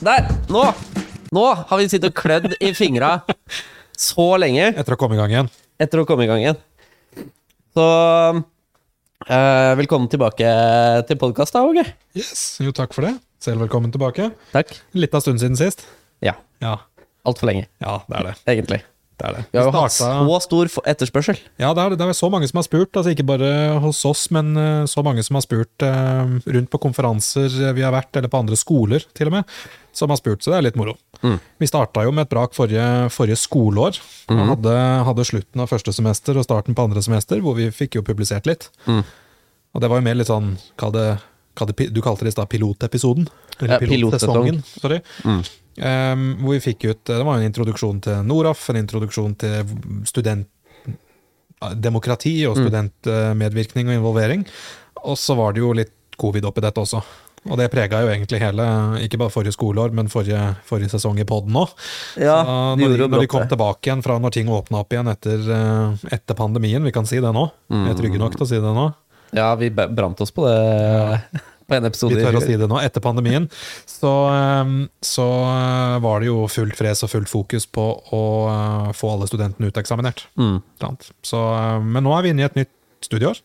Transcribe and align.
Der! 0.00 0.26
Nå! 0.52 0.62
Nå 1.34 1.42
har 1.54 1.78
vi 1.78 1.86
sittet 1.90 2.10
og 2.10 2.16
klødd 2.18 2.54
i 2.58 2.72
fingra 2.74 3.20
så 4.00 4.24
lenge 4.40 4.70
Etter 4.72 4.96
å 4.96 4.98
komme 4.98 5.14
i 5.14 5.20
gang 5.20 5.30
igjen. 5.34 5.50
etter 5.80 6.00
å 6.02 6.06
komme 6.08 6.24
i 6.24 6.30
gang 6.30 6.40
igjen. 6.42 6.58
Så 7.76 7.84
eh, 9.28 9.72
velkommen 9.78 10.08
tilbake 10.10 10.50
til 11.08 11.20
podkast, 11.20 11.54
da, 11.54 11.62
Åge. 11.68 11.84
Yes, 12.18 12.58
Jo, 12.64 12.72
takk 12.76 12.96
for 12.96 13.06
det. 13.06 13.14
Selv 13.40 13.62
velkommen 13.64 13.92
tilbake. 13.94 14.30
Takk. 14.54 14.72
Litt 14.96 15.14
av 15.16 15.22
stund 15.24 15.40
siden 15.42 15.58
sist. 15.60 15.84
Ja. 16.24 16.34
Ja, 16.64 16.78
Altfor 17.28 17.50
lenge, 17.52 17.66
ja 17.84 17.98
det 18.08 18.16
er 18.18 18.26
det. 18.30 18.34
egentlig. 18.48 18.80
Det, 19.20 19.28
er 19.28 19.36
det. 19.36 19.42
Vi 19.52 19.60
har 19.60 19.68
jo 19.68 19.74
hatt 19.76 19.94
så 19.94 20.38
stor 20.44 20.70
etterspørsel. 20.88 21.40
Ja, 21.60 21.72
det 21.76 21.82
er, 21.82 21.92
det. 21.92 22.00
det 22.00 22.08
er 22.08 22.16
så 22.16 22.30
mange 22.32 22.48
som 22.48 22.60
har 22.60 22.66
spurt. 22.66 22.90
Altså 22.96 23.12
Ikke 23.12 23.26
bare 23.28 23.50
hos 23.84 24.00
oss, 24.08 24.26
men 24.34 24.50
eh, 24.56 24.88
så 24.90 25.04
mange 25.06 25.24
som 25.26 25.36
har 25.38 25.44
spurt 25.44 25.86
eh, 25.86 26.34
rundt 26.56 26.72
på 26.72 26.82
konferanser 26.82 27.52
vi 27.76 27.84
har 27.84 27.94
vært, 27.94 28.12
eller 28.16 28.32
på 28.32 28.40
andre 28.40 28.58
skoler 28.58 29.04
til 29.16 29.30
og 29.30 29.38
med, 29.38 29.56
som 29.96 30.12
har 30.12 30.20
spurt. 30.20 30.42
Så 30.42 30.54
det 30.54 30.60
er 30.60 30.66
litt 30.70 30.80
moro. 30.80 30.96
Mm. 31.20 31.38
Vi 31.60 31.68
starta 31.68 32.06
jo 32.06 32.14
med 32.16 32.26
et 32.26 32.32
brak 32.32 32.56
forrige, 32.56 32.86
forrige 33.14 33.40
skoleår. 33.40 34.00
Mm. 34.30 34.44
hadde, 34.54 34.76
hadde 35.10 35.28
slutten 35.28 35.64
av 35.64 35.72
første 35.72 35.94
semester 35.94 36.38
og 36.40 36.46
starten 36.46 36.76
på 36.78 36.88
andre 36.88 37.04
semester, 37.04 37.42
hvor 37.44 37.58
vi 37.58 37.68
fikk 37.74 38.00
jo 38.00 38.06
publisert 38.06 38.48
litt. 38.48 38.70
Mm. 38.88 39.02
Og 39.70 39.82
det 39.82 39.90
var 39.90 40.00
jo 40.00 40.06
mer 40.06 40.18
litt 40.18 40.30
sånn 40.30 40.54
kall 40.80 40.94
det, 40.96 41.10
Du 41.54 42.00
kalte 42.02 42.24
det 42.24 42.28
i 42.28 42.32
stad 42.36 42.48
pilotepisoden? 42.48 43.28
Ja, 43.60 43.78
pilotsesongen, 43.78 44.62
sorry. 44.80 45.00
Mm. 45.24 45.42
Um, 45.80 46.36
hvor 46.42 46.52
vi 46.56 46.60
fikk 46.60 46.84
ut 46.90 47.04
Det 47.08 47.24
var 47.24 47.36
jo 47.36 47.40
en 47.40 47.46
introduksjon 47.48 48.00
til 48.04 48.24
Noraf, 48.26 48.66
en 48.72 48.76
introduksjon 48.80 49.34
til 49.38 49.64
studentdemokrati 50.08 52.34
og 52.48 52.56
Mm. 52.56 52.62
studentmedvirkning 52.66 53.86
og 53.88 53.94
involvering. 53.94 54.46
Og 55.04 55.16
så 55.16 55.34
var 55.36 55.52
det 55.52 55.60
jo 55.60 55.72
litt 55.72 55.92
covid 56.18 56.44
oppi 56.44 56.60
dette 56.60 56.80
også. 56.80 57.02
Og 57.48 57.56
det 57.56 57.70
prega 57.72 58.02
jo 58.02 58.08
egentlig 58.12 58.36
hele, 58.42 58.64
ikke 59.00 59.16
bare 59.16 59.30
forrige 59.32 59.54
skoleår, 59.56 59.92
men 59.96 60.08
forrige, 60.12 60.40
forrige 60.68 60.90
sesong 60.92 61.16
i 61.20 61.24
poden 61.24 61.54
òg. 61.56 61.68
Ja, 62.20 62.42
når, 62.76 62.98
de 62.98 63.06
når 63.08 63.20
de 63.24 63.30
kom 63.32 63.46
tilbake 63.48 63.88
igjen 63.88 64.02
fra 64.04 64.18
når 64.20 64.30
ting 64.36 64.48
åpna 64.52 64.82
opp 64.82 64.92
igjen 64.92 65.08
etter, 65.08 65.38
eh, 65.48 65.94
etter 66.12 66.34
pandemien, 66.36 66.84
vi 66.84 66.92
kan 66.92 67.06
si 67.08 67.16
det 67.16 67.32
nå. 67.32 67.46
Vi 67.70 67.88
er 67.88 67.94
trygge 67.96 68.18
nok 68.20 68.36
til 68.36 68.44
å 68.44 68.48
si 68.50 68.60
det 68.60 68.74
nå. 68.76 68.90
Ja, 69.36 69.54
vi 69.58 69.70
brant 69.70 70.20
oss 70.20 70.32
på 70.34 70.46
det 70.48 71.40
på 71.70 71.76
en 71.76 71.86
episode. 71.86 72.16
Vi 72.18 72.24
tør 72.24 72.38
å 72.40 72.42
si 72.42 72.56
det 72.58 72.66
nå, 72.70 72.80
etter 72.82 73.02
pandemien, 73.04 73.46
så, 73.86 74.10
eh, 74.34 74.72
så 75.06 75.26
eh, 75.46 75.98
var 76.02 76.22
det 76.22 76.30
jo 76.30 76.48
fullt 76.50 76.74
fres 76.78 77.04
og 77.06 77.12
fullt 77.12 77.30
fokus 77.30 77.68
på 77.70 77.84
å 78.16 78.22
eh, 78.50 78.88
få 78.98 79.12
alle 79.14 79.28
studentene 79.30 79.70
uteksaminert. 79.70 80.24
Mm. 80.40 80.58
Så, 81.22 81.38
eh, 81.38 81.78
men 81.84 82.06
nå 82.06 82.16
er 82.16 82.26
vi 82.26 82.34
inne 82.34 82.42
i 82.42 82.48
et 82.48 82.58
nytt 82.58 82.72
studieår. 83.06 83.38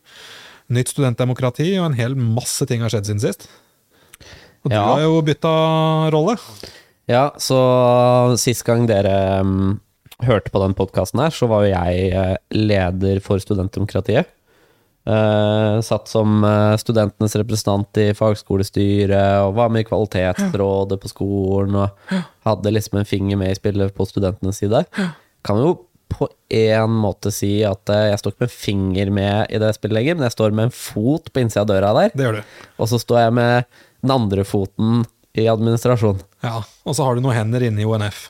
Nytt 0.73 0.89
studentdemokrati, 0.95 1.75
og 1.77 1.91
en 1.91 1.99
hel 1.99 2.17
masse 2.17 2.65
ting 2.65 2.81
har 2.81 2.89
skjedd 2.89 3.11
siden 3.11 3.21
sist. 3.21 3.45
Og 4.65 4.71
du 4.71 4.75
Ja. 4.75 4.81
har 4.95 5.03
jo 5.05 5.21
bytta 5.21 6.09
rolle. 6.09 6.39
Ja, 7.07 7.29
så 7.37 8.33
sist 8.41 8.63
gang 8.65 8.87
dere 8.89 9.41
um, 9.45 9.79
hørte 10.25 10.49
på 10.49 10.57
den 10.63 10.73
podkasten 10.73 11.21
her, 11.21 11.29
så 11.29 11.45
var 11.47 11.67
jo 11.67 11.75
jeg 11.75 12.39
leder 12.49 13.21
for 13.21 13.37
studentdemokratiet. 13.37 14.25
Eh, 15.05 15.79
satt 15.85 16.07
som 16.09 16.39
eh, 16.43 16.75
studentenes 16.81 17.35
representant 17.37 17.97
i 18.01 18.07
fagskolestyret 18.17 19.43
og 19.45 19.51
var 19.59 19.69
med 19.69 19.83
i 19.83 19.89
kvalitetsrådet 19.89 20.97
på 21.03 21.11
skolen 21.11 21.75
og 21.83 22.15
hadde 22.47 22.71
liksom 22.73 22.97
en 22.97 23.05
finger 23.09 23.37
med 23.37 23.53
i 23.53 23.57
spillet 23.59 23.93
på 23.93 24.07
studentenes 24.09 24.63
side. 24.63 24.81
Kan 25.45 25.61
jo 25.61 25.75
på 26.09 26.25
en 26.53 26.95
måte 27.01 27.29
si 27.33 27.59
at 27.67 27.89
eh, 27.93 28.07
jeg 28.11 28.21
står 28.21 28.33
ikke 28.33 28.45
med 28.45 28.49
en 28.49 28.55
finger 28.63 29.11
med 29.19 29.53
i 29.53 29.61
det 29.61 29.71
spillet 29.77 29.99
lenger, 29.99 30.17
men 30.17 30.25
jeg 30.29 30.35
står 30.37 30.57
med 30.57 30.69
en 30.71 30.75
fot 30.77 31.29
på 31.33 31.43
innsida 31.43 31.65
av 31.65 31.69
døra 31.69 31.93
der, 31.99 32.11
Det 32.15 32.25
gjør 32.25 32.39
du. 32.39 32.55
og 32.81 32.89
så 32.89 33.01
står 33.01 33.21
jeg 33.27 33.37
med 33.41 33.69
den 34.05 34.15
andre 34.17 34.45
foten 34.45 35.03
i 35.37 35.45
administrasjon. 35.51 36.21
Ja. 36.45 36.61
Og 36.85 36.95
så 36.97 37.05
har 37.05 37.15
du 37.17 37.21
noen 37.25 37.35
hender 37.37 37.65
inne 37.67 37.83
i 37.83 37.85
ONF 37.89 38.29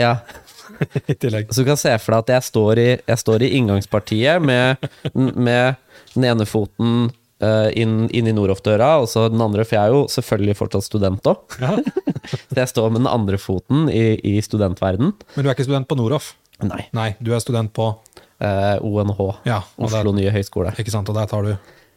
Ja, 0.00 0.16
i 1.10 1.14
tillegg. 1.14 1.50
Så 1.52 1.62
du 1.62 1.68
kan 1.70 1.78
se 1.78 1.92
for 2.02 2.14
deg 2.16 2.22
at 2.24 2.34
jeg 2.34 2.46
står 2.50 2.78
i, 2.82 2.88
jeg 2.98 3.20
står 3.22 3.44
i 3.44 3.50
inngangspartiet 3.58 4.42
med, 4.42 4.86
med 5.14 5.76
den 6.16 6.26
ene 6.28 6.46
foten 6.48 7.08
uh, 7.44 7.68
inn, 7.76 8.06
inn 8.10 8.30
i 8.30 8.34
Noroff-døra, 8.34 8.96
og 9.02 9.08
så 9.12 9.28
den 9.32 9.42
andre, 9.44 9.66
for 9.66 9.78
jeg 9.78 9.84
er 9.84 9.94
jo 9.94 10.02
selvfølgelig 10.12 10.58
fortsatt 10.58 10.88
student 10.88 11.30
òg. 11.32 11.58
Ja. 11.62 11.76
Så 12.26 12.56
jeg 12.58 12.70
står 12.72 12.90
med 12.90 13.04
den 13.04 13.06
andre 13.06 13.38
foten 13.38 13.86
i, 13.86 14.16
i 14.26 14.40
studentverden. 14.42 15.12
Men 15.36 15.44
du 15.44 15.46
er 15.46 15.54
ikke 15.54 15.68
student 15.68 15.86
på 15.86 15.94
Noroff? 15.94 16.32
Nei. 16.64 16.88
Nei, 16.96 17.12
du 17.22 17.30
er 17.36 17.42
student 17.44 17.70
på 17.76 17.92
uh, 17.92 18.76
ONH. 18.82 19.20
Ja, 19.46 19.60
og 19.78 19.92
der, 19.92 20.00
Oslo 20.00 20.14
nye 20.16 20.32
høgskole. 20.34 20.72
ikke 20.74 20.90
sant, 20.90 21.12
og 21.12 21.18
der 21.18 21.30
tar 21.30 21.46
du 21.46 21.54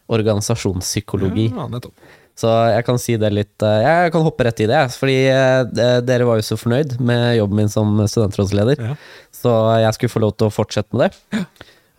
Organisasjonspsykologi. 0.09 1.49
Ja, 1.53 1.67
nettopp. 1.69 1.97
Så 2.39 2.49
jeg 2.71 2.85
kan 2.87 2.99
si 3.01 3.17
det 3.19 3.31
litt 3.35 3.65
eh, 3.67 3.81
Jeg 3.83 4.13
kan 4.13 4.23
hoppe 4.23 4.45
rett 4.47 4.61
i 4.63 4.69
det, 4.69 4.79
fordi 4.95 5.17
eh, 5.27 5.99
dere 6.07 6.27
var 6.27 6.39
jo 6.39 6.45
så 6.47 6.57
fornøyd 6.59 6.95
med 7.03 7.35
jobben 7.35 7.59
min 7.59 7.71
som 7.71 7.99
studentrådsleder. 7.99 8.79
Ja. 8.79 8.95
Så 9.35 9.51
jeg 9.83 9.97
skulle 9.97 10.13
få 10.13 10.23
lov 10.23 10.37
til 10.37 10.47
å 10.47 10.53
fortsette 10.53 10.95
med 10.95 11.09
det. 11.09 11.41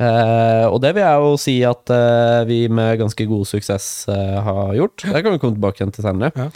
Eh, 0.00 0.66
og 0.70 0.78
det 0.80 0.94
vil 0.96 1.04
jeg 1.04 1.24
jo 1.24 1.32
si 1.40 1.56
at 1.68 1.90
eh, 1.92 2.42
vi 2.48 2.60
med 2.72 3.00
ganske 3.02 3.26
god 3.28 3.48
suksess 3.48 3.88
eh, 4.08 4.36
har 4.46 4.76
gjort. 4.78 5.04
Det 5.04 5.24
kan 5.24 5.34
vi 5.34 5.40
komme 5.42 5.58
tilbake 5.58 5.82
igjen 5.82 5.92
til 5.92 6.06
senere. 6.06 6.30
Ja. 6.36 6.46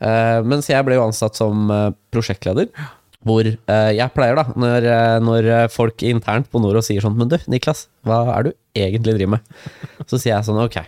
Eh, 0.00 0.38
mens 0.48 0.70
jeg 0.70 0.86
ble 0.86 0.96
jo 0.98 1.04
ansatt 1.06 1.38
som 1.38 1.70
eh, 1.70 1.90
prosjektleder. 2.10 2.70
Hvor 3.26 3.44
eh, 3.44 3.90
jeg 3.92 4.14
pleier, 4.16 4.38
da, 4.40 4.46
når, 4.56 4.86
når 5.22 5.50
folk 5.70 6.02
internt 6.08 6.48
på 6.50 6.62
Noro 6.62 6.80
sier 6.80 7.04
sånn 7.04 7.18
Men 7.20 7.28
du, 7.28 7.36
Niklas, 7.52 7.84
hva 8.08 8.22
er 8.38 8.48
du 8.48 8.50
egentlig 8.72 9.18
driver 9.18 9.36
med? 9.36 9.52
Så 10.08 10.16
sier 10.16 10.32
jeg 10.38 10.48
sånn, 10.48 10.62
ok. 10.64 10.80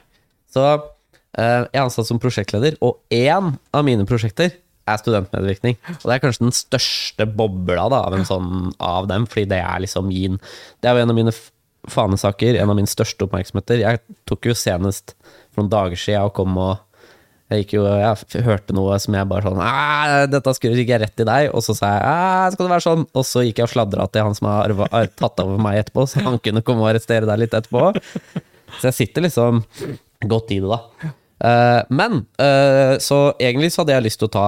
Så 0.53 0.65
eh, 0.65 1.69
jeg 1.69 1.77
er 1.77 1.85
ansatt 1.85 2.09
som 2.09 2.21
prosjektleder, 2.23 2.81
og 2.83 3.03
én 3.13 3.53
av 3.53 3.87
mine 3.87 4.09
prosjekter 4.09 4.57
er 4.89 4.99
studentmedvirkning. 4.99 5.77
Og 6.01 6.07
det 6.09 6.17
er 6.17 6.23
kanskje 6.25 6.47
den 6.49 6.57
største 6.57 7.29
bobla 7.31 7.87
da, 7.93 8.01
av, 8.09 8.17
en 8.17 8.27
sånn, 8.27 8.73
av 8.83 9.07
dem, 9.13 9.29
fordi 9.31 9.47
det 9.53 9.61
er 9.63 9.85
liksom 9.85 10.09
min 10.11 10.41
Det 10.83 10.91
er 10.91 10.97
jo 10.97 11.05
en 11.05 11.13
av 11.13 11.21
mine 11.21 11.35
fanesaker, 11.93 12.57
en 12.59 12.73
av 12.73 12.79
mine 12.79 12.91
største 12.91 13.27
oppmerksomheter. 13.27 13.83
Jeg 13.85 14.01
tok 14.29 14.49
jo 14.51 14.57
senest 14.57 15.15
for 15.53 15.63
noen 15.63 15.73
dager 15.73 16.01
siden 16.01 16.27
og 16.29 16.35
kom 16.37 16.57
og 16.61 16.81
jeg 17.53 17.67
gikk 17.67 17.75
jo, 17.77 17.83
jeg 17.85 18.45
hørte 18.47 18.73
noe 18.73 18.97
som 19.03 19.13
jeg 19.13 19.29
bare 19.29 19.45
sånn 19.45 19.59
Dette 20.33 20.55
skulle 20.57 20.79
ikke 20.81 20.95
jeg 20.95 21.03
rett 21.03 21.21
i 21.21 21.27
deg. 21.29 21.49
Og 21.53 21.65
så 21.65 21.75
sa 21.77 21.91
jeg 21.99 22.55
skal 22.55 22.65
det 22.65 22.73
være 22.73 22.85
sånn? 22.87 23.03
Og 23.13 23.27
så 23.29 23.43
gikk 23.45 23.61
jeg 23.61 23.69
og 23.69 23.73
sladra 23.75 24.07
til 24.09 24.25
han 24.25 24.39
som 24.39 24.49
har 24.49 24.73
har 24.81 25.11
tatt 25.21 25.43
over 25.45 25.61
meg 25.61 25.83
etterpå, 25.83 26.07
så 26.09 26.23
han 26.25 26.41
kunne 26.41 26.65
komme 26.65 26.87
og 26.87 26.93
arrestere 26.95 27.29
deg 27.29 27.43
litt 27.45 27.57
etterpå. 27.59 27.91
Så 28.79 28.89
jeg 28.89 28.97
sitter 28.97 29.27
liksom 29.27 29.61
godt 30.33 30.55
i 30.55 30.63
det, 30.63 30.71
da. 30.71 31.13
Uh, 31.43 31.81
men 31.91 32.23
uh, 32.41 32.95
så 33.03 33.19
egentlig 33.35 33.73
så 33.75 33.83
hadde 33.83 33.97
jeg 33.97 34.07
lyst 34.07 34.21
til 34.23 34.31
å 34.31 34.33
ta 34.33 34.47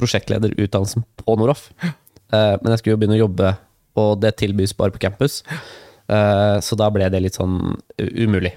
prosjektlederutdannelsen 0.00 1.04
på 1.20 1.36
Noroff. 1.36 1.66
uh, 1.82 2.54
men 2.62 2.72
jeg 2.72 2.80
skulle 2.80 2.94
jo 2.94 3.00
begynne 3.02 3.18
å 3.18 3.24
jobbe, 3.24 3.54
og 3.98 4.12
det 4.22 4.36
tilbys 4.40 4.72
bare 4.78 4.94
på 4.94 5.02
campus. 5.02 5.42
Eh, 6.12 6.56
så 6.64 6.76
da 6.78 6.90
ble 6.92 7.08
det 7.12 7.22
litt 7.24 7.38
sånn 7.38 7.76
umulig. 7.98 8.56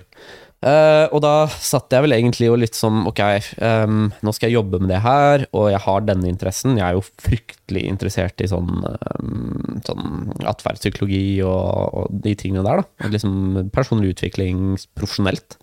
Uh, 0.66 1.06
og 1.14 1.20
da 1.22 1.34
satt 1.52 1.94
jeg 1.94 2.02
vel 2.02 2.16
egentlig 2.16 2.48
og 2.50 2.56
litt 2.58 2.74
sånn 2.74 3.04
Ok, 3.06 3.20
um, 3.60 4.08
nå 4.26 4.32
skal 4.34 4.50
jeg 4.50 4.56
jobbe 4.56 4.80
med 4.82 4.90
det 4.90 5.02
her, 5.04 5.44
og 5.54 5.68
jeg 5.70 5.82
har 5.84 6.06
denne 6.08 6.30
interessen. 6.32 6.80
Jeg 6.80 6.86
er 6.88 6.96
jo 6.98 7.04
fryktelig 7.22 7.84
interessert 7.92 8.42
i 8.42 8.48
sånn, 8.50 8.72
um, 9.20 9.76
sånn 9.86 10.32
atferdspsykologi 10.48 11.44
og, 11.46 12.00
og 12.00 12.16
de 12.24 12.34
tingene 12.40 12.66
der, 12.66 12.82
da. 12.82 13.10
Liksom 13.14 13.68
personlig 13.76 14.16
utvikling 14.16 14.80
profesjonelt. 14.98 15.60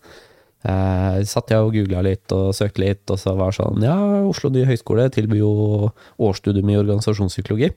Uh, 0.63 1.19
satt 1.27 1.51
jeg 1.51 1.65
og 1.65 1.75
googla 1.75 2.05
litt 2.07 2.37
og 2.37 2.53
søkte 2.55 2.85
litt, 2.85 3.03
og 3.11 3.19
så 3.19 3.35
var 3.35 3.57
sånn 3.57 3.83
Ja, 3.83 3.97
Oslo 4.29 4.53
nye 4.55 4.69
høgskole 4.69 5.09
tilbyr 5.11 5.41
jo 5.41 5.55
årsstudium 6.23 6.71
i 6.71 6.79
organisasjonspsykologi. 6.79 7.73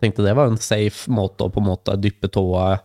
Tenkte 0.00 0.24
det 0.24 0.38
var 0.38 0.48
en 0.48 0.62
safe 0.62 1.12
måte 1.12 1.44
å 1.44 1.52
på 1.52 1.60
en 1.60 1.68
måte 1.68 2.00
dyppe 2.00 2.32
tåa 2.32 2.78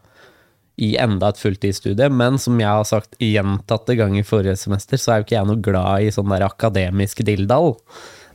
i 0.78 0.92
enda 1.02 1.32
et 1.32 1.40
fulltidsstudie, 1.42 2.10
men 2.14 2.38
som 2.42 2.60
jeg 2.62 2.70
har 2.70 2.86
sagt 2.86 3.18
gjentatte 3.22 3.96
ganger 3.98 4.26
forrige 4.28 4.58
semester, 4.62 5.00
så 5.02 5.14
er 5.14 5.20
jo 5.20 5.28
ikke 5.28 5.38
jeg 5.38 5.50
noe 5.50 5.64
glad 5.66 6.06
i 6.06 6.12
sånn 6.14 6.30
der 6.30 6.46
akademisk 6.46 7.24
dilldall, 7.26 7.74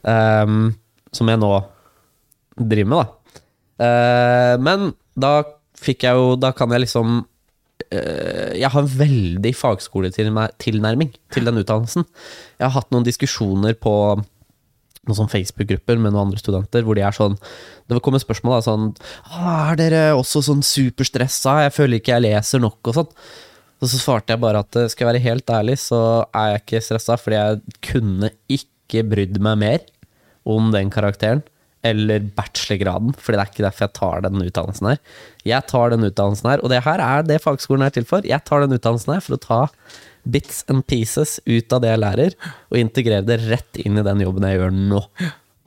um, 0.02 0.72
som 1.14 1.30
jeg 1.30 1.38
nå 1.38 1.52
driver 2.58 2.90
med, 2.90 3.02
da. 3.02 3.36
Uh, 3.82 4.54
men 4.62 4.90
da 5.18 5.32
fikk 5.80 6.04
jeg 6.06 6.14
jo 6.14 6.34
Da 6.38 6.52
kan 6.54 6.70
jeg 6.70 6.84
liksom 6.84 7.22
uh, 7.24 8.50
Jeg 8.54 8.68
har 8.70 8.76
en 8.78 8.90
veldig 9.00 9.50
fagskoletilnærming 9.56 11.10
til 11.32 11.48
den 11.48 11.58
utdannelsen. 11.62 12.04
Jeg 12.60 12.66
har 12.66 12.74
hatt 12.76 12.92
noen 12.94 13.06
diskusjoner 13.08 13.74
på 13.80 13.94
noen 15.08 15.18
sånn 15.18 15.30
Facebook-grupper 15.32 15.98
med 15.98 16.12
noen 16.12 16.28
andre 16.28 16.40
studenter, 16.40 16.84
hvor 16.86 16.94
de 16.98 17.02
er 17.02 17.14
sånn 17.16 17.34
Det 17.90 17.98
kommer 18.04 18.22
spørsmål 18.22 18.54
da, 18.54 18.64
sånn 18.66 18.84
«Ah, 19.26 19.72
Er 19.72 19.80
dere 19.80 20.02
også 20.14 20.44
sånn 20.46 20.62
superstressa? 20.66 21.56
Jeg 21.66 21.74
føler 21.74 21.98
ikke 21.98 22.14
jeg 22.14 22.26
leser 22.28 22.62
nok, 22.62 22.78
og 22.86 23.00
sånn. 23.00 23.10
Og 23.82 23.90
så 23.90 23.98
svarte 23.98 24.30
jeg 24.30 24.42
bare 24.44 24.62
at 24.62 24.78
skal 24.92 25.04
jeg 25.04 25.10
være 25.10 25.24
helt 25.24 25.50
ærlig, 25.50 25.74
så 25.82 25.98
er 26.30 26.52
jeg 26.52 26.62
ikke 26.62 26.82
stressa, 26.86 27.16
fordi 27.18 27.40
jeg 27.40 27.78
kunne 27.88 28.30
ikke 28.46 29.02
brydd 29.10 29.40
meg 29.42 29.58
mer 29.58 29.88
om 30.46 30.70
den 30.74 30.90
karakteren. 30.94 31.42
Eller 31.84 32.20
bachelorgraden, 32.36 33.10
fordi 33.18 33.34
det 33.38 33.42
er 33.42 33.50
ikke 33.50 33.64
derfor 33.66 33.86
jeg 33.88 33.94
tar 33.98 34.20
den 34.22 34.42
utdannelsen 34.44 34.86
her. 34.92 34.98
Jeg 35.50 35.66
tar 35.66 35.90
den 35.90 36.06
utdannelsen 36.06 36.50
her, 36.52 36.60
og 36.62 36.70
det 36.70 36.82
her 36.84 37.02
er 37.02 37.24
det 37.26 37.40
fagskolen 37.42 37.82
er 37.86 37.90
til 37.96 38.04
for. 38.06 38.22
Jeg 38.28 38.44
tar 38.46 38.62
den 38.62 38.76
utdannelsen 38.76 39.14
her 39.16 39.24
for 39.24 39.34
å 39.34 39.40
ta 39.42 39.60
bits 40.22 40.60
and 40.70 40.84
pieces 40.86 41.40
ut 41.50 41.74
av 41.74 41.80
det 41.82 41.90
jeg 41.90 41.98
lærer, 42.04 42.36
og 42.70 42.78
integrere 42.78 43.24
det 43.26 43.40
rett 43.48 43.80
inn 43.82 43.98
i 43.98 44.04
den 44.06 44.22
jobben 44.22 44.46
jeg 44.46 44.60
gjør 44.60 44.76
nå. 44.76 45.00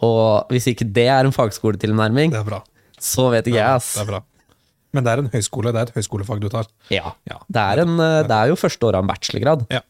Og 0.08 0.54
hvis 0.56 0.70
ikke 0.72 0.88
det 0.96 1.10
er 1.12 1.28
en 1.28 1.36
fagskoletilnærming, 1.36 2.32
Det 2.32 2.46
bra. 2.48 2.62
så 3.00 3.28
vet 3.34 3.48
ikke 3.52 3.60
jeg, 3.60 3.76
ass. 3.82 3.94
Det 4.00 4.06
er 4.06 4.12
bra. 4.14 4.22
Men 4.96 5.04
det 5.04 5.12
er 5.12 5.20
en 5.26 5.30
høyskole, 5.34 5.74
det 5.76 5.82
er 5.82 5.90
et 5.90 5.98
høyskolefag 5.98 6.40
du 6.40 6.48
tar. 6.54 6.70
Ja. 6.94 7.12
Ja. 7.28 7.42
Det, 7.52 7.60
er 7.74 7.82
en, 7.84 7.98
eh, 8.00 8.22
det 8.24 8.32
er 8.38 8.48
jo 8.54 8.56
første 8.56 8.88
året 8.88 8.96
av 8.96 9.04
en 9.04 9.12
bachelorgrad. 9.12 9.66
Ja. 9.76 9.82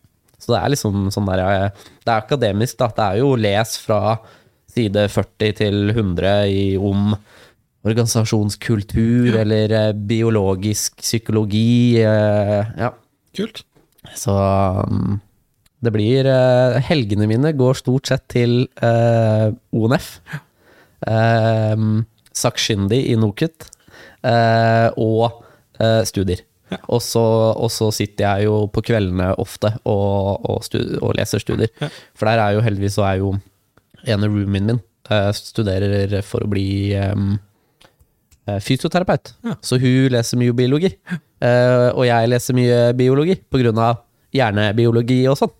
Så 0.41 0.49
det 0.55 0.57
er 0.63 0.73
liksom 0.73 1.05
sånn 1.13 1.29
der 1.29 1.43
eh, 1.45 1.83
Det 2.01 2.09
er 2.09 2.17
akademisk, 2.25 2.79
da. 2.81 2.87
Det 2.97 3.05
er 3.05 3.21
jo 3.21 3.35
les 3.37 3.75
fra 3.85 4.17
side 4.75 5.07
40 5.11 5.53
til 5.61 5.79
100 5.95 6.35
i, 6.51 6.63
om 6.77 7.15
organisasjonskultur 7.85 9.35
eller 9.41 9.71
eh, 9.71 9.91
biologisk 9.93 10.97
psykologi. 11.03 11.97
eh, 12.01 12.65
Ja. 12.77 12.91
Kult. 13.35 13.63
Så 14.15 14.31
um, 14.87 15.19
det 15.83 15.91
blir 15.93 16.25
eh, 16.29 16.79
Helgene 16.87 17.27
mine 17.27 17.51
går 17.57 17.75
stort 17.81 18.07
sett 18.07 18.27
til 18.31 18.67
eh, 18.81 19.49
ONF. 19.75 20.19
Eh, 21.05 21.75
sakkyndig 22.35 23.01
i 23.11 23.15
NOKUT. 23.19 23.67
eh, 24.25 24.89
og 24.97 25.43
eh, 25.79 26.01
studier. 26.07 26.41
Ja. 26.71 26.79
Og, 26.89 27.01
så, 27.05 27.21
og 27.21 27.69
så 27.69 27.91
sitter 27.93 28.25
jeg 28.39 28.47
jo 28.47 28.63
på 28.73 28.81
kveldene 28.87 29.35
ofte 29.37 29.69
og, 29.85 30.41
og, 30.49 30.63
og 31.01 31.11
leser 31.19 31.43
studier. 31.43 31.69
Ja. 31.81 31.91
For 32.17 32.25
der 32.25 32.41
er 32.41 32.55
jo 32.57 32.63
heldigvis 32.65 32.95
så 32.97 33.05
er 33.05 33.19
jo 33.21 33.35
ene 34.05 34.29
roomien 34.29 34.69
min 34.71 34.79
eh, 35.09 35.31
studerer 35.35 36.15
for 36.25 36.45
å 36.45 36.49
bli 36.51 36.67
eh, 36.95 37.15
fysioterapeut. 38.61 39.33
Ja. 39.45 39.57
Så 39.65 39.79
hun 39.81 40.11
leser 40.13 40.39
mye 40.39 40.55
biologi. 40.55 40.91
Uh, 41.43 41.91
og 41.91 42.05
jeg 42.07 42.29
leser 42.31 42.55
mye 42.57 42.79
biologi 42.97 43.35
av 43.73 44.01
hjernebiologi 44.35 45.19
og 45.29 45.37
sånn. 45.39 45.53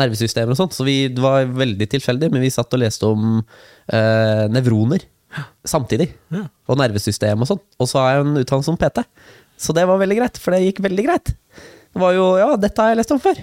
Nervesystemer 0.00 0.54
og 0.54 0.58
sånn. 0.58 0.72
Så 0.74 0.86
vi, 0.86 0.96
det 1.12 1.22
var 1.22 1.44
veldig 1.44 1.88
tilfeldig, 1.92 2.30
men 2.32 2.44
vi 2.44 2.52
satt 2.52 2.72
og 2.76 2.82
leste 2.82 3.08
om 3.08 3.40
uh, 3.40 4.44
nevroner 4.52 5.04
samtidig. 5.66 6.10
Ja. 6.34 6.46
Og 6.70 6.80
nervesystem 6.80 7.44
og 7.44 7.50
sånn. 7.50 7.62
Og 7.78 7.90
så 7.90 8.00
har 8.00 8.14
jeg 8.14 8.26
en 8.26 8.40
utdannelse 8.40 8.72
som 8.72 8.80
PT. 8.80 9.04
Så 9.60 9.76
det 9.76 9.84
var 9.88 10.00
veldig 10.00 10.18
greit, 10.22 10.40
for 10.40 10.56
det 10.56 10.64
gikk 10.64 10.80
veldig 10.86 11.06
greit. 11.06 11.34
Det 11.90 12.00
var 12.00 12.14
jo 12.16 12.32
Ja, 12.40 12.54
dette 12.60 12.82
har 12.82 12.94
jeg 12.94 13.02
lest 13.02 13.12
om 13.14 13.20
før. 13.22 13.38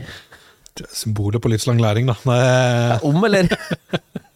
Symbolet 0.94 1.42
på 1.42 1.50
livslang 1.52 1.80
læring, 1.82 2.10
da. 2.10 2.18
Nei. 2.28 2.98
Om, 3.06 3.24
eller? 3.30 3.50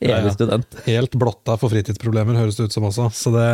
Evig 0.00 0.32
student. 0.32 0.78
helt 0.86 1.12
blotta 1.20 1.56
for 1.60 1.68
fritidsproblemer, 1.72 2.38
høres 2.40 2.56
det 2.56 2.70
ut 2.70 2.72
som 2.72 2.86
også. 2.88 3.10
Så 3.12 3.32
det 3.34 3.48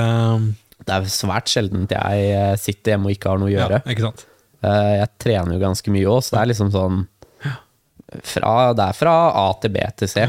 Det 0.87 0.93
er 0.95 1.07
svært 1.11 1.49
sjeldent 1.51 1.91
jeg 1.91 2.31
eh, 2.37 2.55
sitter 2.61 2.93
hjemme 2.95 3.09
og 3.11 3.15
ikke 3.17 3.31
har 3.33 3.39
noe 3.43 3.49
å 3.51 3.55
gjøre. 3.55 3.81
Ja, 3.83 3.93
ikke 3.95 4.05
sant. 4.11 4.27
Eh, 4.63 4.93
Jeg 5.01 5.09
trener 5.25 5.57
jo 5.57 5.63
ganske 5.65 5.91
mye 5.95 6.07
òg, 6.13 6.23
så 6.23 6.37
det 6.37 6.43
er 6.45 6.51
liksom 6.53 6.71
sånn 6.75 7.07
fra, 8.23 8.73
Det 8.77 8.85
er 8.87 8.95
fra 8.95 9.15
A 9.35 9.47
til 9.61 9.73
B 9.75 9.83
til 9.99 10.09
C. 10.09 10.27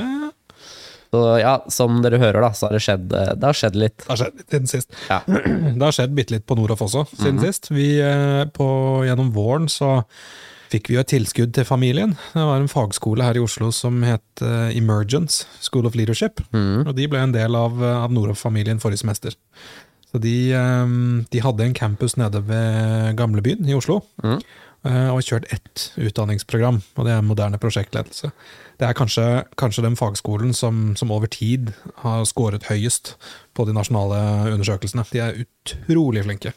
Så 1.08 1.20
ja, 1.40 1.54
som 1.72 2.02
dere 2.04 2.18
hører, 2.20 2.42
da, 2.44 2.50
så 2.58 2.68
har 2.68 2.74
det 2.76 2.82
skjedd, 2.84 3.14
eh, 3.16 3.30
det 3.38 3.48
har 3.48 3.56
skjedd 3.56 3.78
litt. 3.80 3.98
Det 4.02 4.10
har 4.12 4.20
skjedd 4.24 4.42
litt 4.42 4.50
siden 4.56 4.68
sist. 4.74 4.98
Ja. 5.08 5.22
Det 5.78 5.86
har 5.86 5.96
skjedd 5.96 6.16
bitte 6.18 6.34
litt 6.36 6.46
på 6.50 6.58
Noroff 6.58 6.82
også, 6.84 7.06
siden 7.14 7.40
sist. 7.46 7.70
Vi, 7.72 7.86
på, 8.58 8.68
gjennom 9.08 9.30
våren 9.36 9.70
så 9.72 9.94
fikk 10.72 10.90
vi 10.90 10.98
jo 10.98 11.02
et 11.04 11.10
tilskudd 11.12 11.54
til 11.56 11.66
familien. 11.68 12.16
Det 12.34 12.44
var 12.46 12.60
en 12.62 12.68
fagskole 12.72 13.24
her 13.24 13.38
i 13.40 13.44
Oslo 13.44 13.72
som 13.72 14.02
het 14.04 14.42
eh, 14.44 14.78
Emergence 14.78 15.46
School 15.64 15.88
of 15.88 15.96
Leadership. 15.96 16.42
Og 16.88 16.94
de 16.98 17.08
ble 17.08 17.20
en 17.24 17.36
del 17.36 17.56
av, 17.56 17.82
eh, 17.84 17.98
av 18.04 18.12
Noroff-familien 18.16 18.80
forrige 18.84 19.04
semester. 19.06 19.36
Så 20.12 20.22
de, 20.24 20.36
eh, 20.56 20.86
de 21.32 21.40
hadde 21.44 21.64
en 21.66 21.74
campus 21.76 22.18
nede 22.18 22.42
ved 22.48 23.16
gamlebyen 23.20 23.68
i 23.68 23.76
Oslo. 23.76 24.02
Eh, 24.86 25.10
Og 25.10 25.18
har 25.18 25.22
kjørt 25.26 25.48
ett 25.52 25.92
utdanningsprogram, 25.98 26.82
og 26.96 27.06
det 27.06 27.12
er 27.12 27.22
moderne 27.26 27.58
prosjektledelse. 27.60 28.30
Det 28.80 28.88
er 28.88 28.94
kanskje, 28.94 29.44
kanskje 29.58 29.84
den 29.84 29.96
fagskolen 29.98 30.54
som, 30.54 30.96
som 30.96 31.12
over 31.12 31.28
tid 31.28 31.74
har 32.04 32.24
skåret 32.30 32.70
høyest 32.70 33.16
på 33.58 33.66
de 33.66 33.74
nasjonale 33.74 34.54
undersøkelsene. 34.54 35.04
De 35.12 35.20
er 35.20 35.42
utrolig 35.44 36.24
flinke, 36.24 36.54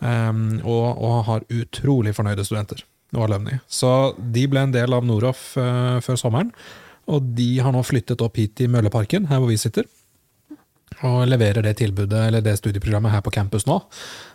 um, 0.00 0.60
og, 0.62 1.00
og 1.02 1.24
har 1.24 1.40
utrolig 1.50 2.14
fornøyde 2.14 2.44
studenter 2.44 2.84
og 3.16 3.28
alumni. 3.28 3.58
Så 3.68 4.14
de 4.18 4.46
ble 4.50 4.66
en 4.66 4.74
del 4.74 4.96
av 4.96 5.04
Noroff 5.06 5.52
uh, 5.60 6.00
før 6.04 6.20
sommeren, 6.20 6.54
og 7.10 7.34
de 7.36 7.50
har 7.60 7.74
nå 7.74 7.82
flyttet 7.84 8.22
opp 8.24 8.40
hit 8.40 8.64
i 8.64 8.70
Mølleparken, 8.70 9.28
her 9.28 9.42
hvor 9.42 9.52
vi 9.52 9.60
sitter. 9.60 9.88
Og 11.04 11.24
leverer 11.26 11.64
det 11.64 11.74
tilbudet, 11.80 12.20
eller 12.28 12.42
det 12.44 12.54
studieprogrammet 12.60 13.12
her 13.12 13.22
på 13.24 13.32
campus 13.34 13.66
nå. 13.66 13.80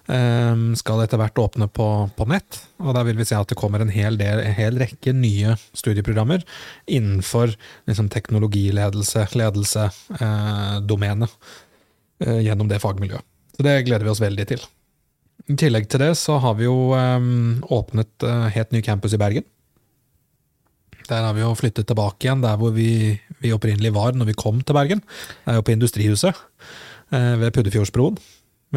Um, 0.09 0.73
skal 0.77 1.03
etter 1.03 1.21
hvert 1.21 1.39
åpne 1.39 1.69
på, 1.71 1.87
på 2.17 2.27
nett, 2.29 2.59
og 2.83 2.93
da 2.97 3.03
vil 3.07 3.17
vi 3.19 3.27
se 3.29 3.37
at 3.37 3.49
det 3.49 3.57
kommer 3.59 3.83
en 3.83 3.93
hel, 3.93 4.17
del, 4.19 4.41
en 4.43 4.57
hel 4.57 4.79
rekke 4.81 5.13
nye 5.15 5.55
studieprogrammer 5.77 6.43
innenfor 6.89 7.53
liksom, 7.89 8.09
teknologiledelse, 8.11 9.27
ledelse, 9.37 9.87
eh, 10.17 10.75
domenet, 10.89 11.53
eh, 12.25 12.41
gjennom 12.47 12.69
det 12.71 12.81
fagmiljøet. 12.83 13.25
Så 13.55 13.65
det 13.65 13.75
gleder 13.85 14.07
vi 14.07 14.13
oss 14.13 14.23
veldig 14.23 14.47
til. 14.49 14.65
I 15.49 15.55
tillegg 15.57 15.87
til 15.89 16.03
det 16.03 16.11
så 16.19 16.37
har 16.43 16.57
vi 16.59 16.67
jo 16.67 16.91
eh, 16.97 17.29
åpnet 17.73 18.25
eh, 18.25 18.49
helt 18.53 18.75
ny 18.75 18.83
campus 18.85 19.15
i 19.17 19.21
Bergen. 19.21 19.47
Der 21.09 21.25
har 21.25 21.33
vi 21.33 21.41
jo 21.41 21.55
flyttet 21.57 21.87
tilbake 21.89 22.27
igjen 22.27 22.43
der 22.43 22.57
hvor 22.61 22.73
vi, 22.75 23.17
vi 23.41 23.53
opprinnelig 23.55 23.91
var 23.95 24.13
når 24.13 24.29
vi 24.29 24.37
kom 24.37 24.61
til 24.61 24.77
Bergen. 24.77 25.01
Det 25.01 25.55
er 25.55 25.57
jo 25.57 25.65
på 25.65 25.73
Industrihuset 25.73 26.35
eh, 26.37 27.33
ved 27.41 27.53
Puddefjordsbroen. 27.55 28.19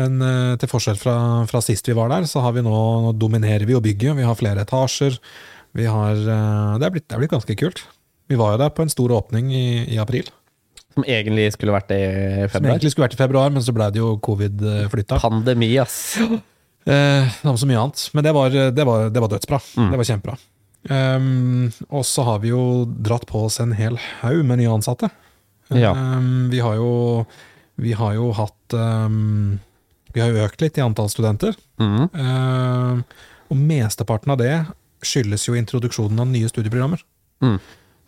Men 0.00 0.16
eh, 0.24 0.54
til 0.60 0.70
forskjell 0.72 1.00
fra, 1.00 1.16
fra 1.50 1.60
sist 1.64 1.90
vi 1.90 1.96
var 1.98 2.08
der, 2.14 2.24
så 2.30 2.40
har 2.44 2.56
vi 2.56 2.64
nå, 2.64 2.76
nå 3.04 3.12
dominerer 3.20 3.68
vi 3.68 3.76
jo 3.76 3.84
bygget. 3.84 4.16
Vi 4.16 4.28
har 4.28 4.38
flere 4.40 4.64
etasjer. 4.64 5.20
Vi 5.76 5.88
har, 5.88 6.16
det, 6.16 6.84
er 6.84 6.92
blitt, 6.92 7.08
det 7.08 7.16
er 7.16 7.20
blitt 7.20 7.32
ganske 7.32 7.56
kult. 7.56 7.84
Vi 8.28 8.36
var 8.40 8.54
jo 8.54 8.62
der 8.64 8.72
på 8.72 8.84
en 8.84 8.92
stor 8.92 9.12
åpning 9.12 9.52
i, 9.52 9.66
i 9.92 10.00
april. 10.00 10.28
Som 10.92 11.04
egentlig 11.08 11.50
skulle 11.54 11.72
vært 11.72 11.92
i 11.94 12.00
februar? 12.02 12.52
Som 12.52 12.70
egentlig 12.74 12.92
skulle 12.92 13.06
vært 13.06 13.16
i 13.16 13.20
februar, 13.20 13.52
men 13.52 13.64
så 13.64 13.72
ble 13.76 13.88
det 13.92 14.00
jo 14.00 14.14
covid 14.24 14.64
eh, 14.68 14.88
flytta. 14.92 15.20
Pandemi, 15.22 15.74
ass. 15.80 16.00
Eh, 16.84 17.36
var 17.42 17.56
så 17.56 17.68
mye 17.68 17.82
annet. 17.82 18.08
Men 18.12 18.24
det 18.24 18.32
var, 18.34 18.50
det 18.50 18.84
var, 18.88 19.10
det 19.10 19.22
var 19.22 19.30
dødsbra. 19.32 19.60
Det 19.76 20.00
var 20.00 20.08
kjempebra. 20.08 20.38
Um, 20.90 21.70
og 21.94 22.02
så 22.06 22.24
har 22.26 22.40
vi 22.42 22.50
jo 22.50 22.84
dratt 22.86 23.22
på 23.30 23.44
oss 23.46 23.60
en 23.62 23.74
hel 23.78 23.98
haug 24.22 24.40
med 24.48 24.58
nye 24.58 24.72
ansatte. 24.72 25.12
Ja. 25.70 25.92
Um, 25.94 26.50
vi 26.52 26.58
har 26.60 26.74
jo 26.76 27.24
Vi 27.80 27.94
har 27.96 28.12
jo 28.12 28.26
hatt 28.36 28.74
um, 28.76 29.60
Vi 30.12 30.20
har 30.20 30.28
jo 30.28 30.42
økt 30.44 30.60
litt 30.60 30.76
i 30.76 30.82
antall 30.84 31.08
studenter. 31.08 31.54
Mm. 31.80 32.10
Um, 32.12 33.04
og 33.48 33.56
mesteparten 33.56 34.34
av 34.34 34.42
det 34.42 34.56
skyldes 35.06 35.46
jo 35.48 35.54
introduksjonen 35.58 36.20
av 36.20 36.28
nye 36.30 36.50
studieprogrammer. 36.50 37.00
Mm. 37.42 37.56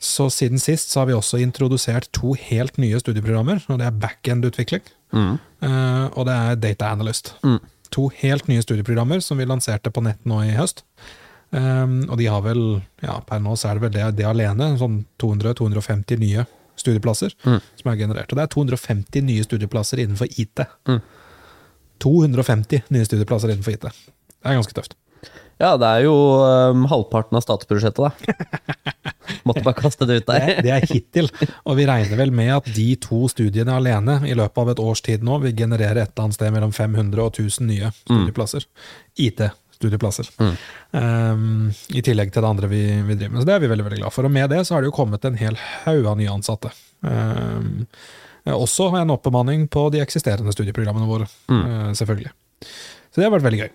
Så 0.05 0.29
siden 0.31 0.61
sist 0.61 0.93
så 0.93 1.01
har 1.01 1.09
vi 1.09 1.17
også 1.17 1.41
introdusert 1.41 2.11
to 2.13 2.35
helt 2.37 2.77
nye 2.83 2.99
studieprogrammer. 3.01 3.63
og 3.69 3.81
Det 3.81 3.87
er 3.87 3.99
backend-utvikling 4.03 4.85
mm. 5.15 5.33
uh, 5.65 6.07
og 6.13 6.27
det 6.29 6.35
er 6.35 6.61
data 6.69 6.91
analyst. 6.93 7.35
Mm. 7.47 7.61
To 7.95 8.09
helt 8.21 8.49
nye 8.51 8.63
studieprogrammer 8.65 9.21
som 9.23 9.39
vi 9.39 9.47
lanserte 9.47 9.93
på 9.95 10.03
nett 10.03 10.25
nå 10.27 10.41
i 10.43 10.55
høst. 10.57 10.83
Um, 11.55 12.01
og 12.11 12.17
de 12.19 12.27
har 12.27 12.41
vel, 12.43 12.81
ja, 13.05 13.21
per 13.29 13.39
nå 13.45 13.53
så 13.61 13.69
er 13.71 13.79
det 13.79 13.85
vel 13.85 13.93
det, 13.95 14.07
det 14.19 14.27
alene, 14.27 14.73
sånn 14.81 15.05
200-250 15.23 16.19
nye 16.19 16.47
studieplasser 16.75 17.37
Mm. 17.47 17.61
som 17.79 17.91
er 17.93 18.01
generert. 18.01 18.33
Og 18.33 18.37
det 18.41 18.43
er 18.49 18.51
250 18.51 19.23
nye 19.29 19.45
studieplasser 19.47 20.03
innenfor 20.03 20.27
IT. 20.43 20.65
Mm. 20.91 20.99
250 22.03 22.83
nye 22.91 23.07
studieplasser 23.07 23.53
innenfor 23.55 23.77
IT. 23.77 23.87
Det 23.87 24.51
er 24.51 24.59
ganske 24.59 24.75
tøft. 24.75 24.97
Ja, 25.63 25.75
det 25.79 25.87
er 25.87 26.05
jo 26.09 26.15
um, 26.43 26.85
halvparten 26.91 27.39
av 27.39 27.45
statsbudsjettet, 27.45 28.03
da. 28.03 28.15
Måtte 29.49 29.63
bare 29.65 29.77
kaste 29.79 30.07
det 30.09 30.21
ut 30.21 30.29
der. 30.29 30.59
det 30.65 30.73
er 30.75 30.87
hittil, 30.89 31.29
og 31.65 31.79
vi 31.79 31.87
regner 31.89 32.19
vel 32.19 32.33
med 32.35 32.51
at 32.57 32.71
de 32.75 32.87
to 33.01 33.25
studiene 33.31 33.77
alene 33.79 34.19
i 34.29 34.35
løpet 34.37 34.61
av 34.61 34.73
et 34.73 34.83
års 34.83 35.05
tid 35.05 35.25
nå 35.25 35.39
vil 35.45 35.55
generere 35.57 36.03
et 36.03 36.13
eller 36.13 36.27
annet 36.27 36.39
sted 36.39 36.55
mellom 36.55 36.75
500 36.75 37.23
og 37.23 37.39
1000 37.39 37.71
nye 37.71 37.93
studieplasser. 38.01 38.67
IT-studieplasser. 39.27 40.33
Mm. 40.41 40.59
Um, 40.97 41.47
I 41.95 42.03
tillegg 42.05 42.35
til 42.35 42.45
det 42.45 42.51
andre 42.51 42.73
vi, 42.73 42.83
vi 43.07 43.19
driver 43.21 43.37
med. 43.37 43.45
Så 43.45 43.51
det 43.51 43.57
er 43.57 43.65
vi 43.65 43.71
veldig 43.73 43.89
veldig 43.89 44.03
glad 44.03 44.17
for. 44.17 44.27
Og 44.27 44.35
med 44.35 44.51
det 44.53 44.65
så 44.67 44.77
har 44.77 44.85
det 44.85 44.91
jo 44.91 44.99
kommet 44.99 45.25
en 45.29 45.39
hel 45.39 45.61
haug 45.85 46.11
av 46.11 46.19
nye 46.21 46.35
ansatte. 46.35 46.75
Um, 47.05 47.87
også 48.51 48.91
en 48.99 49.15
oppbemanning 49.15 49.69
på 49.73 49.87
de 49.95 50.03
eksisterende 50.05 50.53
studieprogrammene 50.53 51.09
våre, 51.09 51.31
uh, 51.53 51.95
selvfølgelig. 51.97 52.35
Så 53.15 53.21
det 53.21 53.29
har 53.29 53.37
vært 53.37 53.47
veldig 53.47 53.65
gøy. 53.65 53.73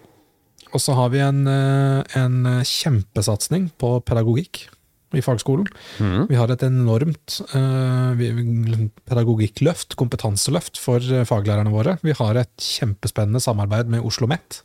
Og 0.74 0.82
så 0.84 0.96
har 0.98 1.14
vi 1.14 1.22
en, 1.24 1.46
uh, 1.50 2.02
en 2.20 2.44
kjempesatsing 2.66 3.72
på 3.82 3.96
pedagogikk 4.06 4.68
i 5.18 5.24
fagskolen. 5.26 5.66
Mm. 5.98 6.28
Vi 6.30 6.38
har 6.38 6.52
et 6.54 6.66
enormt 6.66 7.40
uh, 7.56 8.14
pedagogikkløft, 9.10 9.98
kompetanseløft 9.98 10.78
for 10.78 11.02
eh, 11.02 11.26
faglærerne 11.26 11.74
våre. 11.74 11.98
Vi 12.06 12.14
har 12.18 12.38
et 12.38 12.54
kjempespennende 12.62 13.42
samarbeid 13.42 13.90
med 13.90 14.04
Oslo 14.04 14.28
OsloMet, 14.30 14.62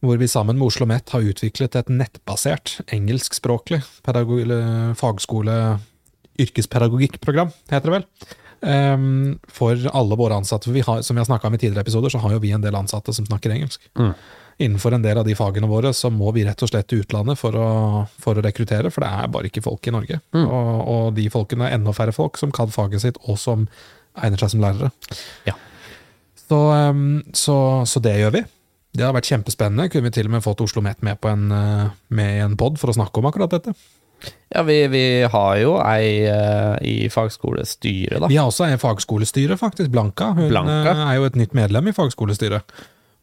hvor 0.00 0.16
vi 0.16 0.30
sammen 0.32 0.56
med 0.56 0.64
Oslo 0.64 0.86
OsloMet 0.86 1.12
har 1.12 1.28
utviklet 1.28 1.76
et 1.76 1.92
nettbasert 1.92 2.78
engelskspråklig 2.88 3.82
fagskole 4.96 5.56
yrkespedagogikkprogram, 6.40 7.50
heter 7.68 7.90
det 7.90 7.98
vel. 7.98 8.06
Um, 8.60 9.38
for 9.48 9.76
alle 9.96 10.16
våre 10.20 10.36
ansatte. 10.36 10.72
Vi 10.72 10.82
har, 10.84 11.02
som 11.02 11.16
vi 11.16 11.20
har 11.20 11.28
snakka 11.28 11.48
om 11.48 11.54
i 11.56 11.58
tidligere 11.58 11.84
episoder, 11.84 12.12
så 12.12 12.20
har 12.20 12.32
jo 12.34 12.42
vi 12.42 12.52
en 12.52 12.64
del 12.64 12.76
ansatte 12.76 13.12
som 13.16 13.28
snakker 13.28 13.52
engelsk. 13.54 13.84
Mm. 13.98 14.12
Innenfor 14.60 14.92
en 14.92 15.04
del 15.04 15.16
av 15.16 15.24
de 15.24 15.34
fagene 15.38 15.68
våre 15.70 15.94
så 15.96 16.10
må 16.12 16.34
vi 16.36 16.44
rett 16.44 16.60
og 16.60 16.68
slett 16.68 16.90
til 16.90 17.00
utlandet 17.00 17.38
for 17.40 17.56
å, 17.56 17.68
for 18.20 18.36
å 18.36 18.44
rekruttere, 18.44 18.92
for 18.92 19.06
det 19.06 19.08
er 19.08 19.32
bare 19.32 19.48
ikke 19.48 19.64
folk 19.64 19.88
i 19.88 19.94
Norge. 19.94 20.20
Mm. 20.36 20.44
Og, 20.44 20.70
og 20.92 21.04
de 21.16 21.24
folkene 21.32 21.70
er 21.70 21.78
enda 21.78 21.94
færre 21.96 22.12
folk 22.12 22.36
som 22.40 22.52
kan 22.52 22.72
faget 22.74 23.04
sitt, 23.06 23.20
og 23.24 23.40
som 23.40 23.64
egner 24.20 24.42
seg 24.42 24.52
som 24.52 24.64
lærere. 24.64 24.90
Ja. 25.48 25.56
Så, 26.42 26.58
um, 26.90 27.22
så, 27.32 27.56
så 27.88 28.02
det 28.04 28.18
gjør 28.20 28.36
vi. 28.36 28.44
Det 28.90 29.06
har 29.06 29.14
vært 29.14 29.30
kjempespennende. 29.30 29.88
Kunne 29.88 30.08
vi 30.10 30.14
til 30.18 30.28
og 30.28 30.34
med 30.34 30.44
fått 30.44 30.60
Oslo 30.64 30.82
Met 30.84 31.00
med, 31.06 31.20
på 31.22 31.30
en, 31.30 31.48
uh, 31.54 31.96
med 32.12 32.44
en 32.44 32.58
pod 32.60 32.76
for 32.80 32.92
å 32.92 32.96
snakke 32.98 33.22
om 33.22 33.30
akkurat 33.30 33.54
dette. 33.54 33.72
Ja, 34.52 34.64
vi, 34.66 34.82
vi 34.92 35.04
har 35.30 35.52
jo 35.62 35.76
ei 35.80 36.26
uh, 36.28 36.76
i 36.84 37.08
fagskolestyret, 37.08 38.18
da. 38.20 38.28
Vi 38.28 38.36
har 38.36 38.50
også 38.50 38.66
ei 38.66 38.74
i 38.76 38.80
fagskolestyret, 38.82 39.56
faktisk. 39.62 39.92
Blanka. 39.94 40.34
Hun 40.36 40.50
Blanka. 40.50 40.92
uh, 40.92 41.04
er 41.06 41.20
jo 41.20 41.28
et 41.30 41.38
nytt 41.38 41.54
medlem 41.56 41.88
i 41.88 41.96
fagskolestyret. 41.96 42.74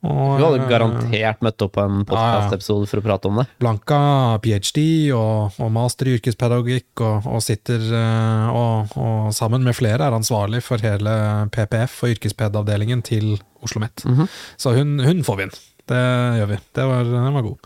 Og, 0.05 0.37
Du 0.37 0.43
hadde 0.45 0.67
garantert 0.69 1.41
møtt 1.41 1.63
opp 1.65 1.73
på 1.73 1.81
en 1.81 2.03
podkastepisode 2.05 2.85
for 2.89 3.01
å 3.01 3.05
prate 3.05 3.29
om 3.31 3.39
det. 3.41 3.47
Blanka 3.61 3.99
ph.d. 4.43 4.83
Og, 5.17 5.57
og 5.57 5.71
master 5.73 6.11
i 6.11 6.13
yrkespedagogikk, 6.19 6.91
og, 7.01 7.25
og 7.33 7.41
sitter 7.43 7.81
uh, 7.89 8.53
og, 8.53 8.93
og 9.01 9.31
sammen 9.35 9.65
med 9.65 9.77
flere 9.77 10.05
er 10.05 10.17
ansvarlig 10.17 10.61
for 10.65 10.83
hele 10.85 11.17
PPF 11.53 12.03
og 12.05 12.13
yrkesped-avdelingen 12.13 13.01
til 13.01 13.39
Oslo 13.65 13.81
Met. 13.81 14.05
-hmm. 14.05 14.29
Så 14.57 14.75
hun, 14.77 14.99
hun 14.99 15.23
får 15.23 15.37
vi 15.37 15.43
inn. 15.43 15.57
Det 15.87 16.05
gjør 16.37 16.47
vi. 16.51 16.57
Det 16.75 16.85
var, 16.85 17.03
den 17.03 17.33
var 17.33 17.41
god. 17.41 17.57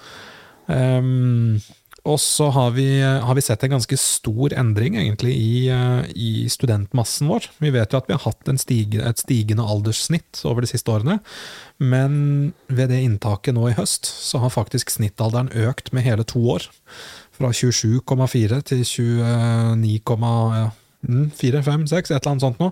Ehm, 0.69 1.59
og 2.01 2.15
så 2.17 2.47
har 2.49 2.71
vi, 2.73 2.97
har 3.01 3.35
vi 3.37 3.41
sett 3.45 3.61
en 3.63 3.75
ganske 3.75 3.97
stor 3.99 4.53
endring 4.57 4.95
egentlig 4.97 5.35
i, 5.37 5.69
eh, 5.69 6.01
i 6.17 6.49
studentmassen 6.49 7.27
vår. 7.29 7.45
Vi 7.61 7.69
vet 7.75 7.91
jo 7.93 7.99
at 7.99 8.07
vi 8.09 8.15
har 8.15 8.23
hatt 8.25 8.47
en 8.49 8.57
stige, 8.57 9.03
et 9.05 9.21
stigende 9.21 9.67
alderssnitt 9.69 10.41
over 10.49 10.65
de 10.65 10.69
siste 10.71 10.89
årene. 10.89 11.19
Men 11.77 12.53
ved 12.73 12.89
det 12.89 13.05
inntaket 13.05 13.53
nå 13.53 13.69
i 13.69 13.77
høst, 13.77 14.09
så 14.09 14.41
har 14.41 14.49
faktisk 14.49 14.89
snittalderen 14.89 15.53
økt 15.53 15.93
med 15.93 16.01
hele 16.07 16.25
to 16.25 16.41
år. 16.55 16.65
Fra 17.37 17.53
27,4 17.53 18.65
til 18.65 18.81
29,4, 18.81 20.73
5, 21.05 21.85
6, 21.93 22.09
et 22.09 22.17
eller 22.17 22.33
annet 22.33 22.45
sånt 22.47 22.57
nå. 22.61 22.69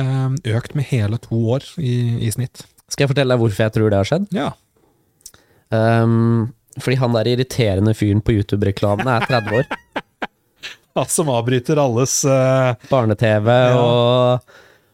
Ehm, 0.00 0.40
Økt 0.48 0.72
med 0.74 0.88
hele 0.88 1.20
to 1.20 1.36
år 1.52 1.60
i, 1.76 2.24
i 2.24 2.32
snitt. 2.32 2.64
Skal 2.88 3.04
jeg 3.04 3.12
fortelle 3.12 3.28
deg 3.34 3.40
hvorfor 3.44 3.64
jeg 3.66 3.74
tror 3.76 3.92
det 3.92 4.00
har 4.00 4.08
skjedd? 4.08 4.32
Ja. 4.32 4.56
Um, 5.72 6.52
fordi 6.80 6.98
han 7.00 7.16
der 7.16 7.30
irriterende 7.34 7.94
fyren 7.96 8.22
på 8.24 8.36
YouTube-reklamene 8.38 9.18
er 9.18 9.28
30 9.28 9.60
år. 9.60 9.70
Han 10.92 11.08
som 11.08 11.30
avbryter 11.32 11.78
alles 11.80 12.18
uh... 12.28 12.74
Barne-TV 12.90 13.46
og, 13.80 14.50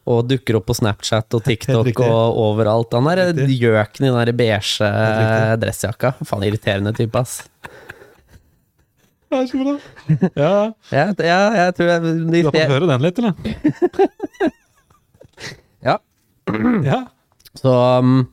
og 0.07 0.21
dukker 0.29 0.55
opp 0.55 0.69
på 0.69 0.77
Snapchat 0.77 1.35
og 1.35 1.43
TikTok 1.43 1.89
og 2.05 2.39
overalt. 2.39 2.95
Han 2.95 3.09
er 3.11 3.33
gjøken 3.35 4.07
i 4.07 4.07
den 4.07 4.15
der 4.15 4.31
beige 4.39 4.87
dressjakka. 5.59 6.13
Faen, 6.23 6.45
irriterende 6.47 6.95
type, 6.95 7.19
ass. 7.19 7.41
Det 9.29 9.37
er 9.37 9.45
så 9.45 9.59
bra. 9.61 9.75
Ja, 10.33 10.53
Ja, 10.97 11.03
ja, 11.21 11.41
jeg 11.53 11.75
tror 11.77 11.91
jeg, 11.91 12.01
du 12.01 12.37
har 12.39 12.49
fått 12.49 12.71
høre 12.71 12.89
den 12.89 13.05
litt, 13.05 13.19
eller? 13.21 13.33
Ja. 15.85 15.95
Ja. 16.83 16.97
Så 17.55 17.71
um, 17.71 18.25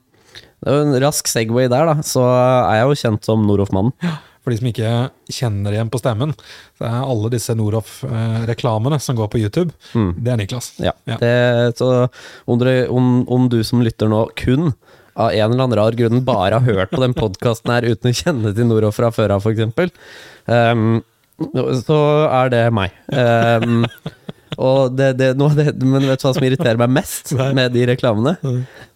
det 0.67 0.73
er 0.73 0.81
jo 0.81 0.87
en 0.91 1.01
rask 1.07 1.29
Segway 1.31 1.69
der, 1.71 1.87
da. 1.87 2.01
Så 2.03 2.21
er 2.27 2.81
jeg 2.81 2.89
jo 2.91 2.97
kjent 3.05 3.23
som 3.27 3.45
Noroff-mannen. 3.47 3.93
Ja, 4.03 4.17
For 4.43 4.51
de 4.53 4.57
som 4.59 4.67
ikke 4.69 4.91
kjenner 5.31 5.73
igjen 5.75 5.89
på 5.91 5.99
stemmen, 5.99 6.33
så 6.79 6.85
er 6.87 7.01
alle 7.07 7.31
disse 7.33 7.55
Noroff-reklamene 7.55 8.99
som 9.03 9.15
går 9.17 9.27
på 9.33 9.39
YouTube, 9.41 9.71
Mm. 9.95 10.13
det 10.23 10.31
er 10.33 10.37
Niklas. 10.43 10.69
Ja. 10.79 10.93
Ja. 11.07 11.17
Det, 11.19 11.77
så 11.79 12.09
om, 12.47 12.59
dere, 12.59 12.87
om, 12.91 13.25
om 13.31 13.49
du 13.51 13.61
som 13.63 13.81
lytter 13.83 14.07
nå 14.11 14.25
kun 14.39 14.73
av 15.17 15.31
en 15.33 15.51
eller 15.51 15.63
annen 15.65 15.77
rar 15.79 15.95
grunn 15.97 16.23
bare 16.23 16.59
har 16.59 16.67
hørt 16.67 16.91
på 16.93 17.01
den 17.01 17.15
podkasten 17.17 17.71
her 17.73 17.87
uten 17.89 18.11
å 18.11 18.15
kjenne 18.15 18.51
til 18.55 18.67
Noroff 18.69 18.99
fra 18.99 19.09
før 19.11 19.33
av, 19.35 19.43
f.eks., 19.47 19.91
um, 20.47 20.99
så 21.85 21.97
er 22.33 22.49
det 22.53 22.63
meg. 22.73 22.93
Um, 23.13 23.83
og 24.57 24.95
det, 24.97 25.11
det, 25.19 25.27
noe 25.37 25.53
det, 25.53 25.75
men 25.83 26.05
vet 26.07 26.21
du 26.21 26.25
hva 26.25 26.33
som 26.33 26.45
irriterer 26.47 26.79
meg 26.81 26.93
mest 26.97 27.33
med 27.57 27.75
de 27.75 27.83
reklamene? 27.89 28.37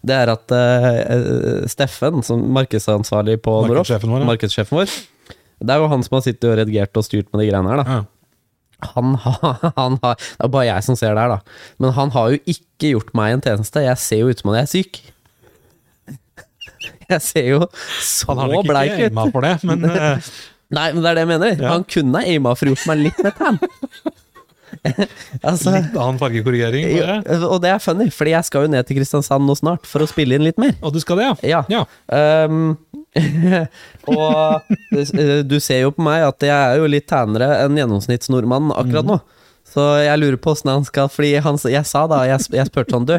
Det 0.02 0.16
er 0.16 0.32
at 0.32 0.54
uh, 0.54 1.62
Steffen, 1.70 2.22
som 2.26 2.42
markedsansvarlig 2.56 3.38
på 3.44 3.54
Noroff, 3.68 3.92
Markedssjefen 4.26 4.80
vår, 4.80 4.96
det 5.62 5.74
er 5.74 5.78
jo 5.78 5.90
han 5.92 6.02
som 6.02 6.18
har 6.18 6.24
sittet 6.26 6.48
og 6.50 6.58
redigert 6.58 6.98
og 6.98 7.06
styrt 7.06 7.30
med 7.30 7.44
de 7.44 7.50
greiene 7.52 7.70
her, 7.70 7.82
da. 7.82 8.00
Ja. 8.00 8.88
Han 8.96 9.12
har, 9.14 9.60
han 9.78 9.98
har 10.02 10.16
Det 10.18 10.42
er 10.42 10.50
bare 10.50 10.66
jeg 10.66 10.86
som 10.88 10.96
ser 10.98 11.14
det 11.14 11.22
her, 11.22 11.36
da. 11.36 11.66
Men 11.78 11.94
han 11.98 12.10
har 12.16 12.32
jo 12.32 12.40
ikke 12.50 12.96
gjort 12.96 13.12
meg 13.14 13.36
en 13.36 13.44
tjeneste. 13.44 13.84
Jeg 13.84 14.00
ser 14.02 14.24
jo 14.24 14.32
ut 14.32 14.42
som 14.42 14.50
om 14.50 14.56
jeg 14.58 14.66
er 14.66 14.72
syk. 14.72 15.02
Jeg 17.12 17.20
ser 17.22 17.44
jo 17.46 17.58
så 18.02 18.32
Han 18.32 18.40
har 18.40 18.48
nok 18.50 18.64
bleik 18.66 18.94
ikke 18.94 19.04
ut. 19.04 19.12
aima 19.12 19.24
for 19.34 19.44
det, 19.44 19.52
men 19.68 19.84
eh, 19.90 20.30
Nei, 20.72 20.86
men 20.94 21.04
det 21.04 21.10
er 21.10 21.18
det 21.18 21.22
jeg 21.22 21.28
mener. 21.28 21.50
Ja. 21.60 21.72
Han 21.74 21.82
kunne 21.84 22.22
aima 22.24 22.54
for 22.56 22.64
å 22.64 22.72
gjort 22.72 22.86
meg 22.88 23.02
litt 23.02 23.18
med 23.20 23.34
tan. 23.36 23.58
altså, 25.48 25.74
litt 25.74 25.94
annen 25.96 26.20
fargekorrigering. 26.20 26.88
jo, 26.96 27.48
og 27.48 27.60
det 27.64 27.72
er 27.74 27.82
funny, 27.82 28.08
fordi 28.14 28.34
jeg 28.34 28.48
skal 28.48 28.66
jo 28.66 28.72
ned 28.72 28.88
til 28.88 28.98
Kristiansand 28.98 29.46
nå 29.48 29.56
snart 29.58 29.88
for 29.88 30.04
å 30.04 30.08
spille 30.10 30.38
inn 30.38 30.46
litt 30.46 30.60
mer. 30.62 30.74
Og 30.82 30.94
du 30.94 31.00
skal 31.02 31.20
det, 31.20 31.28
ja? 31.28 31.36
Ja. 31.52 31.62
Ja. 31.72 31.84
Um, 32.46 32.74
og 34.08 34.72
eh, 34.96 35.40
du 35.44 35.58
ser 35.60 35.82
jo 35.84 35.92
på 35.92 36.04
meg 36.04 36.24
at 36.24 36.48
jeg 36.48 36.56
er 36.56 36.80
jo 36.80 36.88
litt 36.88 37.10
tænere 37.10 37.50
enn 37.66 37.76
gjennomsnittsnordmannen 37.76 38.72
akkurat 38.72 39.08
nå. 39.08 39.20
Så 39.72 39.82
jeg 40.02 40.18
lurer 40.18 40.38
på 40.42 40.52
åssen 40.52 40.72
han 40.72 40.84
skal 40.84 41.06
Fordi 41.08 41.36
han, 41.40 41.56
jeg 41.70 41.86
sa 41.88 42.02
da, 42.10 42.24
jeg, 42.28 42.42
jeg 42.52 42.68
spurte 42.68 42.92
sånn 42.96 43.06
Du, 43.08 43.14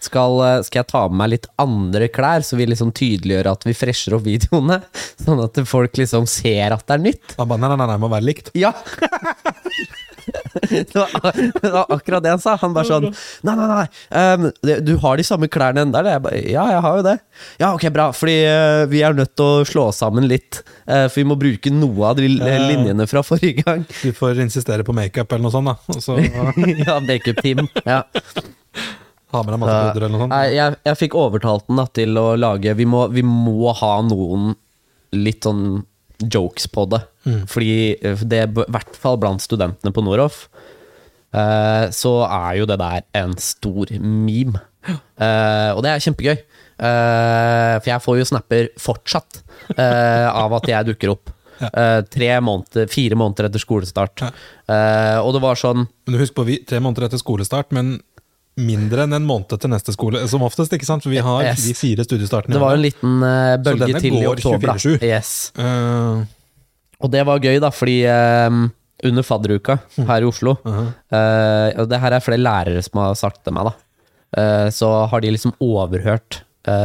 skal, 0.00 0.36
eh, 0.46 0.60
skal 0.64 0.80
jeg 0.80 0.88
ta 0.92 1.02
med 1.10 1.18
meg 1.20 1.32
litt 1.34 1.48
andre 1.60 2.08
klær, 2.12 2.44
så 2.46 2.56
vi 2.56 2.68
liksom 2.70 2.92
tydeliggjør 2.96 3.50
at 3.52 3.66
vi 3.68 3.76
fresher 3.76 4.16
opp 4.16 4.24
videoene? 4.24 4.80
Sånn 5.24 5.42
at 5.44 5.60
folk 5.68 5.98
liksom 6.00 6.28
ser 6.30 6.72
at 6.76 6.86
det 6.88 6.96
er 6.96 7.04
nytt? 7.04 7.34
Han 7.36 7.50
bare 7.50 7.64
nei, 7.66 7.72
nei, 7.74 7.88
nei, 7.90 7.98
må 8.00 8.08
være 8.12 8.28
likt. 8.30 8.48
Ja! 8.56 8.72
Det 10.70 10.94
var, 10.94 11.36
det 11.62 11.70
var 11.70 11.86
akkurat 11.94 12.24
det 12.24 12.32
han 12.32 12.42
sa. 12.42 12.56
Han 12.60 12.74
bare 12.74 12.88
sånn 12.88 13.06
Nei, 13.46 13.54
nei, 13.54 13.66
nei. 13.70 13.84
Um, 14.10 14.48
du 14.86 14.92
har 15.02 15.18
de 15.18 15.26
samme 15.26 15.48
klærne 15.52 15.84
enda? 15.86 16.00
eller?» 16.00 16.16
Jeg 16.16 16.24
bare, 16.24 16.40
ja, 16.50 16.64
jeg 16.74 16.84
har 16.86 16.98
jo 16.98 17.04
det. 17.06 17.16
Ja, 17.62 17.72
ok, 17.76 17.86
bra. 17.94 18.08
Fordi 18.16 18.36
uh, 18.46 18.84
vi 18.90 19.02
er 19.06 19.16
nødt 19.16 19.34
til 19.38 19.46
å 19.46 19.66
slå 19.68 19.88
sammen 19.96 20.26
litt. 20.30 20.62
Uh, 20.84 21.06
for 21.06 21.20
vi 21.20 21.26
må 21.30 21.38
bruke 21.40 21.72
noe 21.74 22.10
av 22.10 22.20
de 22.20 22.28
linjene 22.30 23.06
fra 23.10 23.22
forrige 23.26 23.64
gang. 23.66 23.84
Du 24.00 24.10
får 24.16 24.40
insistere 24.42 24.86
på 24.86 24.96
makeup 24.96 25.30
eller 25.32 25.46
noe 25.46 25.54
sånt, 25.54 25.70
da. 25.70 25.96
Og 25.96 26.02
så 26.04 26.18
ja, 26.86 26.98
makeup-team. 27.04 27.68
Ja. 27.84 28.02
ha 29.30 29.44
med 29.44 29.54
deg 29.54 29.62
masse 29.62 29.78
pudder 29.86 30.06
eller 30.06 30.16
noe 30.16 30.24
sånt. 30.24 30.34
Nei, 30.34 30.46
jeg, 30.56 30.80
jeg 30.88 31.00
fikk 31.04 31.18
overtalt 31.20 31.68
den 31.68 31.80
da, 31.80 31.86
til 32.00 32.18
å 32.20 32.26
lage 32.38 32.74
vi 32.78 32.88
må, 32.88 33.06
vi 33.14 33.24
må 33.26 33.74
ha 33.78 33.94
noen 34.06 34.52
litt 35.16 35.46
sånn 35.46 35.80
jokes 36.22 36.68
på 36.72 36.86
det. 36.90 37.02
Fordi 37.50 37.72
eh, 37.96 38.24
det, 38.26 38.44
i 38.48 38.66
hvert 38.74 38.98
fall 38.98 39.18
blant 39.20 39.44
studentene 39.44 39.92
på 39.94 40.04
Noroff, 40.04 40.46
eh, 41.32 41.86
så 41.94 42.14
er 42.26 42.60
jo 42.60 42.68
det 42.70 42.80
der 42.80 43.04
en 43.22 43.36
stor 43.40 43.92
meme. 44.00 44.62
Eh, 44.88 45.70
og 45.74 45.82
det 45.84 45.92
er 45.92 46.06
kjempegøy. 46.06 46.38
Eh, 46.80 47.74
for 47.80 47.90
jeg 47.92 48.04
får 48.06 48.20
jo 48.20 48.30
snapper 48.30 48.70
fortsatt 48.80 49.42
eh, 49.76 50.28
av 50.30 50.56
at 50.56 50.70
jeg 50.70 50.90
dukker 50.92 51.12
opp. 51.12 51.34
Eh, 51.60 52.00
tre 52.08 52.30
måneder, 52.40 52.88
fire 52.88 53.18
måneder 53.20 53.50
etter 53.50 53.60
skolestart. 53.60 54.24
Uh, 54.70 55.18
og 55.20 55.34
det 55.34 55.40
var 55.42 55.58
sånn 55.58 55.82
Men 55.82 56.14
du 56.14 56.20
husk 56.20 56.36
på, 56.36 56.44
vi, 56.46 56.60
tre 56.64 56.78
måneder 56.78 57.08
etter 57.08 57.20
skolestart, 57.20 57.72
men 57.74 57.98
mindre 58.58 59.04
enn 59.06 59.14
en 59.16 59.26
måned 59.26 59.54
til 59.60 59.70
neste 59.72 59.94
skole. 59.94 60.22
Som 60.28 60.42
oftest, 60.46 60.72
ikke 60.74 60.88
sant? 60.88 61.04
For 61.04 61.12
vi 61.12 61.22
har 61.24 61.44
Yes. 61.44 61.64
de 61.68 61.74
fire 61.74 62.04
studiestartene. 62.04 62.54
Det 62.56 62.60
var 62.60 62.74
jo 62.74 62.80
en 62.80 62.84
liten 62.84 63.22
uh, 63.22 63.56
bølge 63.62 64.00
til 64.00 64.18
i 64.18 64.26
oktober. 64.26 64.74
Så 64.76 64.96
denne 64.96 64.98
går 64.98 65.00
24/7. 65.00 65.06
Yes. 65.06 65.52
Uh. 65.56 66.24
Og 67.00 67.10
det 67.10 67.24
var 67.24 67.40
gøy, 67.40 67.56
da, 67.62 67.70
fordi 67.72 68.02
eh, 68.04 68.50
under 69.08 69.24
fadderuka 69.24 69.78
her 69.96 70.20
i 70.20 70.26
Oslo 70.28 70.52
eh, 70.68 71.70
og 71.80 71.86
Det 71.88 72.00
her 72.02 72.12
er 72.12 72.20
flere 72.20 72.42
lærere 72.42 72.82
som 72.84 73.00
har 73.00 73.14
sagt 73.16 73.40
til 73.46 73.54
meg, 73.56 73.70
da. 73.70 74.68
Så 74.70 74.86
har 75.08 75.22
de 75.24 75.30
liksom 75.32 75.54
overhørt 75.64 76.42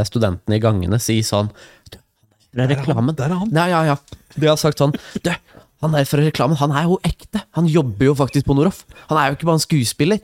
studentene 0.07 0.55
i 0.55 0.61
gangene 0.63 0.97
si 1.03 1.17
sånn 1.21 1.49
Du, 1.91 1.97
han 2.55 2.63
er 2.63 2.71
reklamen. 2.77 3.11
Der 3.19 3.27
er 3.27 3.41
han. 3.41 3.51
Ja, 3.51 3.65
ja, 3.67 3.81
ja. 3.91 3.97
De 4.39 4.47
har 4.47 4.55
sagt 4.55 4.79
sånn 4.79 4.95
Du, 5.19 5.29
han 5.83 5.99
er 5.99 6.07
fra 6.07 6.23
reklamen. 6.23 6.55
Han 6.63 6.71
er 6.71 6.87
jo 6.87 6.95
ekte. 7.03 7.43
Han 7.59 7.67
jobber 7.67 8.07
jo 8.07 8.15
faktisk 8.15 8.47
på 8.47 8.55
Noroff. 8.55 8.85
Han 9.11 9.19
er 9.19 9.27
jo 9.29 9.35
ikke 9.37 9.49
bare 9.51 9.59
en 9.59 9.65
skuespiller. 9.67 10.23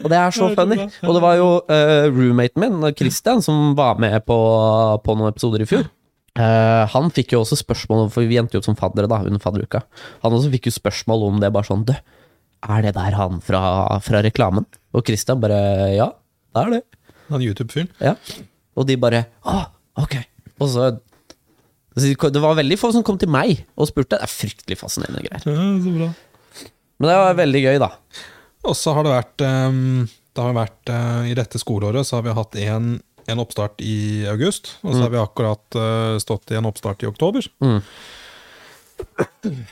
Og 0.00 0.08
det 0.10 0.18
er 0.18 0.34
så 0.34 0.48
funny. 0.56 0.78
Og 1.04 1.16
det 1.16 1.22
var 1.24 1.36
jo 1.38 1.48
uh, 1.68 2.06
roommaten 2.12 2.62
min, 2.62 2.88
Christian, 2.96 3.42
som 3.44 3.74
var 3.78 4.00
med 4.02 4.16
på, 4.28 4.38
på 5.04 5.16
noen 5.18 5.32
episoder 5.32 5.64
i 5.64 5.68
fjor. 5.68 5.86
Uh, 6.34 6.82
han 6.90 7.12
fikk 7.14 7.36
jo 7.36 7.44
også 7.44 7.60
spørsmål, 7.60 8.08
for 8.14 8.26
vi 8.26 8.40
endte 8.40 8.56
jo 8.56 8.62
opp 8.62 8.66
som 8.66 8.78
faddere 8.78 9.10
da, 9.10 9.20
under 9.22 9.42
fadderuka. 9.42 9.84
Han 10.24 10.34
også 10.34 10.50
fikk 10.56 10.70
jo 10.70 10.74
spørsmål 10.74 11.28
om 11.28 11.40
det, 11.42 11.52
bare 11.54 11.68
sånn 11.68 11.86
Du, 11.86 11.94
er 12.64 12.84
det 12.86 12.94
der 12.96 13.18
han 13.18 13.40
fra, 13.44 13.62
fra 14.02 14.24
reklamen? 14.24 14.66
Og 14.96 15.04
Christian 15.06 15.42
bare 15.42 15.60
Ja, 15.94 16.10
det 16.54 16.64
er 16.64 16.76
det. 16.76 16.82
Han 17.30 17.44
YouTube-fyren. 17.44 17.90
Ja. 18.02 18.16
Og 18.74 18.88
de 18.88 18.96
bare 19.00 19.26
Å, 19.46 19.66
ok. 20.00 20.18
Og 20.60 20.70
så 20.72 20.94
så 21.94 22.30
Det 22.34 22.42
var 22.42 22.56
veldig 22.58 22.76
få 22.78 22.90
som 22.90 23.04
kom 23.06 23.18
til 23.22 23.30
meg 23.30 23.60
og 23.78 23.86
spurte. 23.86 24.16
Det 24.16 24.26
er 24.26 24.30
fryktelig 24.30 24.78
fascinerende 24.80 25.22
greier. 25.22 25.44
Ja, 25.46 25.66
så 25.78 25.92
bra. 25.94 26.08
Men 26.98 27.10
det 27.10 27.18
var 27.20 27.36
veldig 27.38 27.60
gøy, 27.62 27.76
da. 27.82 27.90
Og 28.64 28.76
så 28.78 28.94
har 28.96 29.04
det 29.04 29.12
vært, 29.12 29.44
ehm, 29.44 30.06
det 30.34 30.42
har 30.42 30.56
vært 30.56 30.92
eh, 30.92 31.30
I 31.30 31.36
dette 31.38 31.60
skoleåret 31.60 32.08
så 32.08 32.18
har 32.18 32.26
vi 32.26 32.36
hatt 32.36 32.58
en, 32.64 32.90
en 33.28 33.42
oppstart 33.42 33.82
i 33.84 34.24
august, 34.30 34.76
og 34.82 34.94
så 34.94 35.06
har 35.06 35.14
vi 35.14 35.22
akkurat 35.22 35.80
eh, 35.80 36.16
stått 36.22 36.52
i 36.52 36.60
en 36.60 36.70
oppstart 36.70 37.04
i 37.04 37.10
oktober. 37.10 37.48
Mm. 37.64 37.80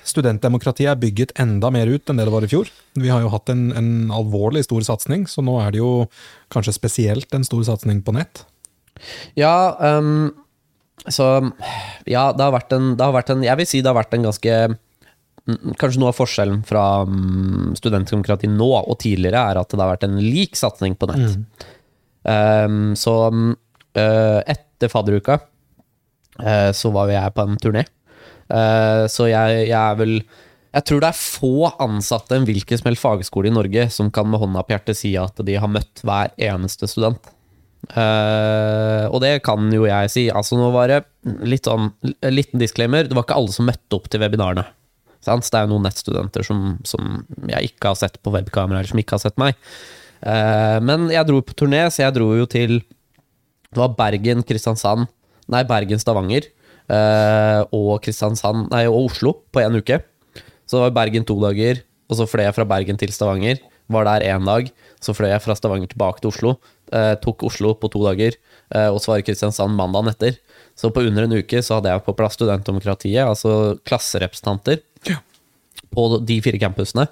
studentdemokratiet 0.02 0.90
er 0.90 0.98
bygget 0.98 1.32
enda 1.40 1.70
mer 1.70 1.86
ut 1.86 2.10
enn 2.10 2.18
det 2.18 2.26
det 2.26 2.34
var 2.34 2.44
i 2.44 2.50
fjor. 2.50 2.70
Vi 2.98 3.10
har 3.12 3.22
jo 3.22 3.30
hatt 3.32 3.52
en, 3.52 3.68
en 3.78 3.90
alvorlig 4.14 4.64
stor 4.66 4.84
satsing, 4.86 5.28
så 5.30 5.44
nå 5.46 5.56
er 5.62 5.72
det 5.72 5.80
jo 5.80 5.92
kanskje 6.52 6.74
spesielt 6.76 7.34
en 7.34 7.46
stor 7.46 7.62
satsing 7.70 8.02
på 8.04 8.14
nett. 8.16 8.44
Ja, 9.38 9.72
um, 9.98 10.32
så 11.08 11.28
Ja, 12.06 12.30
det 12.34 12.44
har, 12.44 12.52
vært 12.54 12.74
en, 12.76 12.92
det 12.98 13.02
har 13.02 13.14
vært 13.14 13.30
en 13.32 13.40
Jeg 13.42 13.58
vil 13.58 13.66
si 13.66 13.80
det 13.82 13.90
har 13.90 13.96
vært 13.96 14.12
en 14.14 14.26
ganske 14.28 14.58
mm, 14.70 14.76
Kanskje 15.42 15.98
noe 15.98 16.12
av 16.12 16.18
forskjellen 16.18 16.60
fra 16.66 17.02
mm, 17.08 17.72
studentdemokrati 17.78 18.50
nå 18.50 18.68
og 18.78 18.94
tidligere 19.02 19.40
er 19.50 19.58
at 19.58 19.72
det 19.72 19.80
har 19.80 19.90
vært 19.90 20.06
en 20.06 20.20
lik 20.22 20.54
satsing 20.58 20.94
på 20.98 21.08
nett. 21.10 21.34
Ehm, 22.30 22.92
så 22.98 23.16
mm, 23.34 23.50
eh, 23.98 24.38
etter 24.54 24.92
fadderuka 24.92 25.40
uh, 26.38 26.70
så 26.74 26.90
var 26.94 27.10
jo 27.10 27.16
jeg 27.16 27.34
på 27.34 27.44
en 27.46 27.58
turné. 27.62 27.84
Uh, 28.46 29.10
så 29.10 29.28
jeg, 29.30 29.68
jeg 29.70 29.78
er 29.78 29.94
vel 29.96 30.16
Jeg 30.72 30.84
tror 30.88 31.02
det 31.02 31.08
er 31.08 31.18
få 31.18 31.70
ansatte 31.80 32.36
en 32.36 32.46
hvilken 32.48 32.80
som 32.80 32.88
helst 32.88 33.02
fagskole 33.02 33.50
i 33.50 33.54
Norge 33.54 33.86
som 33.92 34.10
kan 34.14 34.28
med 34.28 34.40
hånda 34.40 34.64
på 34.64 34.74
hjertet 34.74 34.98
si 34.98 35.12
at 35.20 35.38
de 35.44 35.56
har 35.60 35.70
møtt 35.70 36.00
hver 36.06 36.32
eneste 36.40 36.88
student. 36.88 37.20
Uh, 37.92 39.10
og 39.10 39.18
det 39.24 39.40
kan 39.44 39.66
jo 39.74 39.84
jeg 39.88 40.12
si. 40.14 40.28
Altså 40.30 40.56
Nå 40.56 40.70
var 40.74 40.88
det 40.88 41.02
litt 41.44 41.66
sånn 41.68 41.90
en 42.12 42.34
liten 42.34 42.62
disclaimer. 42.62 43.04
Det 43.04 43.18
var 43.18 43.26
ikke 43.26 43.36
alle 43.42 43.54
som 43.54 43.68
møtte 43.68 43.98
opp 43.98 44.08
til 44.08 44.22
webinarene. 44.22 44.64
Sant? 45.22 45.46
Det 45.46 45.58
er 45.58 45.66
jo 45.66 45.74
noen 45.76 45.86
nettstudenter 45.86 46.46
som, 46.46 46.62
som 46.86 47.22
jeg 47.50 47.72
ikke 47.72 47.92
har 47.92 47.98
sett 47.98 48.18
på 48.22 48.32
webkamera, 48.34 48.80
eller 48.80 48.90
som 48.90 49.00
ikke 49.02 49.16
har 49.16 49.22
sett 49.22 49.38
meg. 49.40 49.58
Eh, 50.22 50.78
men 50.84 51.08
jeg 51.10 51.26
dro 51.28 51.40
på 51.42 51.56
turné, 51.58 51.84
så 51.90 52.04
jeg 52.04 52.14
dro 52.14 52.28
jo 52.38 52.46
til 52.46 52.78
Det 53.72 53.80
var 53.80 53.96
Bergen, 53.98 54.44
Kristiansand 54.46 55.08
Nei, 55.50 55.64
Bergen, 55.66 55.98
Stavanger 55.98 56.46
eh, 56.46 57.62
og 57.74 57.96
Kristiansand 58.04 58.68
Nei, 58.70 58.84
og 58.86 59.08
Oslo 59.10 59.34
på 59.50 59.64
én 59.64 59.74
uke. 59.74 59.98
Så 60.66 60.78
det 60.78 60.84
var 60.86 60.94
Bergen 61.02 61.26
to 61.26 61.36
dager, 61.42 61.82
og 62.06 62.18
så 62.18 62.28
fløy 62.30 62.46
jeg 62.46 62.56
fra 62.56 62.68
Bergen 62.68 63.00
til 63.00 63.10
Stavanger. 63.14 63.58
Var 63.92 64.06
der 64.06 64.24
én 64.30 64.46
dag. 64.46 64.70
Så 65.02 65.12
fløy 65.16 65.32
jeg 65.32 65.42
fra 65.42 65.56
Stavanger 65.58 65.90
tilbake 65.90 66.22
til 66.22 66.30
Oslo. 66.30 66.54
Eh, 66.94 67.16
tok 67.20 67.42
Oslo 67.48 67.74
på 67.76 67.90
to 67.92 68.04
dager, 68.06 68.38
og 68.94 69.00
så 69.02 69.12
var 69.12 69.24
Kristiansand 69.26 69.74
mandagen 69.76 70.12
etter. 70.12 70.38
Så 70.78 70.92
på 70.94 71.02
under 71.04 71.26
en 71.26 71.34
uke 71.34 71.60
så 71.60 71.80
hadde 71.80 71.90
jeg 71.92 72.04
på 72.06 72.14
plass 72.16 72.38
studentdemokratiet, 72.38 73.26
altså 73.26 73.74
klasserepresentanter. 73.88 74.80
På 75.94 76.10
de 76.26 76.40
fire 76.44 76.60
campusene. 76.62 77.08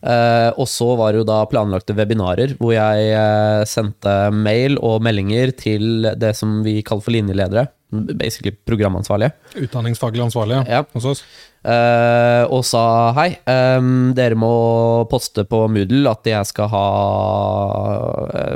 Uh, 0.00 0.48
og 0.56 0.64
så 0.70 0.94
var 0.96 1.12
det 1.12 1.20
jo 1.20 1.26
da 1.28 1.42
planlagte 1.50 1.92
webinarer, 1.92 2.54
hvor 2.56 2.72
jeg 2.72 3.10
uh, 3.12 3.66
sendte 3.68 4.14
mail 4.32 4.78
og 4.80 5.02
meldinger 5.04 5.52
til 5.52 6.08
det 6.16 6.32
som 6.38 6.62
vi 6.64 6.78
kaller 6.80 7.04
for 7.04 7.12
linjeledere. 7.12 7.66
Basically 7.90 8.54
programansvarlige. 8.54 9.34
Utdanningsfaglig 9.66 10.22
ansvarlige 10.22 10.62
Ja. 10.70 10.84
hos 10.94 11.04
oss. 11.10 11.22
Uh, 11.60 12.46
og 12.48 12.62
sa 12.64 13.12
hei, 13.18 13.34
um, 13.44 14.14
dere 14.16 14.38
må 14.38 15.04
poste 15.10 15.44
på 15.44 15.66
Moodle 15.68 16.08
at 16.08 16.24
jeg 16.32 16.48
skal 16.48 16.70
ha 16.72 16.84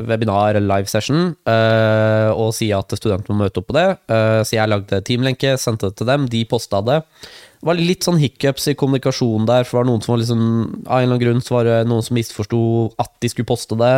webinar 0.09 0.54
eller 0.54 0.78
live 0.78 0.88
session, 0.88 1.35
og 1.44 2.54
si 2.56 2.71
at 2.73 2.97
studentene 2.97 3.35
må 3.35 3.44
møte 3.44 3.61
opp 3.61 3.68
på 3.68 3.76
det. 3.76 3.88
Så 4.49 4.56
jeg 4.56 4.71
lagde 4.71 5.02
teamlenke, 5.04 5.59
sendte 5.61 5.90
det 5.90 5.99
til 6.00 6.09
dem, 6.09 6.25
de 6.30 6.44
posta 6.49 6.80
det. 6.87 7.02
Det 7.64 7.71
var 7.71 7.78
litt 7.80 8.04
sånn 8.04 8.18
hiccups 8.21 8.66
i 8.68 8.75
kommunikasjonen 8.76 9.47
der, 9.49 9.64
for 9.64 9.78
det 9.78 9.80
var 9.80 9.87
noen 9.88 10.02
som 10.04 10.12
var 10.12 10.18
liksom 10.21 10.40
Av 10.85 10.99
en 10.99 11.06
eller 11.06 11.14
annen 11.14 11.23
grunn 11.23 11.38
så 11.40 11.54
var 11.54 11.64
det 11.64 11.76
noen 11.88 12.04
som 12.04 12.18
misforsto 12.18 12.59
at 13.00 13.14
de 13.25 13.30
skulle 13.33 13.49
poste 13.49 13.78
det, 13.80 13.94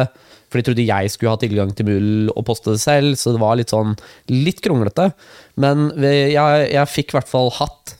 for 0.46 0.60
de 0.60 0.68
trodde 0.68 0.84
jeg 0.86 1.10
skulle 1.10 1.32
ha 1.34 1.40
tilgang 1.42 1.72
til 1.74 1.88
Mull 1.88 2.30
og 2.30 2.44
poste 2.46 2.76
det 2.76 2.82
selv, 2.84 3.18
så 3.18 3.34
det 3.34 3.42
var 3.42 3.58
litt 3.58 3.74
sånn 3.74 3.96
litt 4.30 4.62
kronglete. 4.62 5.08
Men 5.58 5.88
jeg, 5.98 6.68
jeg 6.76 6.92
fikk 6.92 7.10
i 7.10 7.18
hvert 7.18 7.32
fall 7.32 7.50
hatt 7.58 7.96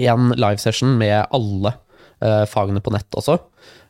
en 0.00 0.34
livesession 0.34 0.98
med 0.98 1.30
alle 1.30 1.76
uh, 2.18 2.42
fagene 2.50 2.82
på 2.82 2.90
nett 2.96 3.20
også. 3.22 3.38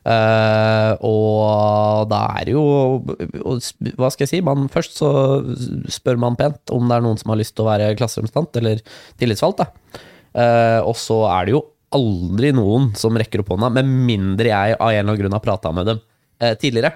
Uh, 0.05 0.93
og 1.05 2.07
da 2.09 2.23
er 2.39 2.47
det 2.49 2.55
jo 2.55 2.63
Hva 3.05 4.09
skal 4.09 4.23
jeg 4.23 4.31
si? 4.31 4.39
Man, 4.41 4.65
først 4.73 4.95
så 4.97 5.11
spør 5.93 6.17
man 6.21 6.37
pent 6.39 6.73
om 6.73 6.87
det 6.89 6.95
er 6.97 7.05
noen 7.05 7.19
som 7.21 7.29
har 7.33 7.37
lyst 7.37 7.53
til 7.53 7.67
å 7.67 7.69
være 7.69 7.91
klasserepresentant 7.97 8.61
eller 8.61 8.81
tillitsvalgt. 9.21 9.65
Da. 9.65 10.01
Eh, 10.31 10.79
og 10.87 10.95
så 10.99 11.23
er 11.31 11.47
det 11.47 11.55
jo 11.55 11.65
aldri 11.95 12.53
noen 12.55 12.91
som 12.97 13.17
rekker 13.19 13.43
opp 13.43 13.51
hånda, 13.53 13.71
med 13.75 13.87
mindre 13.87 14.51
jeg 14.51 14.75
av 14.77 14.89
en 14.89 14.95
eller 14.95 15.09
annen 15.09 15.21
grunn 15.21 15.35
har 15.35 15.43
prata 15.43 15.71
med 15.75 15.89
dem 15.91 16.01
eh, 16.41 16.53
tidligere. 16.59 16.93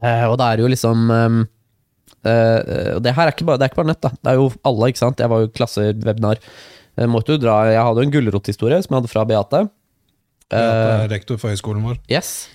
Eh, 0.00 0.24
og 0.26 0.38
da 0.40 0.50
er 0.50 0.58
det 0.58 0.64
jo 0.64 0.70
liksom 0.72 1.10
ehm, 1.14 1.42
eh, 2.26 2.96
det 3.04 3.12
her 3.14 3.28
er 3.28 3.34
ikke 3.34 3.46
bare, 3.46 3.60
det 3.60 3.68
er 3.68 3.72
ikke 3.72 3.82
bare 3.82 3.92
nett, 3.92 4.02
da. 4.02 4.10
Det 4.18 4.32
er 4.32 4.40
jo 4.40 4.48
alle, 4.66 4.88
ikke 4.90 5.02
sant. 5.02 5.22
Jeg 5.22 5.30
var 5.30 5.44
jo 5.44 5.52
klassewebinar. 5.54 6.42
Måtte 7.08 7.32
jo 7.32 7.40
dra 7.40 7.54
Jeg 7.70 7.80
hadde 7.80 8.02
jo 8.02 8.04
en 8.04 8.12
gulrothistorie 8.12 8.82
som 8.84 8.92
jeg 8.92 9.00
hadde 9.00 9.10
fra 9.12 9.22
Beate. 9.28 9.62
Beate 10.52 10.90
er 11.06 11.06
rektor 11.14 11.38
for 11.40 11.54
høyskolen 11.54 11.86
vår. 11.86 12.02
Yes. 12.12 12.50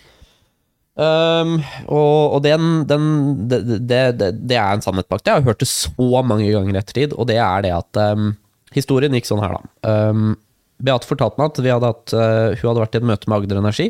Um, 0.97 1.60
og 1.93 2.36
og 2.36 2.39
den, 2.41 2.83
den 2.89 3.07
det, 3.49 3.60
det, 3.86 4.01
det, 4.17 4.29
det 4.49 4.57
er 4.57 4.75
en 4.75 4.83
sannhet 4.86 5.10
bak 5.10 5.23
det. 5.23 5.31
Jeg 5.31 5.41
har 5.41 5.47
hørt 5.49 5.63
det 5.63 5.69
så 5.69 6.21
mange 6.25 6.51
ganger 6.53 6.75
i 6.75 6.81
ettertid, 6.81 7.15
og 7.17 7.29
det 7.29 7.39
er 7.41 7.65
det 7.65 7.73
at 7.73 8.01
um, 8.13 8.31
Historien 8.75 9.15
gikk 9.15 9.27
sånn 9.30 9.39
her, 9.43 9.56
da. 9.56 9.93
Um, 10.12 10.36
Beate 10.84 11.08
fortalte 11.10 11.39
meg 11.39 11.53
at 11.53 11.60
vi 11.63 11.71
hadde 11.71 11.89
hatt, 11.89 12.12
uh, 12.13 12.51
hun 12.53 12.67
hadde 12.69 12.82
vært 12.84 12.97
i 12.97 12.99
et 12.99 13.08
møte 13.10 13.30
med 13.30 13.38
Agder 13.39 13.62
Energi. 13.62 13.88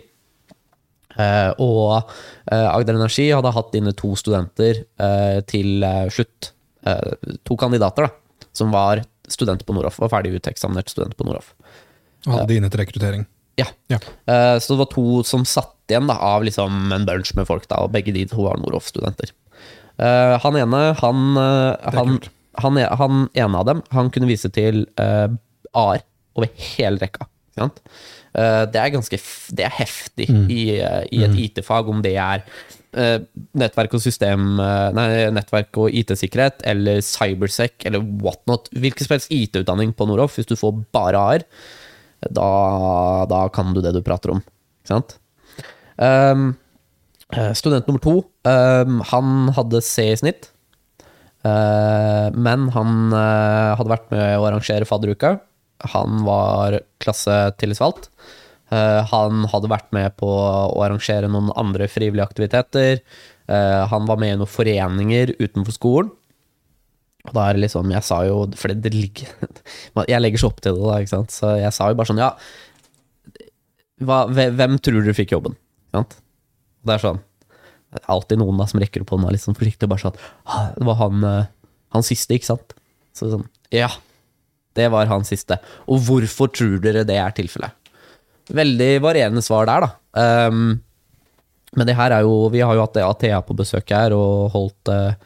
Uh, 1.17 1.51
og 1.63 2.11
uh, 2.51 2.67
Agder 2.69 2.95
Energi 2.95 3.25
hadde 3.33 3.51
hatt 3.55 3.73
inne 3.79 3.95
to 3.97 4.13
studenter 4.19 4.83
til 5.49 5.87
slutt. 6.13 6.51
To 7.47 7.57
kandidater, 7.59 8.07
da. 8.07 8.45
Som 8.55 8.71
var 8.71 9.01
studenter 9.27 9.67
på 9.67 9.75
Noroff. 9.75 9.97
Var 9.99 10.13
ferdig 10.13 10.37
uteksaminert 10.37 10.93
studenter 10.93 11.17
på 11.19 11.27
Noroff. 11.27 11.51
Og 12.27 12.31
hadde 12.37 12.47
de 12.53 12.61
inne 12.61 12.69
til 12.71 12.83
rekruttering. 12.83 13.25
Ja. 13.59 13.65
Ja. 13.91 13.99
Så 14.61 14.75
det 14.75 14.79
var 14.79 14.89
to 14.93 15.23
som 15.27 15.43
satt 15.49 15.73
igjen 15.89 16.07
da, 16.07 16.15
av 16.21 16.45
liksom 16.47 16.93
en 16.95 17.05
bunch 17.09 17.33
med 17.35 17.49
folk, 17.49 17.67
da, 17.67 17.81
og 17.83 17.91
begge 17.95 18.13
de 18.15 18.23
to 18.29 18.45
var 18.45 18.61
Noroff-studenter. 18.61 19.33
Han 19.97 20.57
ene, 20.61 20.81
han, 21.01 21.21
han. 21.97 22.17
Han, 22.63 22.77
han 22.99 23.25
ene 23.37 23.61
av 23.61 23.67
dem, 23.69 23.81
han 23.93 24.11
kunne 24.13 24.29
vise 24.29 24.51
til 24.53 24.85
uh, 25.01 25.29
AR 25.77 26.03
over 26.37 26.49
hele 26.75 27.01
rekka. 27.01 27.27
Uh. 27.57 27.69
Eh, 28.37 28.63
det 28.69 28.77
er 28.77 28.91
ganske 28.93 29.17
Det 29.57 29.63
er 29.65 29.73
heftig 29.79 30.27
i, 30.29 30.63
uh, 30.77 31.01
i 31.09 31.23
et 31.25 31.37
IT-fag, 31.47 31.87
om 31.89 32.03
det 32.05 32.13
er 32.21 32.43
uh, 32.97 33.17
nettverk 33.57 33.95
og 33.97 34.03
system 34.03 34.59
eh, 34.61 34.89
Nei, 34.95 35.07
nettverk 35.33 35.79
og 35.81 35.95
IT-sikkerhet, 35.95 36.61
eller 36.69 37.01
cybersec, 37.05 37.79
eller 37.89 38.05
whatnot. 38.23 38.69
Hvilken 38.73 39.07
som 39.07 39.17
helst 39.17 39.33
IT-utdanning 39.33 39.95
på 39.97 40.07
Noroff, 40.09 40.37
hvis 40.37 40.49
du 40.49 40.55
får 40.59 40.77
bare 40.95 41.23
AR, 41.23 41.47
da, 42.33 42.51
da 43.29 43.41
kan 43.53 43.73
du 43.75 43.81
det 43.83 43.93
du 43.95 44.03
prater 44.05 44.33
om. 44.33 44.43
Ikke 44.81 44.93
sant? 44.93 45.17
Um, 45.97 46.51
eh, 47.33 47.53
student 47.57 47.89
nummer 47.89 48.01
to, 48.01 48.19
um, 48.49 49.01
han 49.11 49.51
hadde 49.57 49.83
C 49.85 50.11
i 50.13 50.17
snitt. 50.19 50.51
Eh, 51.45 52.27
men 52.33 52.67
han 52.73 53.13
eh, 53.13 53.75
hadde 53.77 53.93
vært 53.93 54.11
med 54.13 54.25
å 54.39 54.45
arrangere 54.49 54.87
fadderuka. 54.89 55.37
Han 55.93 56.23
var 56.25 56.79
klassetillitsvalgt. 57.03 58.09
Eh, 58.73 59.01
han 59.11 59.45
hadde 59.51 59.71
vært 59.71 59.89
med 59.95 60.15
på 60.19 60.27
å 60.27 60.83
arrangere 60.85 61.29
noen 61.31 61.53
andre 61.59 61.89
frivillige 61.91 62.27
aktiviteter. 62.27 63.03
Han 63.47 64.03
var 64.09 64.17
med 64.19 64.33
i 64.33 64.37
noen 64.41 64.49
foreninger 64.51 65.29
utenfor 65.39 65.71
skolen. 65.71 66.09
Og 67.29 67.31
da 67.35 67.45
er 67.47 67.55
det 67.55 67.61
liksom, 67.63 67.91
jeg 67.91 68.03
sa 68.03 68.17
jo 68.27 68.41
For 68.59 68.71
det, 68.71 68.81
det 68.83 68.91
ligger 68.91 69.31
Jeg 70.11 70.19
legger 70.19 70.39
så 70.39 70.49
opp 70.51 70.59
til 70.63 70.75
det, 70.75 70.83
da, 70.83 70.97
ikke 70.99 71.13
sant. 71.13 71.31
Så 71.35 71.53
jeg 71.59 71.71
sa 71.75 71.87
jo 71.87 71.97
bare 71.99 72.11
sånn, 72.11 72.19
ja 72.23 72.33
hva, 74.03 74.19
Hvem 74.27 74.75
tror 74.83 75.07
du 75.07 75.13
fikk 75.15 75.31
jobben? 75.35 75.55
Sant? 75.95 76.19
Det 76.83 76.97
er 76.97 77.03
sånn 77.03 77.23
det 77.93 78.01
er 78.01 78.11
alltid 78.11 78.41
noen 78.41 78.59
da 78.59 78.67
som 78.69 78.81
rekker 78.81 79.03
opp 79.03 79.13
hånda 79.15 79.31
litt 79.33 79.43
sånn 79.43 79.57
forsiktig 79.57 79.87
og 79.87 79.93
bare 79.93 80.03
sånn 80.03 80.19
«Ah, 80.45 80.67
Det 80.75 80.87
var 80.89 80.99
han, 80.99 81.23
eh, 81.23 81.47
han 81.95 82.05
siste, 82.05 82.35
ikke 82.35 82.49
sant? 82.49 82.75
Så 83.15 83.31
sånn, 83.31 83.47
ja. 83.73 83.89
Det 84.77 84.89
var 84.93 85.09
han 85.09 85.25
siste. 85.25 85.57
Og 85.89 86.03
hvorfor 86.05 86.51
tror 86.53 86.77
dere 86.83 87.05
det 87.07 87.17
er 87.17 87.33
tilfellet? 87.37 87.73
Veldig 88.53 88.91
varierende 89.03 89.41
svar 89.43 89.65
der, 89.67 89.87
da. 89.87 89.89
Um, 90.47 90.77
men 91.77 91.89
det 91.89 91.97
her 91.97 92.13
er 92.15 92.23
jo 92.23 92.47
Vi 92.49 92.61
har 92.63 92.77
jo 92.77 92.85
hatt 92.85 92.95
Athea 93.03 93.41
på 93.43 93.57
besøk 93.57 93.91
her 93.91 94.15
og 94.15 94.53
holdt 94.53 94.91
uh, 94.93 95.17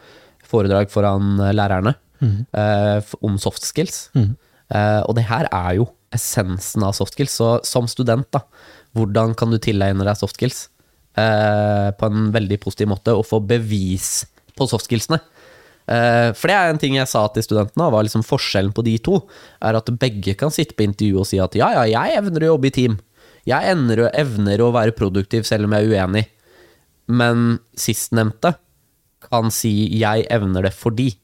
foredrag 0.52 0.90
foran 0.92 1.38
eh, 1.40 1.54
lærerne 1.56 1.94
mm. 2.20 2.40
uh, 2.52 3.14
om 3.24 3.38
soft 3.40 3.64
skills. 3.64 4.10
Eh, 4.72 5.02
og 5.06 5.16
det 5.18 5.26
her 5.30 5.48
er 5.48 5.78
jo 5.80 5.88
essensen 6.16 6.84
av 6.84 6.96
soft 6.98 7.16
skills. 7.16 7.38
Så 7.40 7.54
som 7.68 7.88
student, 7.92 8.28
da, 8.36 8.44
hvordan 8.98 9.36
kan 9.38 9.54
du 9.54 9.60
tilegne 9.62 10.08
deg 10.08 10.20
soft 10.20 10.40
skills 10.40 10.66
på 11.12 12.08
en 12.08 12.30
veldig 12.32 12.58
positiv 12.64 12.88
måte, 12.88 13.12
og 13.12 13.28
få 13.28 13.42
bevis 13.44 14.22
på 14.56 14.68
soft 14.70 14.88
skillsene? 14.88 15.20
Eh, 15.92 16.30
for 16.38 16.48
det 16.48 16.56
er 16.56 16.72
en 16.72 16.80
ting 16.82 16.96
jeg 16.96 17.10
sa 17.10 17.24
til 17.34 17.46
studentene, 17.46 17.90
var 17.92 18.06
liksom 18.06 18.24
forskjellen 18.26 18.74
på 18.76 18.86
de 18.86 18.98
to, 19.04 19.22
er 19.64 19.78
at 19.78 19.90
begge 20.02 20.36
kan 20.40 20.54
sitte 20.54 20.78
på 20.78 20.86
intervju 20.88 21.24
og 21.24 21.28
si 21.28 21.42
at 21.42 21.58
ja, 21.58 21.72
ja, 21.80 21.88
jeg 21.90 22.20
evner 22.22 22.46
å 22.46 22.54
jobbe 22.54 22.70
i 22.70 22.76
team. 22.76 23.00
Jeg 23.50 23.74
evner, 23.74 24.06
evner 24.14 24.62
å 24.62 24.72
være 24.76 24.96
produktiv 24.96 25.48
selv 25.50 25.68
om 25.68 25.76
jeg 25.76 25.88
er 25.88 25.96
uenig. 25.96 26.26
Men 27.12 27.58
sistnevnte 27.76 28.54
kan 29.26 29.52
si 29.52 29.90
'jeg 29.98 30.28
evner 30.30 30.64
det 30.64 30.74
fordi'. 30.74 31.18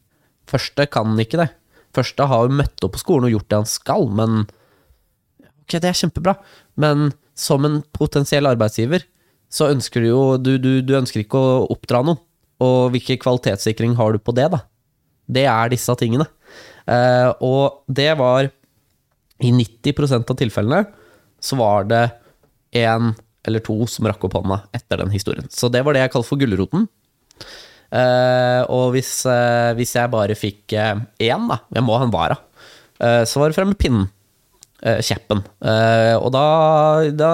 Første 0.47 0.87
kan 0.89 1.17
ikke 1.19 1.37
det. 1.37 1.49
Første 1.93 2.27
har 2.27 2.47
jo 2.47 2.57
møtt 2.57 2.83
opp 2.83 2.93
på 2.93 3.03
skolen 3.03 3.25
og 3.25 3.31
gjort 3.31 3.49
det 3.49 3.57
han 3.57 3.65
skal, 3.65 4.07
men 4.09 4.47
ok, 5.63 5.79
det 5.79 5.89
er 5.89 6.01
kjempebra, 6.01 6.37
men 6.77 7.13
som 7.35 7.65
en 7.65 7.83
potensiell 7.93 8.45
arbeidsgiver, 8.45 9.03
så 9.49 9.69
ønsker 9.71 10.03
du 10.03 10.09
jo 10.09 10.21
du, 10.41 10.55
du, 10.59 10.71
du 10.83 10.95
ønsker 10.97 11.23
ikke 11.23 11.39
å 11.39 11.67
oppdra 11.73 12.03
noen. 12.05 12.19
Og 12.63 12.89
hvilken 12.93 13.19
kvalitetssikring 13.21 13.93
har 13.99 14.15
du 14.15 14.21
på 14.23 14.33
det, 14.35 14.47
da? 14.49 14.63
Det 15.29 15.45
er 15.45 15.69
disse 15.69 15.93
tingene. 15.99 16.25
Eh, 16.89 17.29
og 17.43 17.83
det 17.91 18.09
var 18.17 18.47
I 18.47 19.51
90% 19.53 20.31
av 20.33 20.39
tilfellene 20.39 20.85
så 21.43 21.57
var 21.59 21.85
det 21.85 22.05
én 22.73 23.11
eller 23.47 23.61
to 23.63 23.75
som 23.87 24.07
rakk 24.09 24.25
opp 24.27 24.39
hånda 24.39 24.63
etter 24.75 25.03
den 25.03 25.13
historien. 25.13 25.45
Så 25.53 25.69
det 25.71 25.83
var 25.85 25.95
det 25.95 26.01
jeg 26.03 26.13
kaller 26.15 26.27
for 26.27 26.41
gulroten. 26.41 26.87
Eh, 27.93 28.61
og 28.73 28.91
hvis, 28.95 29.11
eh, 29.29 29.71
hvis 29.77 29.93
jeg 29.95 30.11
bare 30.11 30.35
fikk 30.35 30.73
eh, 30.75 30.97
én, 31.29 31.45
da, 31.47 31.61
jeg 31.77 31.85
må 31.85 31.95
ha 31.95 32.07
en 32.07 32.13
vara, 32.13 32.39
eh, 32.99 33.23
så 33.29 33.39
var 33.39 33.51
det 33.51 33.59
frem 33.59 33.71
med 33.71 33.79
pinnen. 33.79 34.09
Eh, 34.83 35.01
kjeppen. 35.03 35.43
Eh, 35.61 36.15
og 36.17 36.31
da, 36.35 36.47
da, 37.11 37.31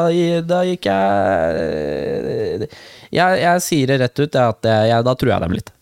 da 0.47 0.63
gikk 0.67 0.89
jeg 0.89 2.67
Jeg, 3.13 3.39
jeg 3.43 3.63
sier 3.65 3.91
det 3.91 4.01
rett 4.01 4.19
ut, 4.23 4.35
at 4.41 4.69
jeg, 4.69 5.05
da 5.05 5.15
tror 5.17 5.33
jeg 5.35 5.45
dem 5.45 5.57
litt. 5.59 5.73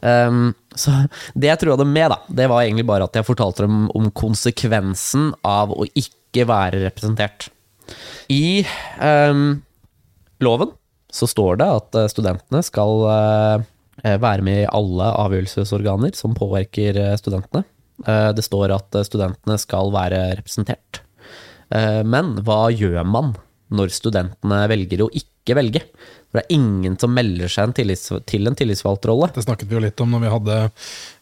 Um, 0.00 0.52
så 0.78 0.92
det 1.34 1.48
jeg 1.50 1.60
trua 1.64 1.78
dem 1.78 1.90
med, 1.90 2.12
da, 2.12 2.18
det 2.30 2.46
var 2.50 2.62
egentlig 2.62 2.86
bare 2.86 3.08
at 3.08 3.16
jeg 3.18 3.26
fortalte 3.26 3.64
dem 3.66 3.88
om 3.98 4.10
konsekvensen 4.14 5.32
av 5.46 5.72
å 5.74 5.86
ikke 5.98 6.46
være 6.48 6.84
representert. 6.84 7.48
I 8.30 8.62
um, 9.02 9.58
loven 10.44 10.70
så 11.10 11.26
står 11.26 11.58
det 11.58 11.66
at 11.72 11.96
eh, 11.96 12.10
studentene 12.12 12.60
skal 12.60 13.00
uh, 13.08 13.62
være 14.04 14.44
med 14.44 14.58
i 14.60 14.68
alle 14.68 15.06
avgjørelsesorganer 15.24 16.12
som 16.14 16.36
påvirker 16.36 17.00
studentene. 17.18 17.64
Uh, 18.06 18.30
det 18.36 18.44
står 18.46 18.74
at 18.76 19.00
studentene 19.08 19.58
skal 19.60 19.92
være 19.94 20.24
representert. 20.38 21.04
Men 21.68 22.30
hva 22.46 22.70
gjør 22.72 23.02
man 23.04 23.34
når 23.76 23.90
studentene 23.92 24.62
velger 24.70 25.02
å 25.04 25.10
ikke 25.12 25.52
velge? 25.58 25.82
For 26.28 26.38
det 26.38 26.44
er 26.46 26.56
ingen 26.56 26.94
som 27.00 27.12
melder 27.12 27.48
seg 27.52 27.68
en 27.68 27.74
tillits, 27.76 28.08
til 28.28 28.48
en 28.48 28.56
tillitsvalgtrolle. 28.56 29.30
Det 29.36 29.44
snakket 29.44 29.68
vi 29.68 29.76
jo 29.76 29.82
litt 29.84 30.00
om 30.00 30.12
når 30.12 30.22
vi 30.24 30.32
hadde 30.32 30.56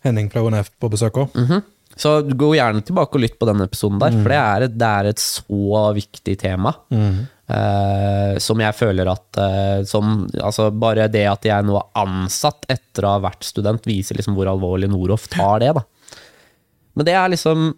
Henning 0.06 0.30
fra 0.30 0.44
ONF 0.46 0.72
på 0.82 0.90
besøk 0.92 1.18
òg. 1.22 1.34
Mm 1.34 1.46
-hmm. 1.46 1.64
Så 1.96 2.20
gå 2.22 2.50
gjerne 2.54 2.82
tilbake 2.84 3.16
og 3.16 3.22
lytt 3.22 3.38
på 3.40 3.46
den 3.48 3.62
episoden 3.64 3.98
der, 3.98 4.12
mm. 4.12 4.22
for 4.22 4.28
det 4.34 4.40
er, 4.40 4.64
et, 4.66 4.74
det 4.76 4.90
er, 4.98 5.06
et, 5.06 5.22
så 5.22 5.92
viktig 5.96 6.38
tema. 6.38 6.74
Mm. 6.92 7.26
Uh, 7.46 8.38
som 8.42 8.60
jeg 8.60 8.74
føler 8.74 9.06
at 9.06 9.38
uh, 9.38 9.84
som, 9.86 10.26
altså 10.42 10.66
Bare 10.74 11.06
det 11.06 11.22
at 11.30 11.44
jeg 11.46 11.62
nå 11.62 11.76
er 11.78 12.00
ansatt 12.02 12.66
etter 12.68 13.06
å 13.06 13.12
ha 13.14 13.22
vært 13.22 13.46
student, 13.46 13.86
viser 13.86 14.18
liksom 14.18 14.34
hvor 14.34 14.50
alvorlig 14.50 14.90
Noroff 14.90 15.28
tar 15.32 15.62
det. 15.62 15.72
da. 15.78 15.84
Men 16.96 17.08
det 17.08 17.14
er 17.16 17.32
liksom 17.32 17.70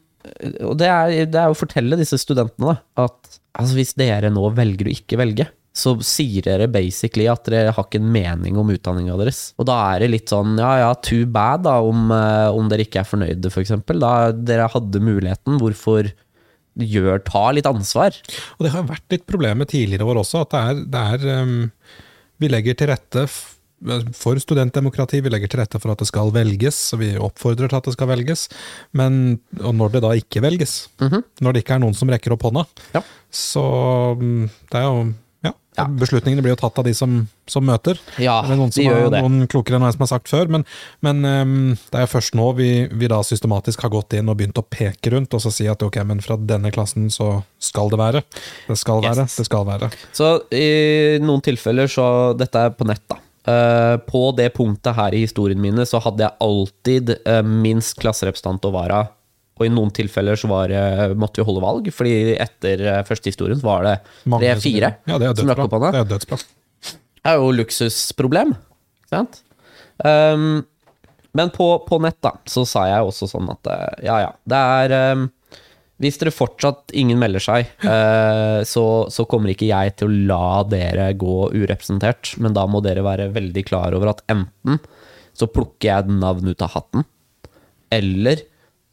Og 0.66 0.74
det 0.78 0.88
er, 0.88 1.12
det 1.31 1.38
er 1.40 1.50
å 1.50 1.57
fortelle 1.57 1.98
disse 1.98 2.18
studentene 2.20 2.74
da, 2.74 3.07
at 3.07 3.38
altså, 3.59 3.76
hvis 3.78 3.94
dere 3.98 4.33
nå 4.33 4.50
velger 4.57 4.88
å 4.88 4.92
ikke 4.92 5.18
velge, 5.20 5.46
så 5.78 5.94
sier 6.04 6.44
dere 6.46 6.66
basically 6.70 7.28
at 7.31 7.46
dere 7.48 7.72
har 7.74 7.87
ikke 7.87 8.00
en 8.00 8.11
mening 8.12 8.59
om 8.59 8.70
utdanninga 8.74 9.16
deres. 9.20 9.52
Og 9.61 9.68
da 9.68 9.76
er 9.92 10.02
det 10.02 10.11
litt 10.11 10.33
sånn 10.33 10.57
ja 10.59 10.72
ja, 10.83 10.88
too 11.07 11.28
bad 11.31 11.64
da, 11.68 11.76
om, 11.85 12.09
uh, 12.11 12.50
om 12.54 12.70
dere 12.70 12.87
ikke 12.87 13.02
er 13.04 13.09
fornøyde, 13.09 13.52
f.eks. 13.52 13.76
For 13.87 14.02
da 14.02 14.14
dere 14.35 14.66
hadde 14.72 15.04
muligheten, 15.04 15.61
hvorfor 15.62 16.11
gjør, 16.78 17.22
ta 17.26 17.44
litt 17.54 17.68
ansvar? 17.70 18.16
Og 18.59 18.66
det 18.66 18.74
har 18.74 18.90
vært 18.90 19.14
litt 19.14 19.26
problemet 19.31 19.70
tidligere 19.72 20.07
år 20.07 20.22
også, 20.24 20.44
at 20.44 20.54
det 20.54 20.64
er, 20.64 20.83
det 20.94 21.07
er 21.14 21.44
um, 21.44 21.57
Vi 22.38 22.50
legger 22.50 22.78
til 22.78 22.92
rette 22.92 23.24
for 24.16 24.38
studentdemokrati, 24.42 25.20
vi 25.22 25.30
legger 25.32 25.50
til 25.52 25.62
rette 25.62 25.78
for 25.82 25.92
at 25.92 26.02
det 26.02 26.08
skal 26.10 26.32
velges, 26.34 26.80
og 26.96 27.02
vi 27.02 27.12
oppfordrer 27.14 27.70
til 27.70 27.78
at 27.78 27.88
det 27.88 27.94
skal 27.94 28.10
velges. 28.10 28.48
Men 28.96 29.38
og 29.60 29.76
når 29.78 29.96
det 29.96 30.04
da 30.04 30.12
ikke 30.18 30.42
velges, 30.42 30.88
mm 31.00 31.08
-hmm. 31.08 31.22
når 31.40 31.52
det 31.52 31.64
ikke 31.64 31.74
er 31.74 31.84
noen 31.84 31.94
som 31.94 32.08
rekker 32.08 32.32
opp 32.32 32.42
hånda, 32.42 32.66
ja. 32.94 33.02
så 33.30 34.16
um, 34.18 34.50
det 34.70 34.78
er 34.78 34.84
jo 34.84 35.12
ja. 35.78 35.86
Beslutningene 36.00 36.42
blir 36.42 36.56
jo 36.56 36.58
tatt 36.58 36.78
av 36.80 36.86
de 36.88 36.92
som, 36.96 37.12
som 37.46 37.62
møter. 37.66 37.98
Ja, 38.18 38.40
det 38.42 38.54
er 38.54 38.58
noen, 38.58 38.72
som 38.74 38.82
de 38.82 38.88
gjør 38.88 39.04
jo 39.04 39.12
det. 39.14 39.20
noen 39.22 39.50
klokere 39.50 39.78
enn 39.78 39.86
jeg 39.86 39.94
som 39.94 40.04
har 40.04 40.10
sagt 40.10 40.32
før, 40.32 40.50
men, 40.50 40.64
men 41.06 41.22
um, 41.22 41.76
det 41.92 42.00
er 42.02 42.10
først 42.10 42.34
nå 42.38 42.48
vi, 42.58 42.88
vi, 42.90 43.10
da 43.10 43.20
systematisk 43.26 43.84
har 43.86 43.92
gått 43.94 44.18
inn 44.18 44.30
og 44.30 44.40
begynt 44.40 44.58
å 44.58 44.66
peke 44.66 45.14
rundt 45.14 45.36
og 45.38 45.44
så 45.44 45.52
si 45.54 45.68
at 45.70 45.84
ok, 45.86 46.00
men 46.08 46.22
fra 46.24 46.38
denne 46.40 46.72
klassen 46.74 47.06
så 47.14 47.44
skal 47.62 47.92
det 47.94 48.00
være. 48.00 48.24
Det 48.66 48.78
skal 48.80 49.04
være, 49.06 49.28
det 49.36 49.46
skal 49.46 49.68
være. 49.68 49.92
Så 50.16 50.34
i 50.50 50.68
noen 51.22 51.44
tilfeller 51.46 51.90
så 51.90 52.08
Dette 52.38 52.66
er 52.68 52.74
på 52.74 52.86
nett, 52.88 53.04
da. 53.06 53.20
Uh, 53.46 53.96
på 54.05 54.29
det 54.37 54.51
punktet 54.57 54.96
her 54.96 55.14
i 55.14 55.22
historien 55.22 55.61
mine 55.62 55.87
så 55.88 56.01
hadde 56.05 56.27
jeg 56.27 56.37
alltid 56.44 57.14
uh, 57.22 57.40
minst 57.46 57.96
klasserepresentant 58.03 58.66
og 58.68 58.74
vara 58.74 59.05
og 59.59 59.66
i 59.66 59.72
noen 59.74 59.90
tilfeller 59.94 60.38
så 60.38 60.48
var, 60.51 60.72
måtte 61.18 61.40
vi 61.40 61.46
holde 61.48 61.62
valg, 61.64 61.90
fordi 61.94 62.37
etter 62.38 62.85
eh, 62.87 63.05
første 63.07 63.33
historien 63.33 63.59
var 63.62 63.85
det 63.87 63.96
tre-fire 64.31 64.92
ja, 65.03 65.18
som 65.35 65.51
rakk 65.51 65.64
opp 65.66 65.74
hånda. 65.74 65.90
Det 65.94 66.03
er 66.05 66.11
dødsbra. 66.12 66.38
Det 67.18 67.33
er 67.33 67.40
jo 67.40 67.48
luksusproblem, 67.59 68.53
ikke 69.03 69.16
sant? 69.16 69.40
Um, 69.98 70.62
men 71.35 71.51
på, 71.55 71.66
på, 71.88 71.98
nett 72.03 72.20
da, 72.22 72.37
så 72.46 72.62
sa 72.68 72.87
jeg 72.87 73.09
også 73.09 73.27
sånn 73.31 73.51
at 73.51 73.70
eh, 73.74 74.07
ja, 74.07 74.20
ja, 74.29 74.31
det 74.48 74.62
er 74.79 74.94
um, 75.18 75.27
Hvis 75.98 76.20
dere 76.20 76.30
fortsatt 76.30 76.92
ingen 76.94 77.18
melder 77.18 77.42
seg, 77.42 77.70
uh, 77.82 78.61
så, 78.72 78.84
så, 79.11 79.26
kommer 79.30 79.52
ikke 79.52 79.70
jeg 79.70 79.96
til 79.98 80.08
å 80.08 80.20
la 80.30 80.61
dere 80.70 81.11
gå 81.18 81.50
urepresentert, 81.54 82.37
men 82.42 82.54
da 82.54 82.66
må 82.70 82.82
dere 82.84 83.06
være 83.06 83.30
veldig 83.34 83.64
klar 83.66 83.96
over 83.98 84.14
at 84.14 84.22
enten 84.30 84.78
så 85.38 85.46
plukker 85.50 85.90
jeg 85.90 86.04
et 86.06 86.14
navn 86.18 86.50
ut 86.50 86.62
av 86.64 86.72
hatten, 86.74 87.04
eller 87.94 88.42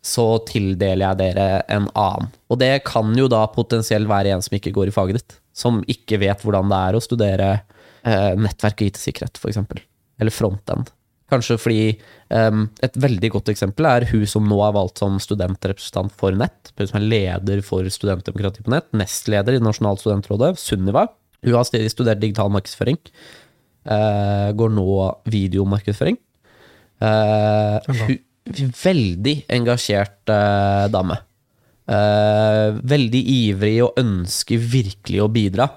så 0.05 0.25
tildeler 0.45 1.01
jeg 1.01 1.19
dere 1.21 1.47
en 1.73 1.87
annen. 1.97 2.29
Og 2.53 2.59
det 2.61 2.83
kan 2.85 3.09
jo 3.17 3.25
da 3.31 3.41
potensielt 3.49 4.09
være 4.09 4.35
en 4.35 4.43
som 4.45 4.53
ikke 4.53 4.73
går 4.75 4.91
i 4.91 4.93
faget 4.93 5.17
ditt. 5.17 5.37
Som 5.55 5.81
ikke 5.89 6.19
vet 6.21 6.43
hvordan 6.45 6.69
det 6.69 6.81
er 6.89 6.97
å 6.97 7.01
studere 7.01 7.47
eh, 8.05 8.33
nettverk 8.37 8.83
og 8.83 8.91
IT-sikkerhet, 8.91 9.41
f.eks. 9.41 9.57
Eller 10.21 10.35
frontend. 10.35 10.91
Kanskje 11.31 11.57
fordi 11.57 11.85
um, 12.29 12.67
Et 12.85 12.97
veldig 13.01 13.31
godt 13.33 13.49
eksempel 13.49 13.87
er 13.89 14.05
hun 14.11 14.25
som 14.29 14.45
nå 14.45 14.59
er 14.65 14.75
valgt 14.75 15.01
som 15.01 15.17
studentrepresentant 15.21 16.13
for 16.13 16.35
nett. 16.37 16.73
Hun 16.77 16.91
som 16.91 16.99
er 16.99 17.07
leder 17.07 17.63
for 17.65 17.87
studentdemokrati 17.89 18.65
på 18.65 18.73
nett. 18.73 18.91
Nestleder 18.93 19.57
i 19.57 19.63
Nasjonalt 19.63 20.03
studentrådet, 20.03 20.53
Sunniva. 20.61 21.07
Hun 21.45 21.57
har 21.57 21.65
studert 21.65 22.21
digital 22.21 22.53
markedsføring. 22.53 22.99
Uh, 23.85 24.49
går 24.57 24.71
nå 24.73 24.85
videomarkedsføring. 25.29 26.17
Uh, 27.01 27.77
hun, 27.85 28.17
veldig 28.81 29.35
engasjert 29.53 30.33
uh, 30.33 30.85
dame. 30.93 31.21
Veldig 31.85 33.19
ivrig 33.29 33.75
og 33.85 33.99
ønsker 34.01 34.57
virkelig 34.57 35.19
å 35.21 35.29
bidra. 35.29 35.67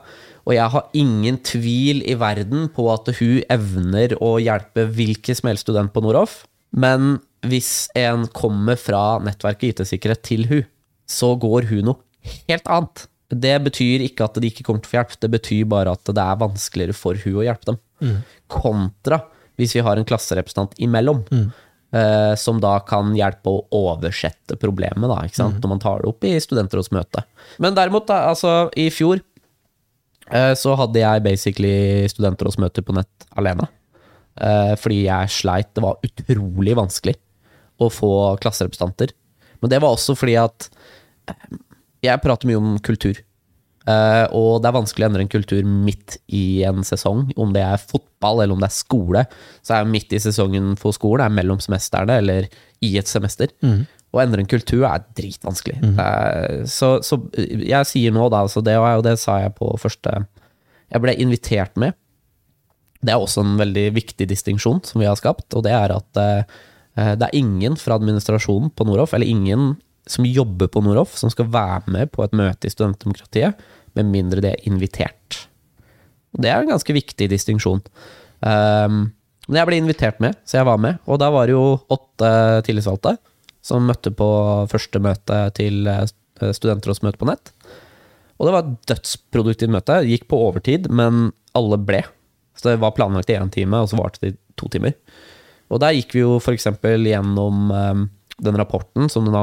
Og 0.48 0.54
jeg 0.56 0.72
har 0.72 0.88
ingen 0.96 1.36
tvil 1.44 2.00
i 2.08 2.16
verden 2.18 2.70
på 2.72 2.86
at 2.92 3.10
hun 3.18 3.42
evner 3.52 4.14
å 4.24 4.38
hjelpe 4.40 4.86
hvilken 4.96 5.36
som 5.36 5.50
helst 5.50 5.66
student 5.66 5.92
på 5.92 6.02
Noroff. 6.04 6.40
Men 6.72 7.18
hvis 7.44 7.90
en 7.96 8.24
kommer 8.32 8.80
fra 8.80 9.20
nettverket 9.24 9.82
IT-sikkerhet 9.82 10.24
til 10.24 10.48
hun, 10.48 10.64
så 11.08 11.34
går 11.40 11.68
hun 11.68 11.90
noe 11.90 12.32
helt 12.48 12.68
annet. 12.68 13.06
Det 13.28 13.54
betyr 13.60 14.06
ikke 14.06 14.24
at 14.24 14.40
de 14.40 14.48
ikke 14.48 14.64
kommer 14.64 14.80
til 14.80 14.88
å 14.88 14.92
få 14.94 14.98
hjelp, 15.02 15.16
det 15.20 15.30
betyr 15.36 15.68
bare 15.68 15.92
at 15.92 16.12
det 16.16 16.24
er 16.24 16.40
vanskeligere 16.40 16.96
for 16.96 17.20
hun 17.24 17.42
å 17.42 17.44
hjelpe 17.44 17.68
dem. 17.68 17.80
Mm. 18.00 18.18
Kontra 18.48 19.20
hvis 19.58 19.74
vi 19.76 19.82
har 19.84 19.98
en 19.98 20.06
klasserepresentant 20.08 20.76
imellom. 20.80 21.24
Mm. 21.32 21.48
eh, 21.92 22.34
som 22.36 22.60
da 22.60 22.74
kan 22.86 23.14
hjelpe 23.16 23.50
å 23.50 23.64
oversette 23.74 24.58
problemet, 24.60 25.08
da? 25.08 25.22
Mm. 25.24 25.58
når 25.60 25.72
man 25.72 25.80
tar 25.82 26.02
det 26.02 26.10
opp 26.10 26.24
i 26.24 26.34
studentrådsmøtet. 26.40 27.26
Men 27.58 27.76
derimot, 27.76 28.06
da, 28.08 28.28
altså, 28.30 28.68
i 28.76 28.90
fjor 28.92 29.22
så 30.58 30.74
hadde 30.76 31.00
jeg 31.00 31.24
basically 31.24 32.08
studentrådsmøter 32.12 32.84
på 32.84 32.96
nett 32.96 33.28
alene. 33.38 33.68
Uh, 34.38 34.74
fordi 34.78 35.04
jeg 35.06 35.32
sleit. 35.32 35.70
Det 35.74 35.84
var 35.84 36.02
utrolig 36.04 36.76
vanskelig 36.78 37.14
å 37.80 37.88
få 37.92 38.10
klasserepresentanter. 38.42 39.14
Men 39.62 39.72
det 39.72 39.80
var 39.82 39.96
også 39.96 40.14
fordi 40.18 40.36
at 40.40 40.68
jeg 42.04 42.22
prater 42.22 42.50
mye 42.50 42.60
om 42.60 42.76
kultur. 42.84 43.18
Og 43.88 44.58
det 44.60 44.68
er 44.68 44.74
vanskelig 44.76 45.06
å 45.06 45.08
endre 45.08 45.24
en 45.24 45.30
kultur 45.32 45.64
midt 45.64 46.18
i 46.34 46.60
en 46.68 46.84
sesong. 46.84 47.30
Om 47.40 47.54
det 47.54 47.62
er 47.64 47.80
fotball 47.80 48.42
eller 48.42 48.54
om 48.54 48.60
det 48.60 48.68
er 48.68 48.76
skole, 48.76 49.22
så 49.64 49.74
er 49.74 49.82
jeg 49.82 49.92
midt 49.94 50.12
i 50.12 50.20
sesongen 50.22 50.74
for 50.78 50.94
skole, 50.94 51.22
det 51.22 51.30
er 51.30 51.36
mellom 51.38 51.62
semestrene 51.64 52.18
eller 52.20 52.50
i 52.84 52.92
et 53.00 53.08
semester. 53.10 53.54
Mm. 53.64 53.86
Å 54.08 54.20
endre 54.22 54.40
en 54.40 54.48
kultur 54.48 54.86
er 54.88 55.04
dritvanskelig. 55.18 55.78
Mm. 55.82 55.96
Uh, 55.98 56.64
så, 56.68 56.96
så, 57.04 57.20
jeg 57.36 57.88
sier 57.90 58.14
nå, 58.14 58.28
da, 58.32 58.44
altså 58.46 58.62
det, 58.64 58.78
og 58.80 59.04
det 59.04 59.18
sa 59.20 59.40
jeg 59.42 59.52
på 59.58 59.68
første 59.80 60.22
Jeg 60.88 61.04
ble 61.04 61.16
invitert 61.20 61.76
med. 61.76 61.96
Det 63.04 63.12
er 63.12 63.20
også 63.20 63.44
en 63.44 63.58
veldig 63.60 63.90
viktig 63.94 64.26
distinksjon 64.30 64.80
som 64.86 65.02
vi 65.02 65.06
har 65.06 65.18
skapt, 65.20 65.52
og 65.54 65.66
det 65.66 65.74
er 65.76 65.92
at 65.94 66.22
uh, 66.22 66.62
det 66.96 67.28
er 67.28 67.36
ingen 67.36 67.76
fra 67.78 67.98
administrasjonen 68.00 68.72
på 68.74 68.88
Noroff, 68.88 69.12
eller 69.14 69.28
ingen 69.28 69.76
som 70.08 70.26
jobber 70.26 70.70
på 70.72 70.80
Noroff, 70.82 71.12
som 71.20 71.30
skal 71.30 71.50
være 71.52 71.92
med 71.92 72.10
på 72.14 72.24
et 72.24 72.34
møte 72.36 72.66
i 72.66 72.72
studentdemokratiet 72.72 73.60
med 73.98 74.08
mindre 74.08 74.42
de 74.42 74.54
er 74.54 74.66
invitert. 74.66 75.44
Det 76.38 76.50
er 76.50 76.62
en 76.62 76.72
ganske 76.72 76.96
viktig 76.96 77.28
distinksjon. 77.30 77.84
Um, 78.40 79.08
men 79.48 79.60
jeg 79.60 79.68
ble 79.68 79.78
invitert 79.80 80.18
med, 80.22 80.36
så 80.48 80.60
jeg 80.60 80.68
var 80.68 80.80
med. 80.80 80.98
Og 81.08 81.20
da 81.20 81.30
var 81.32 81.48
det 81.48 81.56
jo 81.56 81.78
åtte 81.92 82.30
tillitsvalgte 82.66 83.16
som 83.68 83.88
møtte 83.88 84.12
på 84.16 84.28
første 84.72 85.00
møte 85.02 85.42
til 85.58 85.88
eh, 85.90 86.06
studentrådsmøte 86.40 87.20
på 87.20 87.28
nett. 87.28 87.52
Og 88.38 88.46
det 88.46 88.54
var 88.54 88.64
et 88.64 88.92
dødsproduktivt 88.92 89.74
møte. 89.74 89.98
Gikk 90.06 90.28
på 90.30 90.38
overtid, 90.48 90.86
men 90.94 91.32
alle 91.58 91.78
ble. 91.82 92.04
Så 92.58 92.70
det 92.70 92.80
var 92.82 92.94
planlagt 92.96 93.30
i 93.30 93.38
én 93.38 93.50
time, 93.54 93.82
og 93.82 93.90
så 93.90 93.98
varte 93.98 94.22
det 94.22 94.32
i 94.32 94.38
to 94.58 94.70
timer. 94.72 94.94
Og 95.68 95.82
der 95.82 95.96
gikk 95.96 96.14
vi 96.16 96.22
jo 96.22 96.38
f.eks. 96.40 96.68
gjennom 96.80 97.70
um, 97.70 98.06
den 98.38 98.58
rapporten 98.58 99.10
som 99.12 99.26
det 99.26 99.34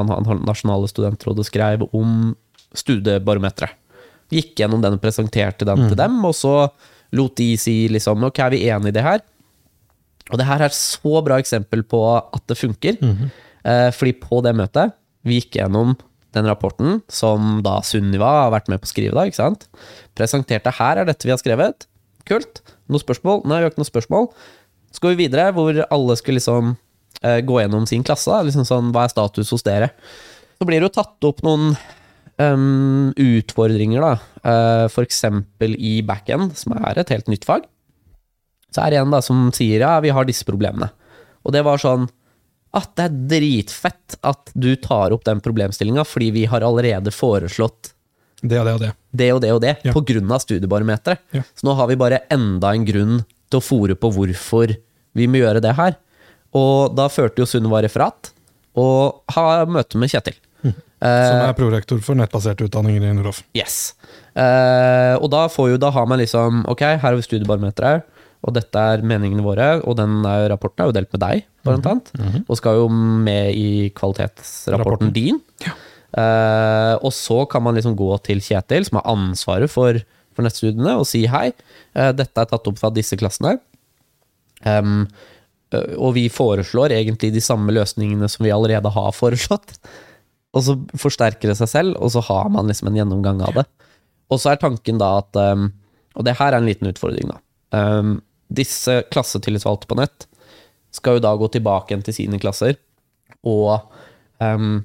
nasjonale 0.48 0.88
studentrådet 0.90 1.46
skrev 1.48 1.86
om 1.92 2.34
studiebarometeret. 2.76 3.76
Gikk 4.32 4.56
gjennom 4.58 4.80
den 4.82 4.96
og 4.96 5.02
presenterte 5.04 5.68
den 5.68 5.84
mm. 5.84 5.88
til 5.92 5.98
dem, 6.00 6.16
og 6.26 6.34
så 6.34 6.54
lot 7.14 7.36
de 7.38 7.52
si 7.60 7.84
liksom 7.92 8.24
Ok, 8.26 8.40
er 8.42 8.50
vi 8.56 8.64
enige 8.66 8.90
i 8.90 8.96
det 8.96 9.04
her? 9.06 9.20
Og 10.32 10.40
det 10.40 10.48
her 10.48 10.64
er 10.66 10.74
så 10.74 11.20
bra 11.22 11.36
eksempel 11.38 11.84
på 11.86 12.00
at 12.18 12.42
det 12.50 12.58
funker. 12.58 12.96
Mm 12.98 13.12
-hmm. 13.12 13.28
Eh, 13.66 13.88
fordi 13.94 14.14
på 14.22 14.40
det 14.46 14.54
møtet, 14.58 14.94
vi 15.26 15.40
gikk 15.40 15.58
gjennom 15.58 15.96
den 16.36 16.48
rapporten 16.48 17.00
som 17.10 17.60
da 17.64 17.78
Sunniva 17.86 18.28
har 18.44 18.54
vært 18.54 18.70
med 18.70 18.82
på 18.82 18.88
å 18.88 18.92
skrive, 18.92 19.16
da, 19.16 19.26
ikke 19.26 19.40
sant? 19.40 19.66
Presenterte 20.18 20.72
her 20.78 21.02
er 21.02 21.08
dette 21.08 21.26
vi 21.26 21.34
har 21.34 21.40
skrevet. 21.40 21.88
Kult. 22.28 22.62
Noen 22.90 23.02
spørsmål? 23.02 23.44
Nei, 23.46 23.60
vi 23.60 23.66
har 23.66 23.72
ikke 23.72 23.82
noen 23.82 23.92
spørsmål. 23.92 24.30
Så 24.94 25.02
går 25.02 25.14
vi 25.14 25.26
videre, 25.26 25.50
hvor 25.56 25.78
alle 25.84 26.16
skulle 26.18 26.40
liksom 26.40 26.74
eh, 27.22 27.40
gå 27.46 27.60
gjennom 27.60 27.86
sin 27.88 28.04
klasse. 28.06 28.30
Da. 28.32 28.42
Liksom 28.46 28.66
sånn, 28.68 28.90
hva 28.94 29.06
er 29.06 29.14
status 29.14 29.52
hos 29.54 29.64
dere? 29.66 29.92
Så 30.56 30.68
blir 30.68 30.80
det 30.80 30.88
jo 30.88 30.96
tatt 30.96 31.28
opp 31.28 31.42
noen 31.44 31.74
um, 32.40 33.12
utfordringer, 33.12 34.02
da. 34.04 34.12
Uh, 34.46 34.84
for 34.92 35.06
eksempel 35.06 35.74
i 35.76 35.98
backend, 36.06 36.54
som 36.58 36.76
er 36.78 37.02
et 37.02 37.12
helt 37.12 37.28
nytt 37.32 37.44
fag. 37.48 37.66
Så 38.72 38.84
er 38.84 38.92
det 38.92 39.00
en 39.00 39.12
da 39.14 39.22
som 39.24 39.48
sier 39.56 39.84
ja, 39.84 39.96
vi 40.04 40.12
har 40.14 40.28
disse 40.28 40.46
problemene. 40.48 40.90
Og 41.46 41.54
det 41.54 41.62
var 41.66 41.80
sånn 41.80 42.08
at 42.76 42.92
det 42.98 43.06
er 43.08 43.18
dritfett 43.32 44.16
at 44.26 44.52
du 44.54 44.70
tar 44.80 45.14
opp 45.16 45.24
den 45.26 45.40
problemstillinga, 45.44 46.04
fordi 46.04 46.30
vi 46.34 46.44
har 46.50 46.66
allerede 46.66 47.12
foreslått 47.14 47.92
det 48.42 48.58
og 48.60 48.66
det 48.66 48.74
og 48.74 48.80
det. 48.82 48.90
Det 49.16 49.28
og 49.32 49.38
det 49.42 49.52
og 49.54 49.60
det, 49.64 49.74
ja. 49.86 49.92
på 49.96 50.02
grunn 50.06 50.32
av 50.32 50.42
studiebarometeret. 50.44 51.22
Ja. 51.34 51.42
Så 51.56 51.66
nå 51.66 51.72
har 51.78 51.88
vi 51.88 51.96
bare 51.98 52.20
enda 52.32 52.74
en 52.76 52.84
grunn 52.86 53.22
til 53.48 53.60
å 53.60 53.64
fòre 53.64 53.96
på 53.98 54.10
hvorfor 54.12 54.74
vi 55.16 55.28
må 55.30 55.40
gjøre 55.40 55.62
det 55.64 55.72
her. 55.78 55.96
Og 56.56 56.92
da 56.96 57.08
førte 57.12 57.42
jo 57.42 57.48
Sunniva 57.48 57.80
referat, 57.84 58.30
og 58.76 59.24
ha 59.32 59.64
møte 59.68 59.98
med 60.00 60.12
Kjetil. 60.12 60.36
Som 60.96 61.42
er 61.44 61.56
prorektor 61.56 61.98
for 62.04 62.16
nettbaserte 62.16 62.66
utdanninger 62.66 63.04
i 63.04 63.14
Noroff. 63.16 63.42
Yes. 63.56 63.94
Uh, 64.32 65.16
og 65.20 65.28
da, 65.32 65.44
får 65.52 65.74
jo, 65.74 65.80
da 65.80 65.90
har 65.92 66.06
man 66.08 66.20
liksom 66.20 66.62
Ok, 66.72 66.82
her 66.84 67.00
har 67.02 67.16
vi 67.16 67.24
studiebarometeret, 67.24 68.04
og 68.46 68.54
dette 68.54 68.78
er 68.92 69.02
meningene 69.02 69.44
våre, 69.44 69.68
og 69.82 69.96
den 69.98 70.20
rapporten 70.52 70.84
er 70.84 70.90
jo 70.90 70.96
delt 70.96 71.12
med 71.14 71.22
deg, 71.24 71.44
blant 71.66 71.86
annet. 71.90 72.12
Mm 72.14 72.26
-hmm. 72.26 72.44
Og 72.48 72.56
skal 72.56 72.76
jo 72.76 72.88
med 72.88 73.54
i 73.54 73.90
kvalitetsrapporten 73.90 74.78
Rapporten. 74.78 75.12
din. 75.12 75.40
Ja. 75.66 75.74
Uh, 76.16 76.96
og 77.04 77.12
så 77.12 77.44
kan 77.50 77.62
man 77.62 77.74
liksom 77.74 77.96
gå 77.96 78.18
til 78.22 78.40
Kjetil, 78.40 78.84
som 78.84 78.96
har 78.96 79.12
ansvaret 79.12 79.70
for, 79.70 79.98
for 80.34 80.42
nettstudiene, 80.42 80.96
og 80.96 81.06
si 81.06 81.26
hei, 81.26 81.52
uh, 81.96 82.12
dette 82.12 82.40
er 82.40 82.46
tatt 82.46 82.66
opp 82.66 82.78
fra 82.78 82.90
disse 82.90 83.16
klassene. 83.16 83.58
Um, 84.64 85.06
og 85.98 86.14
vi 86.14 86.28
foreslår 86.28 86.90
egentlig 86.90 87.32
de 87.32 87.40
samme 87.40 87.72
løsningene 87.72 88.28
som 88.28 88.44
vi 88.44 88.50
allerede 88.50 88.88
har 88.88 89.12
foreslått 89.12 89.78
og 90.56 90.64
så 90.64 90.76
forsterker 90.96 91.52
det 91.52 91.58
seg 91.58 91.70
selv, 91.70 91.98
og 92.00 92.12
så 92.14 92.22
har 92.24 92.48
man 92.52 92.70
liksom 92.70 92.88
en 92.90 92.96
gjennomgang 92.96 93.42
av 93.44 93.58
det. 93.60 93.66
Og 94.32 94.40
så 94.40 94.52
er 94.52 94.62
tanken 94.62 94.98
da 94.98 95.18
at 95.20 95.36
um, 95.38 95.68
Og 96.16 96.24
det 96.24 96.38
her 96.38 96.54
er 96.54 96.58
en 96.58 96.66
liten 96.66 96.88
utfordring, 96.88 97.28
da. 97.28 97.36
Um, 97.76 98.22
disse 98.48 99.00
klassetillitsvalgte 99.12 99.88
på 99.90 99.98
nett 99.98 100.26
skal 100.94 101.18
jo 101.18 101.24
da 101.24 101.32
gå 101.36 101.48
tilbake 101.52 101.92
igjen 101.92 102.04
til 102.06 102.16
sine 102.16 102.40
klasser 102.40 102.76
og 103.46 103.90
um, 104.40 104.80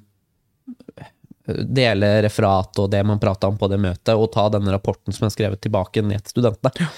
dele 1.45 2.13
referat 2.25 2.79
og 2.81 2.89
det 2.93 3.01
man 3.07 3.19
prata 3.21 3.49
om 3.49 3.57
på 3.59 3.69
det 3.71 3.79
møtet, 3.81 4.13
og 4.13 4.31
ta 4.33 4.47
denne 4.53 4.73
rapporten 4.73 5.15
som 5.15 5.27
er 5.27 5.33
skrevet 5.33 5.61
tilbake 5.63 6.03
ned 6.05 6.23
til 6.25 6.37
studentene. 6.37 6.89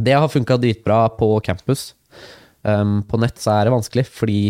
Det 0.00 0.16
har 0.16 0.32
funka 0.32 0.56
dritbra 0.60 1.02
på 1.12 1.28
campus. 1.44 1.92
Um, 2.62 3.00
på 3.08 3.20
nett 3.20 3.40
så 3.40 3.54
er 3.54 3.68
det 3.68 3.74
vanskelig, 3.74 4.06
fordi 4.08 4.40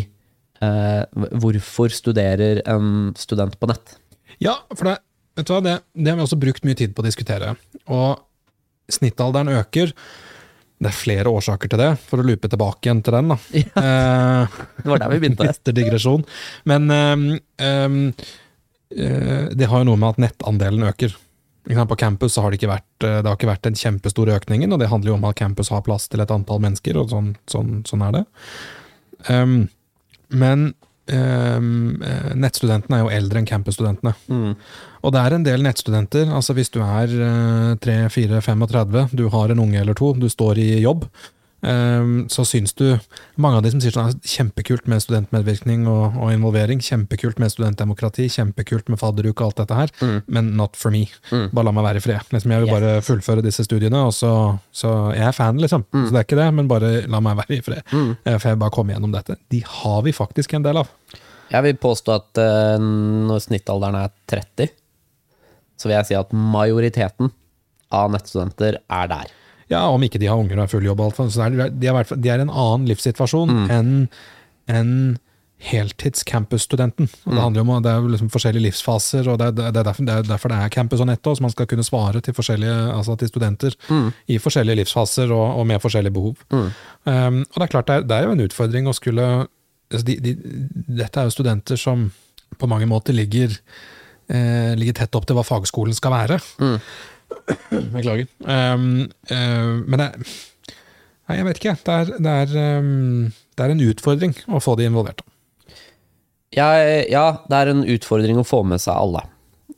uh, 0.62 1.02
hvorfor 1.42 1.92
studerer 1.94 2.62
en 2.70 3.10
student 3.18 3.58
på 3.58 3.70
nett? 3.70 3.96
Ja, 4.42 4.60
for 4.72 4.92
det, 4.92 4.96
vet 5.38 5.50
du 5.50 5.54
hva, 5.56 5.62
det, 5.66 5.76
det, 5.94 6.08
har 6.12 6.18
vi 6.20 6.26
også 6.26 6.40
brukt 6.40 6.66
mye 6.66 6.78
tid 6.78 6.94
på 6.94 7.02
å 7.02 7.08
diskutere. 7.08 7.54
Og 7.90 8.22
snittalderen 8.90 9.50
øker. 9.58 9.94
Det 10.80 10.88
er 10.88 10.96
flere 10.96 11.32
årsaker 11.36 11.68
til 11.68 11.80
det, 11.82 11.90
for 12.08 12.22
å 12.22 12.24
loope 12.24 12.48
tilbake 12.48 12.88
igjen 12.88 13.02
til 13.04 13.16
den. 13.18 13.34
da. 13.34 13.38
Ja, 13.60 14.46
det 14.80 14.88
var 14.88 15.02
der 15.02 15.12
vi 15.12 15.18
begynte. 15.20 15.48
Etter 15.52 15.76
digresjon. 15.76 16.22
Men 16.68 16.88
um, 16.88 17.26
um, 17.60 17.98
det 18.88 19.68
har 19.68 19.82
jo 19.82 19.90
noe 19.90 20.00
med 20.00 20.14
at 20.14 20.22
nettandelen 20.24 20.88
øker. 20.88 21.12
På 21.70 21.98
campus 22.00 22.38
har 22.40 22.50
det, 22.50 22.66
vært, 22.66 22.88
det 23.04 23.28
har 23.28 23.36
ikke 23.36 23.50
vært 23.50 23.66
den 23.68 23.76
kjempestore 23.78 24.38
økningen, 24.40 24.72
og 24.72 24.80
det 24.80 24.88
handler 24.90 25.12
jo 25.12 25.18
om 25.18 25.26
at 25.28 25.36
campus 25.38 25.68
har 25.70 25.84
plass 25.86 26.08
til 26.10 26.24
et 26.24 26.32
antall 26.32 26.62
mennesker, 26.64 26.96
og 26.98 27.12
sånn, 27.12 27.34
sånn, 27.50 27.82
sånn 27.86 28.06
er 28.08 28.16
det. 28.16 28.24
Um, 29.28 29.58
men 30.32 30.70
Um, 31.10 31.98
nettstudentene 32.38 32.98
er 32.98 33.04
jo 33.04 33.12
eldre 33.16 33.40
enn 33.40 33.48
campusstudentene. 33.48 34.14
Mm. 34.30 34.54
Og 35.00 35.14
det 35.14 35.22
er 35.22 35.36
en 35.36 35.46
del 35.46 35.64
nettstudenter. 35.64 36.30
altså 36.30 36.54
Hvis 36.56 36.72
du 36.74 36.80
er 36.84 37.12
uh, 37.18 37.74
3-4-35, 37.82 39.10
du 39.16 39.28
har 39.34 39.52
en 39.52 39.62
unge 39.66 39.80
eller 39.80 39.98
to, 39.98 40.12
du 40.14 40.28
står 40.30 40.62
i 40.62 40.70
jobb, 40.84 41.06
så 41.60 42.44
syns 42.48 42.72
du 42.72 42.86
Mange 43.40 43.58
av 43.58 43.64
de 43.64 43.70
som 43.72 43.80
sier 43.82 43.92
sånn 43.92 44.14
kjempekult 44.24 44.86
med 44.88 45.02
studentmedvirkning 45.04 45.82
og, 45.90 46.16
og, 46.16 46.30
involvering, 46.32 46.80
kjempekult 46.80 47.40
med 47.42 47.52
studentdemokrati, 47.52 48.30
kjempekult 48.32 48.88
med 48.88 49.00
fadderuke 49.00 49.44
og 49.44 49.50
alt 49.50 49.60
dette 49.60 49.76
her, 49.76 49.92
mm. 50.00 50.16
men 50.32 50.50
not 50.56 50.78
for 50.80 50.92
me. 50.94 51.02
Mm. 51.28 51.50
Bare 51.52 51.68
la 51.68 51.74
meg 51.76 51.86
være 51.86 52.00
i 52.00 52.04
fred. 52.04 52.32
Liksom, 52.32 52.54
jeg 52.54 52.64
vil 52.64 52.70
yes. 52.70 52.76
bare 52.78 53.04
fullføre 53.04 53.44
disse 53.44 53.64
studiene, 53.66 54.04
og 54.08 54.14
så, 54.16 54.32
så 54.72 54.94
Jeg 55.16 55.26
er 55.28 55.36
fan, 55.36 55.60
liksom. 55.60 55.84
Mm. 55.92 56.04
Så 56.06 56.14
det 56.14 56.20
er 56.20 56.28
ikke 56.28 56.40
det, 56.40 56.48
men 56.56 56.70
bare 56.70 56.92
la 57.10 57.20
meg 57.24 57.40
være 57.42 57.58
i 57.58 57.64
fred. 57.64 57.82
Mm. 57.92 58.10
Eh, 58.24 58.36
for 58.36 58.48
jeg 58.48 58.56
vil 58.56 58.62
bare 58.64 58.76
komme 58.76 58.96
gjennom 58.96 59.14
dette. 59.14 59.36
De 59.52 59.60
har 59.66 60.00
vi 60.06 60.16
faktisk 60.16 60.56
en 60.56 60.64
del 60.66 60.80
av. 60.80 60.92
Jeg 61.50 61.66
vil 61.66 61.80
påstå 61.82 62.14
at 62.14 62.40
uh, 62.40 62.76
når 62.78 63.42
snittalderen 63.42 63.98
er 63.98 64.12
30, 64.30 64.70
så 65.80 65.88
vil 65.88 65.96
jeg 65.96 66.10
si 66.10 66.18
at 66.18 66.34
majoriteten 66.36 67.32
av 67.90 68.12
nettstudenter 68.14 68.78
er 68.78 69.10
der. 69.10 69.32
Ja, 69.70 69.86
om 69.88 70.02
ikke 70.02 70.18
de 70.18 70.28
har 70.30 70.40
unger 70.40 70.58
og 70.58 70.66
er 70.66 70.70
full 70.72 70.86
jobb, 70.86 71.02
så 71.16 71.46
er 71.46 71.56
de, 71.56 71.90
er, 71.90 72.14
de 72.14 72.30
er 72.32 72.42
en 72.42 72.50
annen 72.50 72.88
livssituasjon 72.90 73.52
mm. 73.54 73.66
enn 73.74 73.92
en 74.70 74.94
heltids-campusstudenten. 75.60 77.08
Mm. 77.24 77.34
Det 77.34 77.42
handler 77.42 77.60
om 77.60 77.82
det 77.84 77.92
er 77.92 78.06
liksom 78.14 78.30
forskjellige 78.32 78.64
livsfaser, 78.64 79.28
og 79.28 79.38
det 79.40 79.50
er, 79.50 79.56
det, 79.58 79.66
er 79.68 79.84
derfor, 79.84 80.06
det 80.08 80.14
er, 80.14 80.24
derfor, 80.28 80.52
det 80.52 80.58
er 80.58 80.72
campus 80.72 81.02
og 81.04 81.10
netto, 81.10 81.34
så 81.36 81.44
man 81.44 81.52
skal 81.52 81.68
kunne 81.68 81.84
svare 81.84 82.22
til, 82.24 82.34
altså 82.64 83.16
til 83.20 83.28
studenter 83.28 83.76
mm. 83.90 84.08
i 84.32 84.38
forskjellige 84.40 84.80
livsfaser 84.80 85.32
og, 85.36 85.60
og 85.60 85.66
med 85.68 85.82
forskjellige 85.82 86.16
behov. 86.16 86.40
Mm. 86.50 86.70
Um, 87.04 87.38
og 87.44 87.60
det 87.60 87.66
er 87.66 87.74
klart, 87.76 87.92
det 88.08 88.16
er, 88.16 88.24
jo 88.24 88.34
en 88.36 88.44
utfordring 88.46 88.88
å 88.88 88.96
skulle 88.96 89.28
altså 89.90 90.06
de, 90.06 90.16
de, 90.22 90.34
Dette 91.02 91.20
er 91.20 91.28
jo 91.28 91.34
studenter 91.34 91.78
som 91.80 92.08
på 92.58 92.66
mange 92.70 92.88
måter 92.88 93.14
ligger, 93.14 93.52
eh, 94.32 94.72
ligger 94.78 94.96
tett 95.00 95.14
opp 95.14 95.26
til 95.28 95.36
hva 95.38 95.44
fagskolen 95.46 95.94
skal 95.94 96.14
være. 96.14 96.40
Beklager. 97.70 98.26
Um, 98.46 99.10
uh, 99.30 99.76
men 99.86 100.02
det 100.02 100.08
Nei, 101.30 101.36
jeg 101.38 101.46
vet 101.46 101.58
ikke. 101.60 101.76
Det 101.86 101.94
er, 101.94 102.08
det, 102.18 102.30
er, 102.42 102.80
um, 102.82 103.26
det 103.54 103.62
er, 103.62 103.72
en 103.72 103.82
utfordring 103.86 104.32
å 104.50 104.58
få 104.58 104.74
de 104.80 104.88
involvert. 104.88 105.22
Ja, 106.50 106.72
ja, 107.06 107.26
det 107.46 107.60
er 107.60 107.70
en 107.70 107.84
utfordring 107.86 108.40
å 108.40 108.46
få 108.46 108.64
med 108.66 108.82
seg 108.82 108.98
alle. 108.98 109.22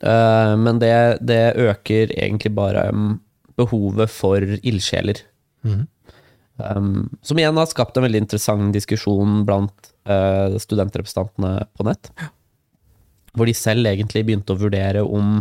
Uh, 0.01 0.57
men 0.57 0.81
det, 0.81 0.95
det, 1.21 1.53
øker 1.61 2.09
egentlig 2.17 2.55
bare 2.57 2.87
um, 2.89 3.19
behovet 3.59 4.09
for 4.09 4.41
ildsjeler. 4.41 5.21
Mm. 5.61 5.85
Som 7.21 7.39
igjen 7.39 7.57
har 7.57 7.69
skapt 7.69 7.97
en 7.97 8.05
veldig 8.05 8.23
interessant 8.25 8.73
diskusjon 8.73 9.43
blant 9.45 9.93
uh, 10.09 10.57
studentrepresentantene 10.61 11.67
på 11.77 11.85
nett. 11.85 12.09
Hvor 13.33 13.49
de 13.49 13.55
selv 13.57 13.89
egentlig 13.89 14.25
begynte 14.25 14.53
å 14.53 14.61
vurdere 14.61 15.05
om 15.05 15.39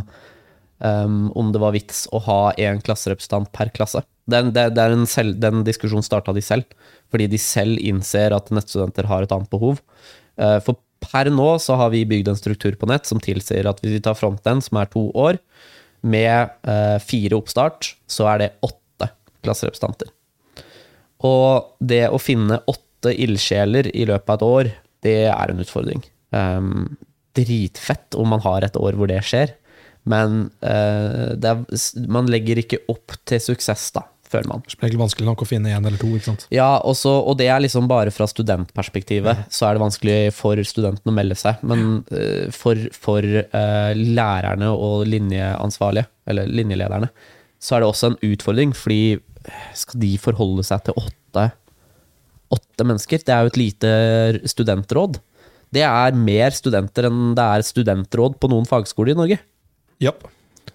um, 0.85 1.31
om 1.39 1.53
det 1.55 1.61
var 1.63 1.75
vits 1.77 2.05
å 2.13 2.21
ha 2.27 2.41
én 2.61 2.81
klasserepresentant 2.85 3.51
per 3.55 3.73
klasse. 3.75 4.03
Den, 4.31 4.53
det, 4.55 4.69
det 4.77 4.87
selv, 5.11 5.39
den 5.43 5.65
diskusjonen 5.67 6.07
starta 6.07 6.35
de 6.35 6.43
selv, 6.45 6.67
fordi 7.13 7.29
de 7.33 7.41
selv 7.41 7.81
innser 7.83 8.35
at 8.35 8.51
nettstudenter 8.55 9.09
har 9.11 9.25
et 9.25 9.35
annet 9.35 9.51
behov. 9.53 9.83
Uh, 10.41 10.59
for 10.65 10.81
per 11.03 11.31
nå 11.35 11.49
så 11.63 11.77
har 11.81 11.93
vi 11.95 12.05
bygd 12.09 12.31
en 12.31 12.39
struktur 12.39 12.77
på 12.79 12.89
nett 12.91 13.09
som 13.09 13.21
tilsier 13.23 13.67
at 13.69 13.83
hvis 13.83 13.99
vi 13.99 14.05
tar 14.05 14.19
frontend, 14.19 14.65
som 14.65 14.79
er 14.81 14.91
to 14.93 15.09
år, 15.19 15.41
med 16.03 16.55
uh, 16.67 16.99
fire 17.03 17.39
oppstart, 17.39 17.95
så 18.11 18.27
er 18.33 18.43
det 18.43 18.53
åtte 18.67 19.11
klasserepresentanter. 19.47 20.11
Og 21.23 21.79
det 21.79 22.09
å 22.11 22.19
finne 22.19 22.59
åtte 22.71 23.13
ildsjeler 23.15 23.91
i 23.95 24.07
løpet 24.09 24.31
av 24.31 24.39
et 24.39 24.47
år, 24.47 24.71
det 25.03 25.19
er 25.31 25.53
en 25.53 25.63
utfordring. 25.63 26.03
Um, 26.35 26.97
dritfett 27.37 28.17
om 28.19 28.31
man 28.35 28.43
har 28.45 28.67
et 28.67 28.79
år 28.79 28.99
hvor 28.99 29.11
det 29.11 29.21
skjer. 29.27 29.55
Men 30.09 30.49
uh, 30.65 31.35
er, 31.37 31.61
man 32.11 32.31
legger 32.31 32.63
ikke 32.63 32.83
opp 32.91 33.15
til 33.29 33.43
suksess 33.43 33.91
da, 33.95 34.03
føler 34.27 34.51
man. 34.51 34.65
Som 34.71 34.83
regel 34.83 35.01
vanskelig 35.01 35.29
nok 35.29 35.45
å 35.45 35.49
finne 35.49 35.71
én 35.71 35.87
eller 35.87 36.01
to. 36.01 36.11
ikke 36.17 36.31
sant? 36.33 36.47
Ja, 36.55 36.75
og, 36.81 36.97
så, 36.99 37.13
og 37.21 37.39
det 37.39 37.47
er 37.53 37.63
liksom 37.63 37.87
bare 37.91 38.15
fra 38.15 38.27
studentperspektivet, 38.31 39.47
så 39.55 39.69
er 39.69 39.77
det 39.77 39.85
vanskelig 39.85 40.19
for 40.35 40.59
studentene 40.67 41.15
å 41.15 41.19
melde 41.21 41.39
seg. 41.39 41.63
Men 41.63 42.03
uh, 42.11 42.49
for, 42.55 42.81
for 42.97 43.23
uh, 43.27 43.93
lærerne 43.95 44.73
og 44.75 45.07
linjeansvarlige, 45.11 46.11
eller 46.33 46.51
linjelederne, 46.51 47.13
så 47.63 47.77
er 47.77 47.83
det 47.83 47.93
også 47.93 48.11
en 48.11 48.23
utfordring, 48.33 48.75
fordi 48.75 49.21
skal 49.75 50.03
de 50.03 50.17
forholde 50.23 50.65
seg 50.67 50.83
til 50.87 50.99
åtte, 50.99 51.49
åtte 52.53 52.87
mennesker? 52.87 53.23
Det 53.23 53.35
er 53.35 53.45
jo 53.45 53.53
et 53.53 53.61
lite 53.61 53.93
studentråd. 54.51 55.19
Det 55.73 55.85
er 55.87 56.19
mer 56.19 56.53
studenter 56.55 57.09
enn 57.09 57.33
det 57.39 57.47
er 57.57 57.65
studentråd 57.65 58.37
på 58.43 58.51
noen 58.53 58.69
fagskoler 58.69 59.15
i 59.15 59.19
Norge. 59.19 59.39
Ja. 60.03 60.13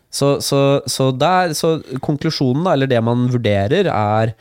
Så, 0.09 0.37
så, 0.41 0.81
så, 0.87 1.11
der, 1.11 1.53
så 1.53 1.77
konklusjonen, 2.03 2.67
eller 2.71 2.89
det 2.89 2.99
man 3.03 3.27
vurderer, 3.31 3.89
er 3.91 4.31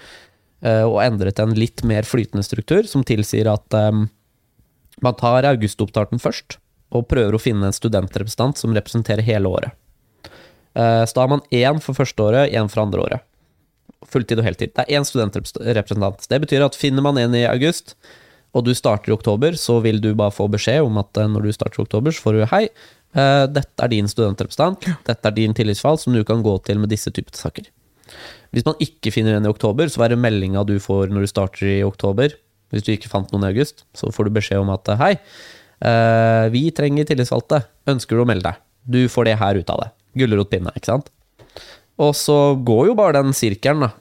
uh, 0.64 0.86
å 0.86 1.00
endre 1.02 1.32
til 1.34 1.48
en 1.48 1.58
litt 1.58 1.82
mer 1.86 2.06
flytende 2.06 2.46
struktur, 2.46 2.86
som 2.88 3.04
tilsier 3.06 3.50
at 3.50 3.76
um, 3.76 4.06
man 5.04 5.18
tar 5.18 5.48
augustopptarten 5.50 6.22
først, 6.22 6.60
og 6.94 7.08
prøver 7.10 7.34
å 7.34 7.42
finne 7.42 7.68
en 7.68 7.76
studentrepresentant 7.76 8.60
som 8.60 8.74
representerer 8.76 9.26
hele 9.26 9.50
året. 9.50 9.74
Uh, 10.76 11.02
så 11.02 11.18
da 11.18 11.26
har 11.26 11.34
man 11.34 11.44
én 11.50 11.82
for 11.82 11.98
første 11.98 12.22
året, 12.22 12.54
én 12.54 12.70
for 12.72 12.86
andre 12.86 13.02
året. 13.02 13.26
Fulltid 14.06 14.38
og 14.38 14.46
heltid. 14.46 14.72
Det 14.76 14.86
er 14.86 15.00
én 15.00 15.08
studentrepresentant. 15.08 16.28
Det 16.30 16.40
betyr 16.44 16.64
at 16.64 16.78
finner 16.78 17.02
man 17.04 17.18
en 17.18 17.34
i 17.34 17.46
august, 17.48 17.96
og 18.56 18.64
du 18.64 18.72
starter 18.76 19.12
i 19.12 19.16
oktober, 19.16 19.56
så 19.60 19.78
vil 19.84 20.00
du 20.00 20.14
bare 20.16 20.34
få 20.34 20.48
beskjed 20.52 20.86
om 20.86 21.00
at 21.02 21.20
eh, 21.20 21.28
når 21.28 21.46
du 21.46 21.54
starter 21.54 21.80
i 21.80 21.84
oktober, 21.84 22.14
så 22.14 22.24
får 22.24 22.38
du 22.38 22.44
hei, 22.52 22.62
eh, 23.16 23.44
dette 23.52 23.84
er 23.84 23.92
din 23.92 24.08
studentrepresentant, 24.10 24.88
dette 25.08 25.30
er 25.30 25.36
din 25.36 25.56
tillitsvalg 25.56 26.00
som 26.02 26.16
du 26.16 26.22
kan 26.26 26.44
gå 26.44 26.56
til 26.66 26.80
med 26.80 26.92
disse 26.92 27.12
typer 27.12 27.36
saker. 27.36 27.68
Hvis 28.54 28.64
man 28.64 28.78
ikke 28.80 29.12
finner 29.12 29.36
en 29.36 29.48
i 29.48 29.52
oktober, 29.52 29.90
så 29.92 30.06
er 30.06 30.14
det 30.14 30.22
meldinga 30.22 30.64
du 30.64 30.78
får 30.80 31.12
når 31.12 31.26
du 31.26 31.30
starter 31.30 31.68
i 31.74 31.84
oktober. 31.84 32.32
Hvis 32.72 32.86
du 32.86 32.94
ikke 32.94 33.10
fant 33.12 33.30
noen 33.34 33.44
i 33.46 33.52
august, 33.52 33.84
så 33.94 34.08
får 34.14 34.28
du 34.28 34.36
beskjed 34.38 34.62
om 34.62 34.72
at 34.74 34.88
hei, 35.02 35.12
eh, 35.84 36.46
vi 36.54 36.70
trenger 36.74 37.08
tillitsvalgte, 37.10 37.64
ønsker 37.92 38.16
du 38.16 38.24
å 38.24 38.30
melde 38.30 38.48
deg? 38.48 38.64
Du 38.86 39.02
får 39.10 39.28
det 39.28 39.38
her 39.42 39.60
ut 39.60 39.74
av 39.74 39.82
det. 39.82 39.92
Gulrotpinne, 40.16 40.72
ikke 40.78 40.94
sant? 40.94 41.12
Og 42.00 42.12
så 42.16 42.56
går 42.64 42.90
jo 42.90 42.96
bare 42.96 43.18
den 43.18 43.36
sirkelen, 43.36 43.88
da. 43.88 43.92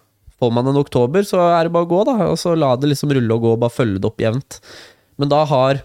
Får 0.42 0.52
man 0.52 0.68
en 0.68 0.78
oktober, 0.82 1.24
så 1.28 1.40
er 1.56 1.68
det 1.68 1.74
bare 1.76 1.88
å 1.88 1.92
gå, 1.92 2.02
da. 2.10 2.16
Og 2.32 2.38
så 2.42 2.56
la 2.60 2.74
det 2.76 2.90
liksom 2.92 3.14
rulle 3.16 3.38
og 3.38 3.44
gå, 3.46 3.54
og 3.56 3.62
bare 3.64 3.72
følge 3.76 4.02
det 4.04 4.10
opp 4.10 4.20
jevnt. 4.24 4.58
Men 5.22 5.32
da 5.32 5.44
har, 5.48 5.80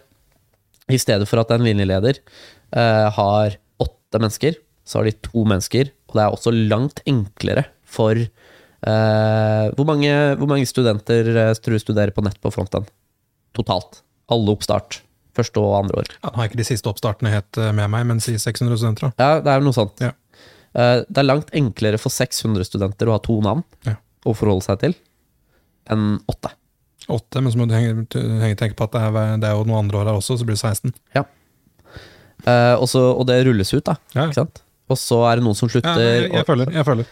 i 0.91 0.99
stedet 0.99 1.29
for 1.31 1.43
at 1.43 1.53
en 1.55 1.63
linjeleder 1.67 2.19
uh, 2.75 3.07
har 3.15 3.55
åtte 3.81 4.19
mennesker, 4.23 4.59
så 4.83 4.99
har 5.01 5.07
de 5.07 5.15
to 5.23 5.45
mennesker. 5.47 5.93
Og 6.11 6.19
det 6.19 6.25
er 6.25 6.35
også 6.35 6.55
langt 6.57 6.99
enklere 7.07 7.69
for 7.87 8.19
uh, 8.19 9.67
hvor, 9.77 9.87
mange, 9.87 10.11
hvor 10.41 10.51
mange 10.51 10.67
studenter 10.67 11.31
uh, 11.37 11.53
tror 11.59 11.79
du 11.79 11.85
studerer 11.85 12.15
på 12.17 12.25
nett 12.27 12.41
på 12.43 12.51
fronten? 12.55 12.89
Totalt. 13.57 14.03
Alle 14.31 14.55
oppstart. 14.55 15.01
Første 15.39 15.63
og 15.63 15.77
andre 15.79 16.03
år. 16.03 16.11
Ja, 16.25 16.31
nå 16.33 16.41
har 16.43 16.49
ikke 16.51 16.59
de 16.59 16.67
siste 16.67 16.91
oppstartene 16.91 17.31
helt 17.31 17.59
eh, 17.59 17.69
med 17.75 17.87
meg, 17.93 18.03
men 18.09 18.19
si 18.23 18.33
600 18.35 18.81
studenter. 18.81 19.13
da. 19.15 19.15
Ja, 19.23 19.43
det 19.45 19.53
er 19.53 19.61
jo 19.61 19.67
noe 19.69 19.77
sånt. 19.77 20.03
Ja. 20.03 20.11
Eh, 20.75 21.03
Det 21.07 21.23
er 21.23 21.27
langt 21.29 21.53
enklere 21.55 22.01
for 22.03 22.11
600 22.11 22.67
studenter 22.67 23.07
å 23.11 23.15
ha 23.15 23.21
to 23.23 23.37
navn 23.45 23.63
Ja. 23.87 23.95
Å 24.27 24.35
forholde 24.37 24.67
seg 24.67 24.81
til, 24.83 24.97
enn 25.91 26.17
åtte. 26.31 26.53
Åtte, 27.11 27.41
men 27.43 27.53
så 27.53 27.59
må 27.59 27.67
du 27.67 27.75
henge, 27.75 28.07
tenke 28.61 28.77
på 28.79 28.87
at 28.87 28.95
det 28.95 29.05
er, 29.07 29.39
det 29.43 29.49
er 29.49 29.57
jo 29.59 29.67
noen 29.67 29.87
andre 29.87 30.03
år 30.03 30.11
her 30.11 30.19
også, 30.21 30.37
så 30.39 30.47
blir 30.47 30.59
det 30.59 30.63
16. 30.63 30.93
Eh, 32.49 32.75
også, 32.81 33.03
og 33.19 33.27
det 33.29 33.41
rulles 33.47 33.73
ut, 33.75 33.85
da. 33.87 33.97
Ja, 34.15 34.27
Ikke 34.29 34.43
sant? 34.43 34.63
Og 34.91 34.99
så 34.99 35.21
er 35.29 35.39
det 35.39 35.47
noen 35.47 35.59
som 35.59 35.69
ja, 35.71 35.77
slutter. 35.77 36.03
jeg, 36.03 36.31
jeg 36.35 36.47
føler, 36.49 36.73
jeg 36.75 36.87
føler. 36.89 37.11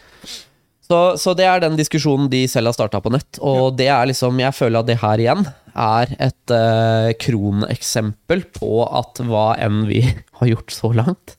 så, 0.88 0.99
så 1.21 1.35
det 1.38 1.47
er 1.47 1.62
den 1.62 1.77
diskusjonen 1.79 2.31
de 2.33 2.42
selv 2.51 2.71
har 2.73 2.77
starta 2.77 3.01
på 3.05 3.12
nett. 3.14 3.38
Og 3.44 3.77
det 3.79 3.87
er 3.92 4.09
liksom 4.11 4.40
Jeg 4.42 4.57
føler 4.57 4.81
at 4.81 4.88
det 4.88 4.99
her 5.03 5.23
igjen 5.23 5.44
er 5.79 6.14
et 6.18 6.55
eh, 6.55 7.12
kroneksempel 7.23 8.42
på 8.57 8.83
at 8.87 9.23
hva 9.29 9.53
enn 9.62 9.85
vi 9.90 10.03
har 10.40 10.53
gjort 10.55 10.75
så 10.75 10.90
langt, 10.97 11.37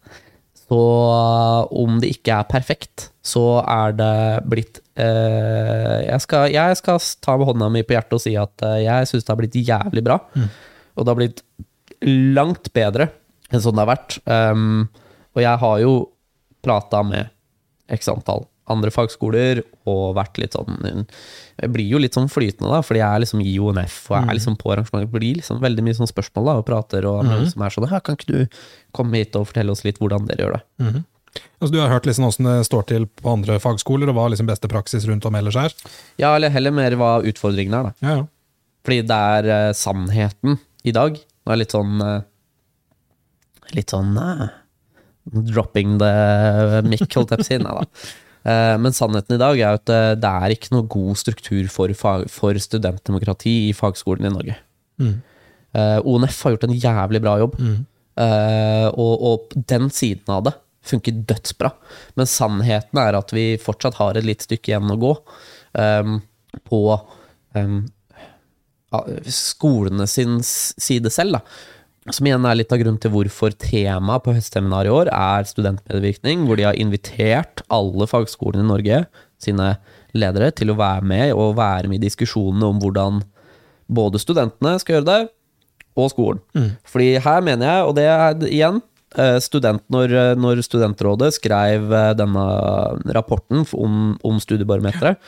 så 0.69 0.79
om 1.73 1.97
det 2.01 2.11
ikke 2.13 2.35
er 2.35 2.49
perfekt, 2.49 3.07
så 3.25 3.61
er 3.63 3.95
det 3.97 4.17
blitt 4.49 4.77
eh, 5.01 6.05
jeg, 6.05 6.21
skal, 6.21 6.45
jeg 6.53 6.77
skal 6.77 7.01
ta 7.25 7.37
med 7.39 7.49
hånda 7.49 7.71
mi 7.73 7.81
på 7.81 7.95
hjertet 7.95 8.17
og 8.19 8.21
si 8.21 8.35
at 8.37 8.65
eh, 8.67 8.83
jeg 8.83 9.09
syns 9.09 9.25
det 9.25 9.33
har 9.33 9.39
blitt 9.39 9.57
jævlig 9.57 10.03
bra. 10.05 10.19
Og 10.93 11.01
det 11.01 11.09
har 11.09 11.17
blitt 11.17 11.43
langt 12.37 12.69
bedre 12.75 13.09
enn 13.49 13.63
sånn 13.63 13.79
det 13.79 13.81
har 13.81 13.91
vært. 13.95 14.19
Um, 14.29 14.85
og 15.33 15.41
jeg 15.41 15.61
har 15.63 15.81
jo 15.81 15.93
prata 16.65 17.01
med 17.07 17.33
x 17.89 18.11
antall 18.11 18.45
andre 18.71 18.91
fagskoler 18.93 19.61
og 19.89 20.15
vært 20.17 20.39
litt 20.41 20.55
sånn 20.57 20.77
Jeg 20.83 21.71
blir 21.73 21.87
jo 21.89 22.01
litt 22.01 22.17
sånn 22.17 22.29
flytende, 22.31 22.71
da, 22.71 22.81
fordi 22.85 23.01
jeg 23.01 23.09
er 23.09 23.23
liksom 23.25 23.43
i 23.43 23.53
ONF 23.59 23.99
og 24.09 24.17
jeg 24.17 24.25
er 24.29 24.37
liksom 24.39 24.57
på 24.61 24.73
arrangementet. 24.73 25.09
Det 25.09 25.19
blir 25.19 25.39
liksom 25.41 25.61
veldig 25.63 25.85
mye 25.85 25.99
sånn 25.99 26.11
spørsmål 26.11 26.51
da, 26.51 26.57
og 26.61 26.67
prater, 26.69 27.07
og 27.09 27.23
mm. 27.27 27.47
som 27.53 27.65
er 27.65 27.75
sånn 27.75 27.89
her 27.91 28.03
Kan 28.05 28.19
ikke 28.19 28.33
du 28.33 28.59
komme 28.95 29.21
hit 29.21 29.37
og 29.39 29.49
fortelle 29.51 29.73
oss 29.73 29.85
litt 29.87 30.01
hvordan 30.01 30.29
dere 30.29 30.45
gjør 30.45 30.59
det? 30.59 30.65
Altså, 31.59 31.73
du 31.73 31.79
har 31.81 31.91
hørt 31.91 32.07
liksom 32.07 32.25
hvordan 32.25 32.49
det 32.49 32.67
står 32.67 32.85
til 32.89 33.05
på 33.19 33.31
andre 33.31 33.59
fagskoler, 33.61 34.09
og 34.09 34.17
hva 34.17 34.29
liksom 34.33 34.49
beste 34.49 34.69
praksis 34.71 35.05
rundt 35.09 35.27
om 35.27 35.37
ellers 35.37 35.57
er? 35.59 35.75
Ja, 36.21 36.33
eller 36.35 36.53
heller 36.53 36.73
mer 36.75 36.95
hva 36.99 37.17
utfordringen 37.27 37.75
er, 37.75 37.89
da. 37.89 38.05
Ja, 38.05 38.15
ja. 38.21 38.27
Fordi 38.87 39.01
det 39.09 39.19
er 39.35 39.49
uh, 39.51 39.73
sannheten 39.75 40.57
i 40.87 40.93
dag. 40.95 41.19
Det 41.19 41.53
er 41.53 41.59
litt 41.59 41.75
sånn 41.75 41.99
uh, 42.03 42.21
Litt 43.75 43.91
sånn 43.93 44.15
uh, 44.17 44.47
Dropping 45.29 45.99
the 46.01 46.81
mic, 46.87 47.03
holdt 47.13 47.35
jeg 47.35 47.41
på 47.41 47.45
å 47.45 47.49
si. 47.51 47.59
Nei 47.61 47.75
da. 47.75 47.83
Eh, 48.49 48.75
men 48.81 48.95
sannheten 48.95 49.35
i 49.35 49.41
dag 49.41 49.59
er 49.59 49.77
at 49.77 49.91
eh, 49.93 50.13
det 50.19 50.29
er 50.29 50.55
ikke 50.55 50.73
noe 50.73 50.87
god 50.89 51.19
struktur 51.19 51.67
for, 51.71 51.93
for 52.31 52.57
studentdemokrati 52.61 53.55
i 53.67 53.75
fagskolen 53.77 54.29
i 54.29 54.33
Norge. 54.33 54.55
Mm. 55.01 55.13
Eh, 55.77 55.99
ONF 56.09 56.41
har 56.45 56.55
gjort 56.55 56.65
en 56.69 56.77
jævlig 56.77 57.23
bra 57.25 57.37
jobb, 57.43 57.59
Mm. 57.59 57.79
og, 58.99 59.21
og 59.23 59.53
den 59.69 59.85
siden 59.95 60.27
av 60.33 60.41
det 60.43 60.51
funker 60.89 61.21
dødsbra. 61.29 61.69
Men 62.19 62.27
sannheten 62.27 62.99
er 62.99 63.15
at 63.15 63.31
vi 63.31 63.53
fortsatt 63.61 63.95
har 63.99 64.17
et 64.19 64.27
litt 64.27 64.43
stykke 64.43 64.73
igjen 64.73 64.91
å 64.91 64.97
gå 64.99 65.13
um, 65.79 66.17
på 66.67 66.81
um, 67.55 67.77
skolene 69.29 70.07
sin 70.09 70.39
side 70.43 71.11
selv, 71.13 71.37
da. 71.37 71.41
Som 72.15 72.25
igjen 72.25 72.45
er 72.47 72.57
litt 72.57 72.71
av 72.73 72.79
grunnen 72.81 72.99
til 73.01 73.11
hvorfor 73.13 73.53
temaet 73.61 74.23
på 74.25 74.33
høstseminaret 74.33 74.89
i 74.89 74.93
år 74.93 75.11
er 75.13 75.47
studentmedvirkning, 75.49 76.45
hvor 76.47 76.57
de 76.57 76.65
har 76.65 76.77
invitert 76.79 77.63
alle 77.69 78.07
fagskolene 78.09 78.65
i 78.65 78.69
Norge, 78.69 79.01
sine 79.39 79.73
ledere, 80.17 80.49
til 80.55 80.73
å 80.73 80.77
være 80.79 81.05
med 81.05 81.33
og 81.35 81.57
være 81.59 81.91
med 81.91 81.99
i 81.99 82.07
diskusjonene 82.07 82.71
om 82.73 82.79
hvordan 82.81 83.21
både 83.89 84.21
studentene 84.21 84.77
skal 84.81 84.97
gjøre 84.97 85.09
det, 85.09 85.19
og 85.99 86.11
skolen. 86.13 86.41
Fordi 86.87 87.11
her 87.19 87.45
mener 87.45 87.67
jeg, 87.67 87.85
og 87.85 87.95
det 87.97 88.07
er 88.07 88.47
igjen 88.47 88.81
eh, 89.19 89.37
student, 89.43 89.83
når, 89.91 90.15
når 90.39 90.61
Studentrådet 90.63 91.33
skrev 91.35 91.91
eh, 91.91 92.13
denne 92.17 92.45
rapporten 93.17 93.65
om, 93.75 94.15
om 94.23 94.39
studiebarometeret, 94.39 95.19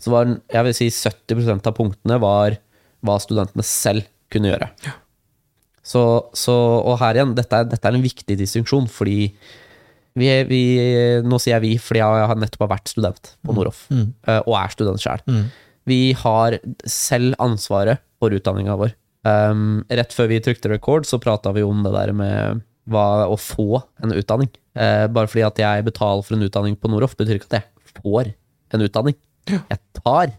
så 0.00 0.12
var 0.14 0.30
jeg 0.30 0.66
vil 0.68 0.76
si 0.76 0.88
70% 0.88 1.66
av 1.68 1.76
punktene 1.76 2.20
var 2.22 2.56
hva 3.04 3.16
studentene 3.20 3.64
selv 3.66 4.06
kunne 4.30 4.52
gjøre. 4.52 4.70
Så, 5.86 6.02
så, 6.36 6.54
og 6.84 6.98
her 7.00 7.16
igjen, 7.16 7.34
dette 7.38 7.64
dette 7.70 7.88
er 7.88 7.96
en 7.96 8.04
viktig 8.04 8.36
distinksjon, 8.36 8.88
fordi 8.90 9.32
vi, 10.18 10.28
vi, 10.48 10.62
Nå 11.24 11.38
sier 11.40 11.56
jeg 11.56 11.64
vi, 11.64 11.74
fordi 11.80 12.02
jeg 12.02 12.28
har 12.30 12.38
nettopp 12.38 12.66
har 12.66 12.72
vært 12.74 12.90
student 12.92 13.34
på 13.46 13.54
Noroff, 13.56 13.84
eh, 13.94 14.40
og 14.42 14.56
er 14.58 14.72
student 14.74 15.02
sjøl. 15.02 15.22
Vi 15.88 16.12
har 16.18 16.58
selv 16.84 17.38
ansvaret 17.40 18.02
for 18.20 18.34
utdanninga 18.36 18.76
vår. 18.76 18.92
Um, 19.26 19.82
rett 19.92 20.14
før 20.16 20.30
vi 20.30 20.40
trykte 20.44 20.70
rekord, 20.72 21.06
så 21.08 21.20
prata 21.20 21.52
vi 21.56 21.64
om 21.64 21.82
det 21.84 21.92
der 21.92 22.12
med 22.16 22.62
hva, 22.90 23.26
å 23.28 23.36
få 23.40 23.82
en 24.02 24.14
utdanning. 24.16 24.50
Uh, 24.76 25.06
bare 25.12 25.28
fordi 25.30 25.44
at 25.46 25.60
jeg 25.60 25.86
betaler 25.88 26.24
for 26.26 26.36
en 26.36 26.46
utdanning 26.46 26.76
på 26.76 26.90
Noroff, 26.92 27.16
betyr 27.18 27.40
ikke 27.40 27.50
at 27.52 27.58
jeg 27.60 28.00
får 28.00 28.32
en 28.74 28.86
utdanning. 28.86 29.16
Jeg 29.50 29.80
tar 29.98 30.34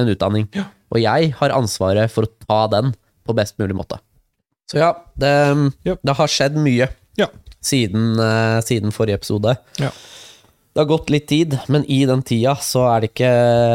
en 0.00 0.10
utdanning, 0.10 0.46
og 0.90 1.00
jeg 1.00 1.32
har 1.36 1.54
ansvaret 1.54 2.12
for 2.12 2.26
å 2.26 2.32
ta 2.46 2.62
den 2.72 2.94
på 3.26 3.36
best 3.36 3.58
mulig 3.60 3.76
måte. 3.76 4.00
Så 4.70 4.78
ja, 4.78 4.92
det, 5.18 5.32
Ja. 5.88 5.96
det 6.02 6.14
har 6.20 6.30
skjedd 6.30 6.54
mye 6.62 6.88
Ja. 7.18 7.26
siden, 7.60 8.14
uh, 8.20 8.60
siden 8.62 8.92
forrige 8.94 9.18
episode. 9.20 9.56
Ja. 9.82 9.90
Det 10.72 10.78
har 10.84 10.86
gått 10.86 11.10
litt 11.10 11.26
tid, 11.26 11.58
men 11.68 11.82
i 11.90 12.04
den 12.06 12.22
tida 12.22 12.54
så 12.62 12.84
er 12.94 13.00
det 13.02 13.10
ikke 13.12 13.30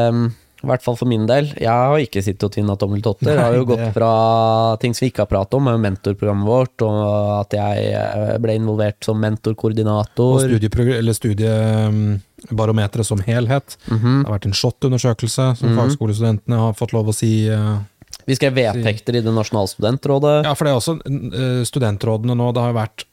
um, 0.09 0.21
I 0.63 0.67
hvert 0.71 0.81
fall 0.81 0.95
for 0.97 1.05
min 1.05 1.27
del. 1.29 1.51
Jeg 1.59 1.67
har 1.69 1.99
ikke 2.01 2.23
sittet 2.25 2.41
og 2.47 2.53
tvinna 2.55 2.73
tommeltotter. 2.79 3.35
Jeg 3.35 3.43
har 3.43 3.53
jo 3.53 3.65
gått 3.69 3.83
fra 3.93 4.77
ting 4.81 4.95
som 4.97 5.03
vi 5.05 5.11
ikke 5.11 5.21
har 5.21 5.29
pratet 5.29 5.53
om, 5.59 5.67
mentorprogrammet 5.83 6.47
vårt, 6.47 6.81
og 6.81 7.41
at 7.43 7.53
jeg 7.53 7.91
eh, 7.93 8.31
ble 8.41 8.55
involvert 8.57 8.97
som 9.05 9.19
mentorkoordinator. 9.21 10.39
Og 10.39 10.41
eller 10.49 11.13
studiebarometeret 11.13 13.05
som 13.05 13.21
helhet. 13.27 13.77
Mhm. 13.91 14.23
Det 14.23 14.29
har 14.31 14.39
vært 14.39 14.45
en 14.49 14.57
SHoT-undersøkelse 14.57 15.45
som 15.59 15.77
fagskolestudentene 15.77 16.57
har 16.63 16.73
fått 16.73 16.93
lov 16.97 17.11
å 17.11 17.13
si 17.13 17.47
eh, 17.47 17.77
Vi 18.25 18.35
skrev 18.37 18.55
vedtekter 18.57 19.19
i 19.19 19.21
det 19.21 19.33
nasjonale 19.33 19.69
studentrådet. 19.69 20.37
Ja, 20.47 20.53
for 20.57 20.65
det 20.65 20.71
er 20.73 20.79
også 20.79 20.95
eh, 21.05 21.59
studentrådene 21.69 22.35
nå. 22.37 22.47
Det 22.55 22.63
har 22.63 22.71
jo 22.73 22.77
vært 22.79 23.05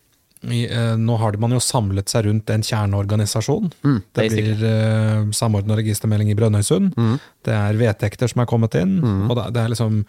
i, 0.43 0.65
eh, 0.67 0.95
nå 0.99 1.17
har 1.21 1.37
man 1.39 1.53
jo 1.55 1.61
samlet 1.63 2.09
seg 2.11 2.25
rundt 2.27 2.49
en 2.51 2.65
kjerneorganisasjon. 2.67 3.69
Mm, 3.85 3.99
Det 4.17 4.29
blir 4.33 4.65
eh, 4.67 5.25
samordna 5.37 5.77
registermelding 5.79 6.33
i 6.33 6.35
Brønnøysund. 6.39 6.97
Mm. 6.99 7.19
Det 7.47 7.55
er 7.55 7.79
vedtekter 7.79 8.33
som 8.33 8.43
er 8.43 8.49
kommet 8.51 8.75
inn. 8.81 8.97
Mm. 9.05 9.27
Og 9.31 9.37
det, 9.39 9.45
det 9.55 9.63
er 9.63 9.69
liksom 9.75 10.01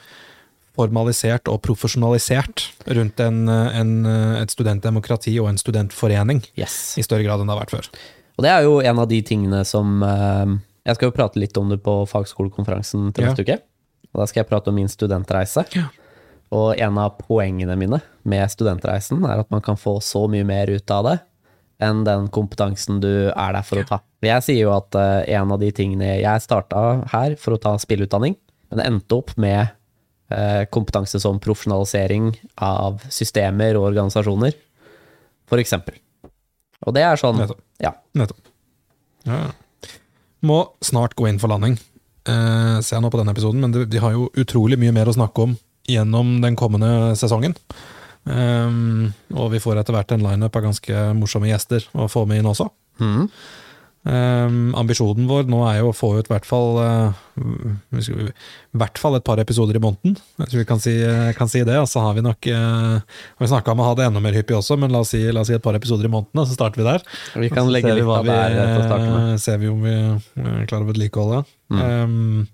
formalisert 0.74 1.45
og 1.51 1.60
profesjonalisert 1.62 2.64
rundt 2.97 3.20
en, 3.22 3.43
eh, 3.51 3.80
en, 3.80 3.91
et 4.41 4.49
studentdemokrati 4.56 5.36
og 5.43 5.51
en 5.51 5.60
studentforening 5.62 6.41
Yes. 6.58 6.95
i 6.97 7.04
større 7.06 7.28
grad 7.28 7.43
enn 7.43 7.51
det 7.51 7.54
har 7.58 7.62
vært 7.66 7.76
før. 7.76 7.91
Og 8.39 8.47
det 8.47 8.49
er 8.56 8.64
jo 8.66 8.80
en 8.82 8.99
av 9.04 9.08
de 9.12 9.20
tingene 9.22 9.60
som 9.70 9.99
eh, 10.01 10.56
Jeg 10.89 10.95
skal 10.97 11.12
jo 11.12 11.16
prate 11.16 11.39
litt 11.39 11.56
om 11.62 11.70
det 11.70 11.78
på 11.86 11.93
fagskolekonferansen 12.10 13.14
til 13.14 13.24
Ja. 13.24 13.30
neste 13.30 13.45
uke. 13.45 13.60
Og 14.14 14.22
da 14.22 14.30
skal 14.30 14.43
jeg 14.43 14.49
prate 14.49 14.72
om 14.72 14.78
min 14.78 14.91
studentreise. 14.91 15.66
Ja. 15.76 15.89
Og 16.53 16.78
en 16.78 16.97
av 17.01 17.18
poengene 17.18 17.76
mine 17.80 17.99
med 18.30 18.51
studentreisen 18.53 19.24
er 19.26 19.41
at 19.41 19.49
man 19.53 19.64
kan 19.66 19.80
få 19.80 19.97
så 20.05 20.28
mye 20.30 20.45
mer 20.47 20.70
ut 20.70 20.93
av 20.93 21.07
det 21.09 21.20
enn 21.84 22.03
den 22.05 22.28
kompetansen 22.32 22.99
du 23.03 23.09
er 23.34 23.55
der 23.55 23.66
for 23.66 23.82
å 23.82 23.86
ta. 23.88 23.99
Jeg 24.24 24.45
sier 24.45 24.61
jo 24.61 24.74
at 24.76 24.95
eh, 24.95 25.34
en 25.36 25.51
av 25.51 25.59
de 25.59 25.68
tingene 25.76 26.14
Jeg 26.22 26.43
starta 26.45 27.03
her 27.11 27.36
for 27.41 27.57
å 27.57 27.61
ta 27.61 27.74
spillutdanning, 27.82 28.38
men 28.72 28.84
endte 28.86 29.18
opp 29.18 29.34
med 29.41 29.74
eh, 30.32 30.64
kompetanse 30.72 31.20
som 31.20 31.41
profesjonalisering 31.43 32.32
av 32.64 33.03
systemer 33.11 33.80
og 33.80 33.89
organisasjoner, 33.89 34.55
for 35.49 35.59
eksempel. 35.59 35.97
Og 36.84 36.95
det 36.95 37.03
er 37.07 37.20
sånn 37.20 37.41
Nettopp. 37.41 37.59
Ja. 37.84 37.95
Nettopp. 38.16 38.47
Ja. 39.28 39.41
ja. 39.41 39.89
Må 40.43 40.59
snart 40.84 41.18
gå 41.20 41.28
inn 41.30 41.39
for 41.41 41.51
landing, 41.51 41.78
eh, 42.30 42.78
ser 42.82 42.97
jeg 42.97 43.03
nå 43.05 43.11
på 43.13 43.19
denne 43.21 43.34
episoden, 43.36 43.63
men 43.63 43.74
de, 43.74 44.01
har 44.01 44.15
jo 44.15 44.30
utrolig 44.39 44.80
mye 44.82 44.93
mer 44.95 45.11
å 45.11 45.15
snakke 45.15 45.47
om 45.47 45.57
gjennom 45.89 46.38
den 46.43 46.55
kommende 46.59 47.13
sesongen. 47.19 47.55
Um, 48.24 49.11
og 49.36 49.49
vi 49.51 49.59
får 49.59 49.82
etter 49.82 49.95
hvert 49.97 50.13
en 50.15 50.24
lineup 50.24 50.55
av 50.55 50.63
ganske 50.63 51.01
morsomme 51.17 51.49
gjester 51.49 51.84
å 51.91 52.07
få 52.11 52.24
med 52.30 52.39
inn 52.39 52.49
også. 52.53 52.69
Mhm. 53.03 53.28
Um, 54.04 54.74
ambisjonen 54.76 55.30
vår 55.30 55.45
nå 55.47 55.62
er 55.70 55.78
jo 55.80 55.93
å 55.93 55.95
få 55.95 56.10
ut 56.18 56.28
i 56.28 56.32
hvert 56.34 56.47
fall 56.47 56.76
uh, 56.76 57.22
hvert 58.76 58.99
fall 58.99 59.16
et 59.16 59.24
par 59.24 59.39
episoder 59.39 59.80
i 59.80 59.82
måneden. 59.84 60.18
Jeg 60.41 60.51
tror 60.51 60.60
vi 60.60 60.68
kan 60.68 60.84
si, 60.84 60.95
kan 61.38 61.51
si 61.51 61.64
det. 61.64 61.78
Og 61.80 61.88
så 61.88 62.04
har 62.04 62.18
vi 62.18 62.26
nok 62.26 62.49
uh, 62.51 62.99
Vi 63.39 63.51
snakka 63.54 63.72
om 63.72 63.84
å 63.84 63.88
ha 63.88 63.95
det 63.99 64.10
enda 64.10 64.24
mer 64.24 64.36
hyppig 64.36 64.58
også, 64.60 64.76
men 64.82 64.91
la 64.91 65.06
oss 65.06 65.14
si, 65.16 65.24
la 65.32 65.45
oss 65.45 65.51
si 65.51 65.56
et 65.56 65.64
par 65.64 65.80
episoder 65.80 66.10
i 66.10 66.12
måneden, 66.12 66.43
og 66.43 66.49
så 66.49 66.58
starter 66.58 66.84
vi 66.84 66.89
der. 66.89 67.08
Vi 67.45 67.51
kan 67.54 67.72
legge 67.72 67.95
litt 67.95 68.12
av 68.12 68.28
det 68.28 68.38
her 68.38 68.60
eh, 68.60 69.36
Ser 69.41 69.60
vi 69.64 69.72
om 69.72 69.84
vi 69.88 69.95
eh, 69.95 70.64
klarer 70.68 70.84
å 70.84 70.91
vedlikeholde. 70.91 71.43
Um, 71.74 72.47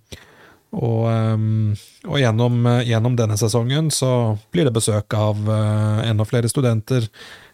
og, 0.70 1.06
um, 1.10 1.74
og 2.06 2.20
gjennom, 2.22 2.60
eh, 2.70 2.84
gjennom 2.92 3.16
denne 3.18 3.38
sesongen 3.42 3.90
så 3.94 4.38
blir 4.54 4.68
det 4.68 4.76
besøk 4.76 5.16
av 5.18 5.40
uh, 5.50 6.06
enda 6.06 6.28
flere 6.30 6.50
studenter, 6.52 7.08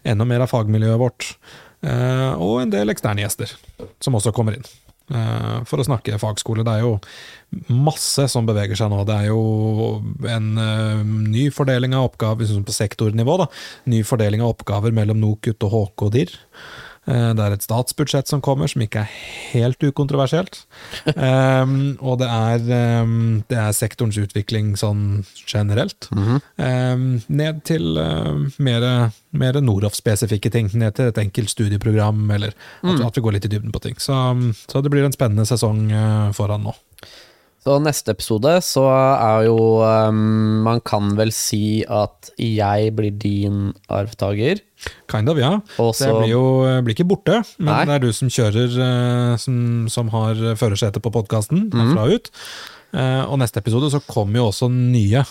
enda 0.04 0.26
mer 0.28 0.44
av 0.44 0.52
fagmiljøet 0.52 1.00
vårt, 1.00 1.30
eh, 1.32 1.62
og 1.86 2.62
en 2.62 2.72
del 2.72 2.90
eksterne 2.92 3.22
gjester 3.22 3.52
som 4.02 4.16
også 4.18 4.32
kommer 4.34 4.56
inn. 4.58 4.66
eh, 5.12 5.58
for 5.68 5.78
å 5.78 5.86
snakke 5.86 6.18
fagskole. 6.18 6.64
Det 6.66 6.72
er 6.76 6.84
jo 6.84 6.96
masse 7.70 8.26
som 8.32 8.46
beveger 8.48 8.78
seg 8.78 8.90
nå. 8.92 9.04
Det 9.06 9.14
er 9.14 9.28
jo 9.30 9.42
en 10.26 10.48
eh, 10.62 11.04
ny 11.04 11.46
fordeling 11.54 11.94
av 11.96 12.10
oppgaver 12.10 12.48
sånn 12.50 12.66
på 12.66 12.74
sektornivå. 12.74 13.38
Da. 13.44 13.46
Ny 13.92 14.02
fordeling 14.06 14.42
av 14.44 14.56
oppgaver 14.56 14.94
mellom 14.96 15.20
NOKUT 15.22 15.68
og 15.68 15.76
HK 15.76 16.06
og 16.08 16.14
DIR. 16.16 16.34
Eh, 17.06 17.32
Det 17.34 17.42
er 17.44 17.54
et 17.54 17.62
statsbudsjett 17.62 18.28
som 18.28 18.40
kommer, 18.42 18.66
som 18.70 18.82
ikke 18.82 19.04
er 19.04 19.10
helt 19.52 19.82
ukontroversielt. 19.82 20.64
Um, 21.14 21.96
og 22.00 22.18
det 22.18 22.28
er, 22.28 23.02
um, 23.02 23.44
det 23.48 23.58
er 23.58 23.76
sektorens 23.76 24.18
utvikling 24.18 24.74
sånn 24.78 25.24
generelt. 25.46 26.08
Mhm. 26.10 26.40
Um, 26.58 27.06
ned 27.28 27.62
til 27.68 27.96
uh, 27.98 28.46
mer, 28.58 29.12
mer 29.32 29.60
Noroff-spesifikke 29.60 30.50
ting. 30.50 30.70
Ned 30.74 30.96
til 30.98 31.12
et 31.12 31.22
enkelt 31.22 31.52
studieprogram, 31.52 32.26
eller 32.30 32.54
at, 32.82 33.00
at 33.06 33.14
vi 33.16 33.22
går 33.22 33.38
litt 33.38 33.46
i 33.46 33.54
dybden 33.54 33.74
på 33.74 33.82
ting. 33.86 34.00
Så, 34.02 34.16
så 34.66 34.82
det 34.82 34.90
blir 34.90 35.06
en 35.06 35.14
spennende 35.14 35.46
sesong 35.48 35.86
uh, 35.92 36.32
foran 36.36 36.66
nå. 36.66 36.74
Så 37.66 37.80
neste 37.82 38.12
episode 38.14 38.50
så 38.62 38.84
er 38.94 39.48
jo 39.48 39.56
um, 39.82 40.62
Man 40.62 40.78
kan 40.86 41.08
vel 41.18 41.32
si 41.34 41.80
at 41.82 42.30
jeg 42.38 42.92
blir 42.94 43.10
din 43.18 43.72
arvtaker. 43.90 44.60
Kind 45.10 45.32
of, 45.32 45.40
ja. 45.42 45.56
Også, 45.82 46.06
Det 46.06 46.20
blir 46.20 46.30
jo 46.30 46.44
blir 46.86 46.94
ikke 46.94 47.08
borte, 47.10 47.40
men 47.58 47.72
Nei. 47.72 47.80
det 47.88 47.96
er 47.96 48.04
du 48.06 48.12
som 48.14 48.30
kjører, 48.30 48.78
uh, 48.78 49.34
som, 49.42 49.58
som 49.90 50.14
har 50.14 50.38
førersetet 50.60 51.02
på 51.02 51.10
podkasten 51.10 51.66
herfra 51.74 52.06
ut. 52.14 52.30
Uh, 52.94 53.26
og 53.32 53.40
neste 53.42 53.58
episode 53.58 53.90
så 53.96 53.98
kommer 54.06 54.44
jo 54.44 54.48
også 54.52 54.70
nye 54.70 55.26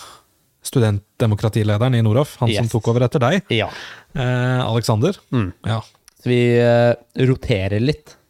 studentdemokratilederen 0.66 1.96
i 1.96 2.04
Noroff, 2.04 2.36
han 2.42 2.52
som 2.52 2.68
tok 2.68 2.92
over 2.92 3.06
etter 3.08 3.22
deg, 3.22 3.48
Ja. 3.54 3.70
uh, 4.12 4.60
Alexander. 4.68 5.16
Mm. 5.32 5.54
Ja. 5.64 5.80
Så 6.26 6.30
vi 6.32 6.40
eh, 6.58 6.92
roterer 7.28 7.78
litt, 7.78 8.16
eh, 8.18 8.25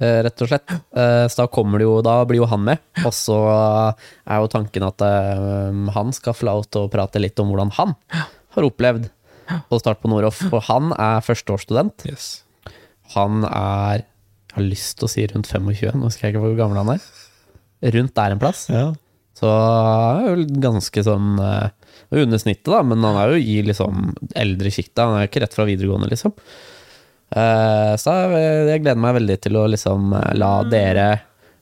rett 0.00 0.42
og 0.42 0.50
slett. 0.50 0.72
Eh, 0.96 1.26
så 1.28 1.42
da 1.42 1.46
kommer 1.52 1.80
det 1.80 1.86
jo 1.88 1.98
Da 2.04 2.20
blir 2.28 2.40
jo 2.40 2.48
han 2.50 2.62
med. 2.64 2.82
Og 3.04 3.12
så 3.16 3.38
er 3.44 4.40
jo 4.40 4.50
tanken 4.52 4.86
at 4.86 5.04
eh, 5.04 5.80
han 5.96 6.14
skal 6.16 6.36
få 6.36 6.48
lov 6.48 6.68
til 6.68 6.86
å 6.86 6.92
prate 6.92 7.22
litt 7.22 7.40
om 7.42 7.52
hvordan 7.52 7.74
han 7.76 7.96
har 8.56 8.66
opplevd 8.66 9.10
å 9.70 9.80
starte 9.80 10.00
på 10.02 10.10
Noroff. 10.12 10.40
For 10.50 10.64
han 10.70 10.94
er 10.96 11.24
førsteårsstudent. 11.26 12.06
Yes. 12.08 12.30
Han 13.16 13.44
er 13.48 14.06
Jeg 14.50 14.56
har 14.56 14.66
lyst 14.66 14.96
til 14.98 15.06
å 15.06 15.10
si 15.12 15.24
rundt 15.30 15.46
25, 15.46 15.94
nå 15.94 16.08
husker 16.08 16.26
jeg 16.26 16.34
ikke 16.34 16.40
hvor 16.42 16.56
gammel 16.58 16.80
han 16.80 16.96
er. 16.96 17.04
Rundt 17.94 18.16
der 18.16 18.32
en 18.34 18.40
plass. 18.42 18.64
Ja. 18.66 18.88
Så 19.38 19.46
er 19.46 20.24
jo 20.26 20.46
ganske 20.60 21.04
sånn 21.06 21.38
eh, 21.38 21.68
under 22.18 22.40
snittet, 22.42 22.66
da, 22.66 22.80
men 22.82 23.04
han 23.06 23.18
er 23.20 23.36
jo 23.36 23.38
i 23.38 23.60
liksom 23.68 24.10
eldre 24.34 24.72
sjiktet. 24.74 25.04
Han 25.04 25.14
er 25.16 25.24
jo 25.24 25.30
ikke 25.30 25.44
rett 25.44 25.54
fra 25.54 25.68
videregående, 25.68 26.10
liksom. 26.10 26.34
Eh, 27.30 27.92
så 28.00 28.14
jeg, 28.34 28.82
gleder 28.82 28.98
meg 28.98 29.16
veldig 29.20 29.36
til 29.44 29.58
å 29.60 29.68
liksom 29.70 30.14
eh, 30.18 30.32
la 30.40 30.54
dere 30.66 31.08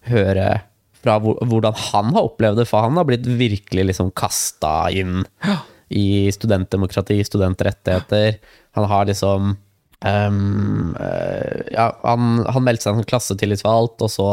høre 0.09 0.49
fra 0.99 1.19
hvordan 1.21 1.77
han 1.93 2.14
har 2.16 2.27
opplevd 2.27 2.62
det, 2.62 2.66
for 2.71 2.87
han 2.87 2.97
har 2.99 3.07
blitt 3.09 3.29
virkelig 3.29 3.91
liksom 3.91 4.11
kasta 4.16 4.89
inn 4.91 5.23
i 5.95 6.29
studentdemokrati, 6.35 7.21
studentrettigheter. 7.25 8.41
Han 8.77 8.89
har 8.91 9.07
liksom 9.09 9.53
um, 9.55 10.97
Ja, 11.71 11.87
han, 12.03 12.43
han 12.49 12.66
meldte 12.66 12.89
seg 12.89 12.99
som 12.99 13.07
klassetillitsvalgt, 13.09 14.03
og 14.05 14.12
så 14.12 14.29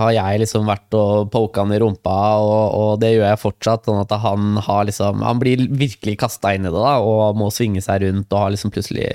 har 0.00 0.12
jeg 0.16 0.42
liksom 0.42 0.68
vært 0.68 0.96
og 0.96 1.30
poka 1.32 1.64
han 1.64 1.74
i 1.76 1.80
rumpa, 1.80 2.18
og, 2.40 2.60
og 2.76 2.90
det 3.02 3.14
gjør 3.14 3.28
jeg 3.28 3.42
fortsatt. 3.44 3.86
Sånn 3.86 4.02
at 4.02 4.14
han 4.24 4.60
har 4.64 4.86
liksom 4.88 5.24
Han 5.26 5.40
blir 5.42 5.66
virkelig 5.68 6.18
kasta 6.24 6.54
inn 6.56 6.66
i 6.66 6.72
det, 6.72 6.76
da, 6.76 6.98
og 7.04 7.38
må 7.38 7.50
svinge 7.54 7.82
seg 7.84 8.04
rundt, 8.06 8.30
og 8.32 8.44
har 8.44 8.54
liksom 8.56 8.74
plutselig 8.74 9.12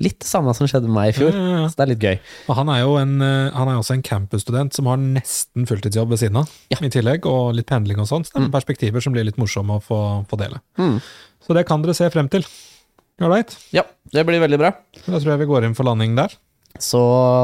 Litt 0.00 0.18
det 0.22 0.28
samme 0.30 0.54
som 0.56 0.64
skjedde 0.70 0.88
med 0.88 0.96
meg 0.96 1.10
i 1.10 1.16
fjor. 1.18 1.34
Ja, 1.36 1.40
ja, 1.44 1.56
ja. 1.60 1.68
Så 1.68 1.76
det 1.76 1.84
er 1.84 1.90
litt 1.92 2.04
gøy. 2.06 2.18
Og 2.48 2.56
han 2.56 2.70
er 2.72 2.78
jo 2.80 2.94
en, 2.96 3.14
eh, 3.20 3.50
han 3.52 3.68
er 3.68 3.76
også 3.80 3.94
en 3.98 4.04
campusstudent 4.06 4.72
som 4.76 4.88
har 4.88 4.96
nesten 5.00 5.66
fulltidsjobb 5.68 6.14
ved 6.14 6.22
siden 6.22 6.40
av, 6.40 6.48
Ja. 6.72 6.78
i 6.80 6.88
tillegg, 6.88 7.26
og 7.28 7.54
litt 7.58 7.68
pendling 7.68 8.00
og 8.00 8.08
sånn. 8.08 8.24
Så 8.24 8.32
det 8.38 8.46
er 8.48 8.54
perspektiver 8.54 9.04
som 9.04 9.12
blir 9.12 9.24
litt 9.28 9.36
morsomme 9.36 9.76
å 9.76 9.82
få, 9.84 10.00
få 10.30 10.38
dele. 10.40 10.62
Mm. 10.80 11.00
Så 11.44 11.54
det 11.56 11.66
kan 11.68 11.82
dere 11.84 11.94
se 11.94 12.08
frem 12.10 12.30
til. 12.32 12.46
Ålreit. 13.20 13.52
Ja, 13.76 13.82
det 14.12 14.24
blir 14.24 14.40
veldig 14.40 14.58
bra. 14.58 14.70
Da 15.04 15.18
tror 15.18 15.34
jeg 15.34 15.42
vi 15.42 15.50
går 15.50 15.64
inn 15.68 15.74
for 15.76 15.84
landing 15.84 16.16
der. 16.16 16.32
Så 16.80 17.00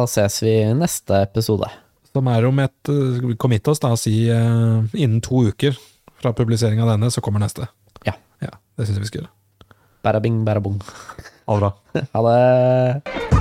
ses 0.08 0.40
vi 0.40 0.54
i 0.62 0.72
neste 0.72 1.20
episode. 1.20 1.68
Som 2.14 2.28
er 2.32 2.46
om 2.48 2.58
et 2.64 2.88
uh, 2.88 3.20
vi 3.20 3.36
committe 3.36 3.68
oss, 3.68 3.82
da, 3.82 3.90
si 4.00 4.30
eh, 4.32 4.86
innen 4.96 5.20
to 5.20 5.42
uker 5.50 5.76
fra 6.16 6.32
publisering 6.32 6.80
av 6.80 6.88
denne, 6.94 7.10
så 7.12 7.20
kommer 7.20 7.42
neste. 7.44 7.68
Ja. 8.08 8.14
Ja, 8.40 8.54
Det 8.78 8.86
syns 8.86 8.96
jeg 8.96 9.04
vi 9.04 9.10
skal 9.10 9.20
gjøre. 9.20 9.32
Bæra 10.06 10.22
bing, 10.24 10.40
bæra 10.46 10.62
bong. 10.64 10.80
Ha 11.46 11.54
det 11.54 11.60
bra. 11.60 11.72
Ha 12.12 12.22
det. 12.22 13.35